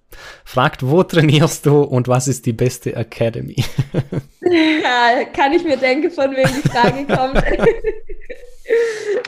Fragt, 0.43 0.87
wo 0.87 1.01
trainierst 1.01 1.65
du 1.65 1.81
und 1.81 2.07
was 2.07 2.27
ist 2.27 2.45
die 2.45 2.53
beste 2.53 2.95
Academy? 2.95 3.55
ja, 4.41 5.25
kann 5.33 5.51
ich 5.51 5.63
mir 5.63 5.77
denken, 5.77 6.11
von 6.11 6.29
wem 6.35 6.45
die 6.45 6.69
Frage 6.69 7.05
kommt. 7.07 7.43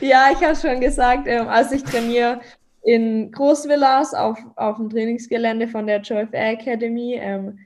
ja, 0.02 0.28
ich 0.32 0.40
habe 0.40 0.54
schon 0.54 0.80
gesagt, 0.80 1.28
also 1.28 1.74
ich 1.74 1.82
trainiere 1.82 2.40
in 2.88 3.32
Großvillas 3.32 4.14
auf, 4.14 4.38
auf 4.56 4.78
dem 4.78 4.88
Trainingsgelände 4.88 5.68
von 5.68 5.86
der 5.86 6.00
JFR 6.00 6.52
Academy. 6.52 7.18
Ähm, 7.20 7.58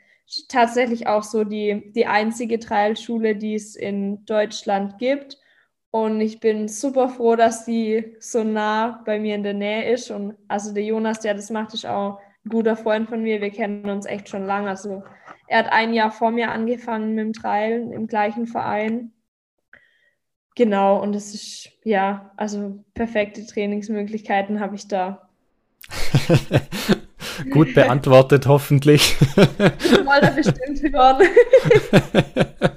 tatsächlich 0.49 1.07
auch 1.07 1.23
so 1.23 1.45
die, 1.45 1.93
die 1.95 2.07
einzige 2.07 2.59
Trailschule, 2.59 3.37
die 3.37 3.55
es 3.55 3.77
in 3.77 4.25
Deutschland 4.25 4.99
gibt. 4.99 5.39
Und 5.93 6.21
ich 6.21 6.41
bin 6.41 6.67
super 6.67 7.09
froh, 7.09 7.37
dass 7.37 7.65
die 7.65 8.17
so 8.19 8.43
nah 8.43 9.01
bei 9.07 9.21
mir 9.21 9.37
in 9.37 9.45
der 9.45 9.55
Nähe 9.55 9.93
ist. 9.93 10.11
Und 10.11 10.35
also 10.49 10.75
der 10.75 10.83
Jonas, 10.83 11.21
der 11.21 11.35
das 11.35 11.51
macht, 11.51 11.73
ist 11.73 11.87
auch 11.87 12.19
ein 12.45 12.49
guter 12.49 12.75
Freund 12.75 13.09
von 13.09 13.23
mir. 13.23 13.41
Wir 13.41 13.51
kennen 13.51 13.89
uns 13.89 14.07
echt 14.07 14.29
schon 14.29 14.45
lange. 14.45 14.71
Also 14.71 15.05
er 15.47 15.61
hat 15.61 15.73
ein 15.73 15.95
Jahr 15.95 16.11
vor 16.11 16.33
mir 16.33 16.51
angefangen 16.51 17.15
mit 17.15 17.27
dem 17.27 17.33
Trail 17.33 17.93
im 17.93 18.09
gleichen 18.09 18.49
Verein. 18.49 19.12
Genau, 20.55 21.01
und 21.01 21.15
es 21.15 21.35
ist, 21.35 21.71
ja, 21.85 22.31
also 22.37 22.85
perfekte 22.95 23.47
Trainingsmöglichkeiten 23.47 24.61
habe 24.61 24.75
ich 24.77 24.87
da. 24.89 25.29
Gut 27.51 27.75
beantwortet, 27.75 28.47
hoffentlich. 28.47 29.17
Ich 29.21 30.07
wollte 30.07 30.33
bestimmt 30.33 30.83
hören. 30.83 31.27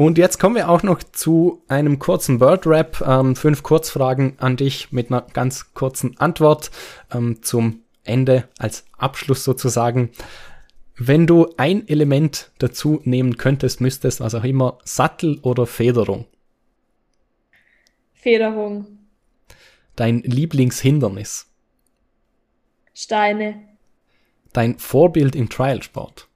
Und 0.00 0.16
jetzt 0.16 0.38
kommen 0.38 0.54
wir 0.54 0.70
auch 0.70 0.82
noch 0.82 1.02
zu 1.02 1.62
einem 1.68 1.98
kurzen 1.98 2.38
Bird-Rap. 2.38 3.04
Ähm, 3.06 3.36
fünf 3.36 3.62
Kurzfragen 3.62 4.32
an 4.38 4.56
dich 4.56 4.92
mit 4.92 5.10
einer 5.10 5.26
ganz 5.34 5.74
kurzen 5.74 6.18
Antwort 6.18 6.70
ähm, 7.12 7.42
zum 7.42 7.82
Ende 8.02 8.44
als 8.58 8.86
Abschluss 8.96 9.44
sozusagen. 9.44 10.08
Wenn 11.02 11.26
du 11.26 11.54
ein 11.56 11.88
Element 11.88 12.50
dazu 12.58 13.00
nehmen 13.04 13.38
könntest, 13.38 13.80
müsstest, 13.80 14.20
was 14.20 14.34
auch 14.34 14.44
immer, 14.44 14.76
Sattel 14.84 15.38
oder 15.40 15.66
Federung? 15.66 16.26
Federung. 18.12 18.98
Dein 19.96 20.18
Lieblingshindernis? 20.18 21.50
Steine. 22.92 23.66
Dein 24.52 24.78
Vorbild 24.78 25.34
im 25.34 25.48
Trialsport? 25.48 26.28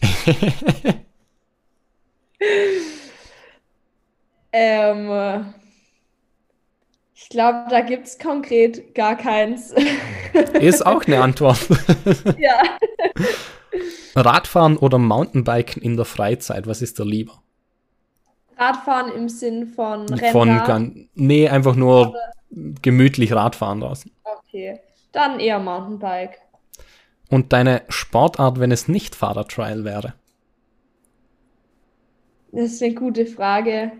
ähm, 4.52 5.54
Ich 7.22 7.28
glaube, 7.28 7.66
da 7.70 7.80
gibt 7.80 8.06
es 8.06 8.18
konkret 8.18 8.94
gar 8.94 9.16
keins. 9.16 9.72
Ist 10.60 10.84
auch 10.84 11.04
eine 11.04 11.22
Antwort. 11.22 11.60
ja. 12.38 12.62
Radfahren 14.14 14.76
oder 14.76 14.98
Mountainbiken 14.98 15.80
in 15.80 15.96
der 15.96 16.04
Freizeit, 16.04 16.66
was 16.66 16.82
ist 16.82 16.98
da 16.98 17.04
lieber? 17.04 17.42
Radfahren 18.58 19.12
im 19.12 19.28
Sinn 19.28 19.66
von 19.66 20.06
Rennrad? 20.08 20.66
Von, 20.66 21.08
nee, 21.14 21.48
einfach 21.48 21.74
nur 21.74 22.10
oder? 22.10 22.32
gemütlich 22.82 23.32
Radfahren 23.32 23.80
draußen. 23.80 24.12
Okay, 24.24 24.80
dann 25.12 25.40
eher 25.40 25.58
Mountainbike. 25.58 26.38
Und 27.30 27.54
deine 27.54 27.82
Sportart, 27.88 28.60
wenn 28.60 28.72
es 28.72 28.88
nicht 28.88 29.14
Fahrradtrial 29.14 29.84
wäre? 29.84 30.14
Das 32.50 32.72
ist 32.72 32.82
eine 32.82 32.94
gute 32.94 33.24
Frage. 33.24 33.92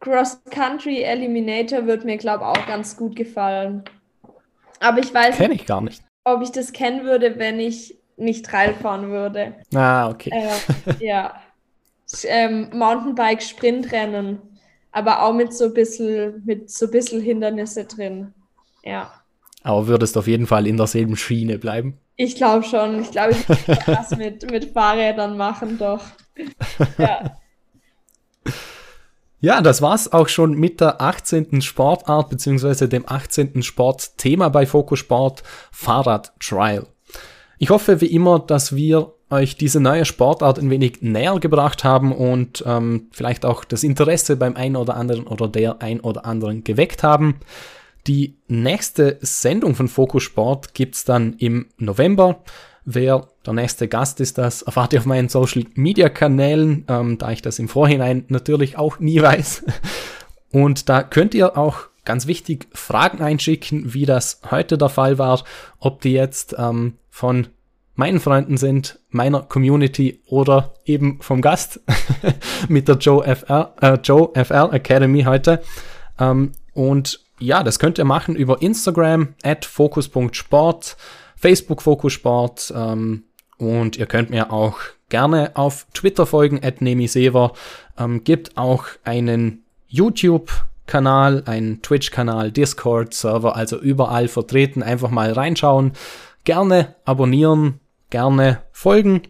Cross-Country 0.00 1.02
Eliminator 1.02 1.86
wird 1.86 2.04
mir, 2.04 2.16
glaube 2.16 2.44
ich, 2.44 2.60
auch 2.60 2.66
ganz 2.66 2.96
gut 2.96 3.16
gefallen. 3.16 3.84
Aber 4.80 4.98
ich 4.98 5.12
weiß 5.12 5.36
Kenn 5.36 5.52
ich 5.52 5.66
gar 5.66 5.80
nicht. 5.82 6.02
ob 6.24 6.42
ich 6.42 6.50
das 6.52 6.72
kennen 6.72 7.04
würde, 7.04 7.38
wenn 7.38 7.60
ich 7.60 7.98
nicht 8.16 8.46
Trail 8.46 8.74
fahren 8.74 9.10
würde. 9.10 9.54
Ah, 9.74 10.08
okay. 10.10 10.30
Äh, 10.32 11.04
ja. 11.04 11.34
Ähm, 12.24 12.70
Mountainbike 12.72 13.42
Sprintrennen, 13.42 14.38
aber 14.90 15.22
auch 15.22 15.32
mit 15.32 15.54
so 15.54 15.66
ein 15.66 15.74
bisschen, 15.74 16.42
mit 16.44 16.70
so 16.70 16.90
bisschen 16.90 17.20
Hindernisse 17.20 17.84
drin. 17.84 18.34
Ja. 18.82 19.12
Aber 19.62 19.86
würdest 19.86 20.16
auf 20.16 20.26
jeden 20.26 20.46
Fall 20.46 20.66
in 20.66 20.76
derselben 20.78 21.16
Schiene 21.16 21.58
bleiben? 21.58 21.98
Ich 22.16 22.34
glaube 22.36 22.64
schon. 22.64 23.00
Ich 23.02 23.10
glaube, 23.10 23.32
ich 23.32 23.48
würde 23.48 23.78
das 23.86 24.10
mit, 24.16 24.50
mit 24.50 24.72
Fahrrädern 24.72 25.36
machen, 25.36 25.78
doch. 25.78 26.02
Ja. 26.98 27.36
Ja, 29.42 29.62
das 29.62 29.80
war's 29.80 30.12
auch 30.12 30.28
schon 30.28 30.52
mit 30.52 30.80
der 30.82 31.00
18. 31.00 31.62
Sportart 31.62 32.28
beziehungsweise 32.28 32.88
dem 32.88 33.08
18. 33.08 33.62
Sportthema 33.62 34.50
bei 34.50 34.66
Focus 34.66 34.98
Sport 34.98 35.42
Fahrrad 35.72 36.32
Trial. 36.40 36.86
Ich 37.58 37.70
hoffe 37.70 38.02
wie 38.02 38.12
immer, 38.12 38.38
dass 38.38 38.76
wir 38.76 39.14
euch 39.30 39.56
diese 39.56 39.80
neue 39.80 40.04
Sportart 40.04 40.58
ein 40.58 40.68
wenig 40.68 41.00
näher 41.00 41.38
gebracht 41.40 41.84
haben 41.84 42.12
und 42.12 42.62
ähm, 42.66 43.08
vielleicht 43.12 43.46
auch 43.46 43.64
das 43.64 43.82
Interesse 43.82 44.36
beim 44.36 44.56
einen 44.56 44.76
oder 44.76 44.96
anderen 44.96 45.26
oder 45.26 45.48
der 45.48 45.80
ein 45.80 46.00
oder 46.00 46.26
anderen 46.26 46.62
geweckt 46.62 47.02
haben. 47.02 47.36
Die 48.06 48.36
nächste 48.48 49.18
Sendung 49.20 49.74
von 49.74 49.88
Focus 49.88 50.22
Sport 50.22 50.74
gibt's 50.74 51.04
dann 51.04 51.34
im 51.34 51.68
November. 51.78 52.42
Wer 52.92 53.28
der 53.46 53.52
nächste 53.52 53.86
Gast 53.86 54.18
ist, 54.18 54.36
das 54.36 54.62
erfahrt 54.62 54.92
ihr 54.92 54.98
auf 54.98 55.06
meinen 55.06 55.28
Social 55.28 55.64
Media 55.74 56.08
Kanälen, 56.08 56.84
ähm, 56.88 57.18
da 57.18 57.30
ich 57.30 57.40
das 57.40 57.60
im 57.60 57.68
Vorhinein 57.68 58.24
natürlich 58.26 58.78
auch 58.78 58.98
nie 58.98 59.22
weiß. 59.22 59.64
Und 60.50 60.88
da 60.88 61.04
könnt 61.04 61.32
ihr 61.34 61.56
auch 61.56 61.82
ganz 62.04 62.26
wichtig 62.26 62.66
Fragen 62.72 63.22
einschicken, 63.22 63.94
wie 63.94 64.06
das 64.06 64.40
heute 64.50 64.76
der 64.76 64.88
Fall 64.88 65.18
war, 65.18 65.44
ob 65.78 66.00
die 66.00 66.12
jetzt 66.12 66.56
ähm, 66.58 66.94
von 67.10 67.46
meinen 67.94 68.18
Freunden 68.18 68.56
sind, 68.56 68.98
meiner 69.10 69.42
Community 69.42 70.20
oder 70.26 70.74
eben 70.84 71.22
vom 71.22 71.42
Gast 71.42 71.78
mit 72.68 72.88
der 72.88 72.96
Joe 72.96 73.24
FR, 73.24 73.72
äh, 73.80 73.98
Joe 74.02 74.32
FR 74.34 74.72
Academy 74.72 75.22
heute. 75.22 75.62
Ähm, 76.18 76.52
und 76.72 77.20
ja, 77.38 77.62
das 77.62 77.78
könnt 77.78 77.98
ihr 77.98 78.04
machen 78.04 78.34
über 78.34 78.60
Instagram 78.60 79.34
at 79.44 79.64
focus.sport 79.64 80.96
Facebook 81.40 81.82
Fokus 81.82 82.12
Sport 82.12 82.72
ähm, 82.76 83.24
und 83.56 83.96
ihr 83.96 84.06
könnt 84.06 84.30
mir 84.30 84.52
auch 84.52 84.78
gerne 85.08 85.52
auf 85.54 85.86
Twitter 85.94 86.26
folgen, 86.26 86.60
at 86.62 86.82
nemisever. 86.82 87.52
Ähm, 87.98 88.22
gibt 88.24 88.58
auch 88.58 88.84
einen 89.04 89.62
YouTube-Kanal, 89.88 91.44
einen 91.46 91.80
Twitch-Kanal, 91.82 92.52
Discord-Server, 92.52 93.56
also 93.56 93.78
überall 93.78 94.28
vertreten. 94.28 94.82
Einfach 94.82 95.08
mal 95.10 95.32
reinschauen, 95.32 95.92
gerne 96.44 96.94
abonnieren, 97.04 97.80
gerne 98.10 98.62
folgen. 98.70 99.22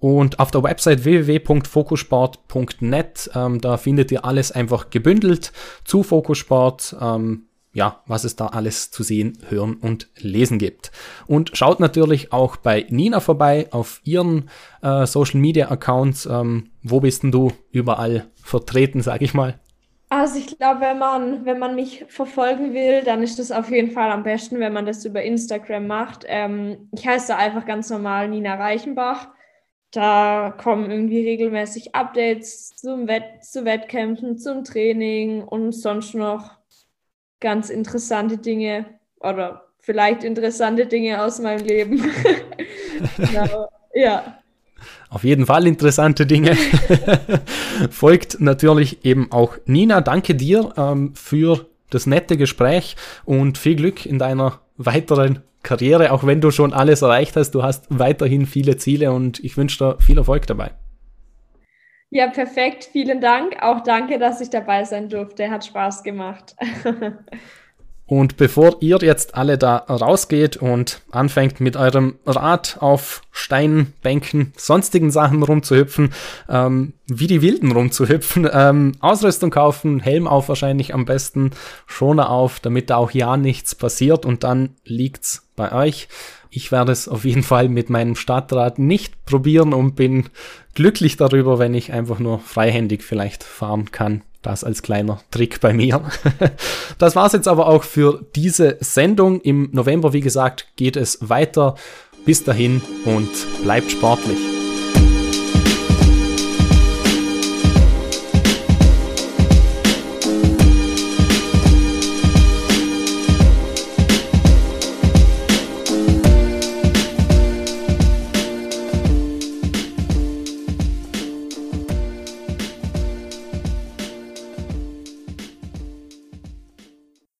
Und 0.00 0.40
auf 0.40 0.50
der 0.50 0.64
Website 0.64 1.04
www.fokussport.net, 1.04 3.30
ähm, 3.34 3.60
da 3.60 3.76
findet 3.76 4.10
ihr 4.12 4.24
alles 4.24 4.52
einfach 4.52 4.88
gebündelt 4.90 5.52
zu 5.84 6.02
Fokussport. 6.02 6.96
Ähm, 7.00 7.46
ja, 7.74 8.02
was 8.06 8.24
es 8.24 8.36
da 8.36 8.46
alles 8.46 8.90
zu 8.90 9.02
sehen, 9.02 9.36
hören 9.48 9.74
und 9.74 10.08
lesen 10.16 10.58
gibt. 10.58 10.92
Und 11.26 11.50
schaut 11.54 11.80
natürlich 11.80 12.32
auch 12.32 12.56
bei 12.56 12.86
Nina 12.88 13.20
vorbei 13.20 13.66
auf 13.72 14.00
ihren 14.04 14.48
äh, 14.80 15.04
Social 15.06 15.40
Media 15.40 15.70
Accounts. 15.70 16.24
Ähm, 16.26 16.70
wo 16.82 17.00
bist 17.00 17.24
denn 17.24 17.32
du 17.32 17.52
überall 17.72 18.26
vertreten, 18.42 19.02
sag 19.02 19.22
ich 19.22 19.34
mal? 19.34 19.58
Also 20.08 20.38
ich 20.38 20.56
glaube, 20.56 20.82
wenn 20.82 20.98
man, 20.98 21.44
wenn 21.44 21.58
man 21.58 21.74
mich 21.74 22.04
verfolgen 22.08 22.72
will, 22.74 23.02
dann 23.02 23.22
ist 23.24 23.40
das 23.40 23.50
auf 23.50 23.68
jeden 23.70 23.90
Fall 23.90 24.12
am 24.12 24.22
besten, 24.22 24.60
wenn 24.60 24.72
man 24.72 24.86
das 24.86 25.04
über 25.04 25.22
Instagram 25.22 25.88
macht. 25.88 26.24
Ähm, 26.28 26.88
ich 26.92 27.04
heiße 27.06 27.36
einfach 27.36 27.66
ganz 27.66 27.90
normal 27.90 28.28
Nina 28.28 28.54
Reichenbach. 28.54 29.28
Da 29.90 30.54
kommen 30.62 30.90
irgendwie 30.90 31.24
regelmäßig 31.24 31.96
Updates 31.96 32.76
zum 32.76 33.08
Wett 33.08 33.42
zu 33.44 33.64
Wettkämpfen, 33.64 34.38
zum 34.38 34.62
Training 34.62 35.42
und 35.42 35.72
sonst 35.72 36.14
noch 36.14 36.58
ganz 37.44 37.68
interessante 37.68 38.38
Dinge 38.38 38.86
oder 39.20 39.66
vielleicht 39.78 40.24
interessante 40.24 40.86
Dinge 40.86 41.22
aus 41.22 41.38
meinem 41.38 41.64
Leben. 41.64 42.02
genau. 43.18 43.68
Ja. 43.94 44.38
Auf 45.10 45.24
jeden 45.24 45.44
Fall 45.44 45.66
interessante 45.66 46.24
Dinge. 46.24 46.56
Folgt 47.90 48.40
natürlich 48.40 49.04
eben 49.04 49.30
auch 49.30 49.58
Nina. 49.66 50.00
Danke 50.00 50.34
dir 50.34 50.72
ähm, 50.78 51.14
für 51.14 51.66
das 51.90 52.06
nette 52.06 52.38
Gespräch 52.38 52.96
und 53.26 53.58
viel 53.58 53.76
Glück 53.76 54.06
in 54.06 54.18
deiner 54.18 54.60
weiteren 54.78 55.40
Karriere, 55.62 56.12
auch 56.12 56.26
wenn 56.26 56.40
du 56.40 56.50
schon 56.50 56.72
alles 56.72 57.02
erreicht 57.02 57.36
hast. 57.36 57.50
Du 57.50 57.62
hast 57.62 57.84
weiterhin 57.90 58.46
viele 58.46 58.78
Ziele 58.78 59.12
und 59.12 59.38
ich 59.44 59.58
wünsche 59.58 59.78
dir 59.78 60.00
viel 60.00 60.16
Erfolg 60.16 60.46
dabei. 60.46 60.72
Ja, 62.14 62.28
perfekt. 62.28 62.88
Vielen 62.92 63.20
Dank. 63.20 63.56
Auch 63.60 63.80
danke, 63.82 64.20
dass 64.20 64.40
ich 64.40 64.48
dabei 64.48 64.84
sein 64.84 65.08
durfte. 65.08 65.50
Hat 65.50 65.64
Spaß 65.66 66.04
gemacht. 66.04 66.54
Und 68.06 68.36
bevor 68.36 68.76
ihr 68.80 68.98
jetzt 69.00 69.34
alle 69.34 69.58
da 69.58 69.76
rausgeht 69.76 70.58
und 70.58 71.00
anfängt 71.10 71.60
mit 71.60 71.74
eurem 71.74 72.18
Rad 72.26 72.76
auf 72.80 73.22
Steinen, 73.32 73.94
Bänken, 74.02 74.52
sonstigen 74.58 75.10
Sachen 75.10 75.42
rumzuhüpfen, 75.42 76.12
ähm, 76.50 76.92
wie 77.06 77.26
die 77.26 77.40
Wilden 77.40 77.72
rumzuhüpfen, 77.72 78.46
ähm, 78.52 78.92
Ausrüstung 79.00 79.50
kaufen, 79.50 80.00
Helm 80.00 80.28
auf 80.28 80.50
wahrscheinlich 80.50 80.92
am 80.92 81.06
besten, 81.06 81.52
Schoner 81.86 82.28
auf, 82.28 82.60
damit 82.60 82.90
da 82.90 82.98
auch 82.98 83.10
ja 83.10 83.38
nichts 83.38 83.74
passiert 83.74 84.26
und 84.26 84.44
dann 84.44 84.76
liegt's 84.84 85.43
bei 85.56 85.72
euch. 85.72 86.08
Ich 86.50 86.70
werde 86.70 86.92
es 86.92 87.08
auf 87.08 87.24
jeden 87.24 87.42
Fall 87.42 87.68
mit 87.68 87.90
meinem 87.90 88.14
Stadtrad 88.14 88.78
nicht 88.78 89.24
probieren 89.24 89.72
und 89.72 89.96
bin 89.96 90.26
glücklich 90.74 91.16
darüber, 91.16 91.58
wenn 91.58 91.74
ich 91.74 91.92
einfach 91.92 92.18
nur 92.18 92.38
freihändig 92.38 93.02
vielleicht 93.02 93.42
fahren 93.42 93.90
kann. 93.90 94.22
Das 94.42 94.62
als 94.62 94.82
kleiner 94.82 95.20
Trick 95.30 95.60
bei 95.60 95.72
mir. 95.72 96.02
das 96.98 97.16
war's 97.16 97.32
jetzt 97.32 97.48
aber 97.48 97.66
auch 97.66 97.82
für 97.82 98.24
diese 98.36 98.76
Sendung. 98.80 99.40
Im 99.40 99.70
November, 99.72 100.12
wie 100.12 100.20
gesagt, 100.20 100.68
geht 100.76 100.96
es 100.96 101.18
weiter. 101.28 101.76
Bis 102.24 102.44
dahin 102.44 102.82
und 103.04 103.30
bleibt 103.62 103.90
sportlich. 103.90 104.63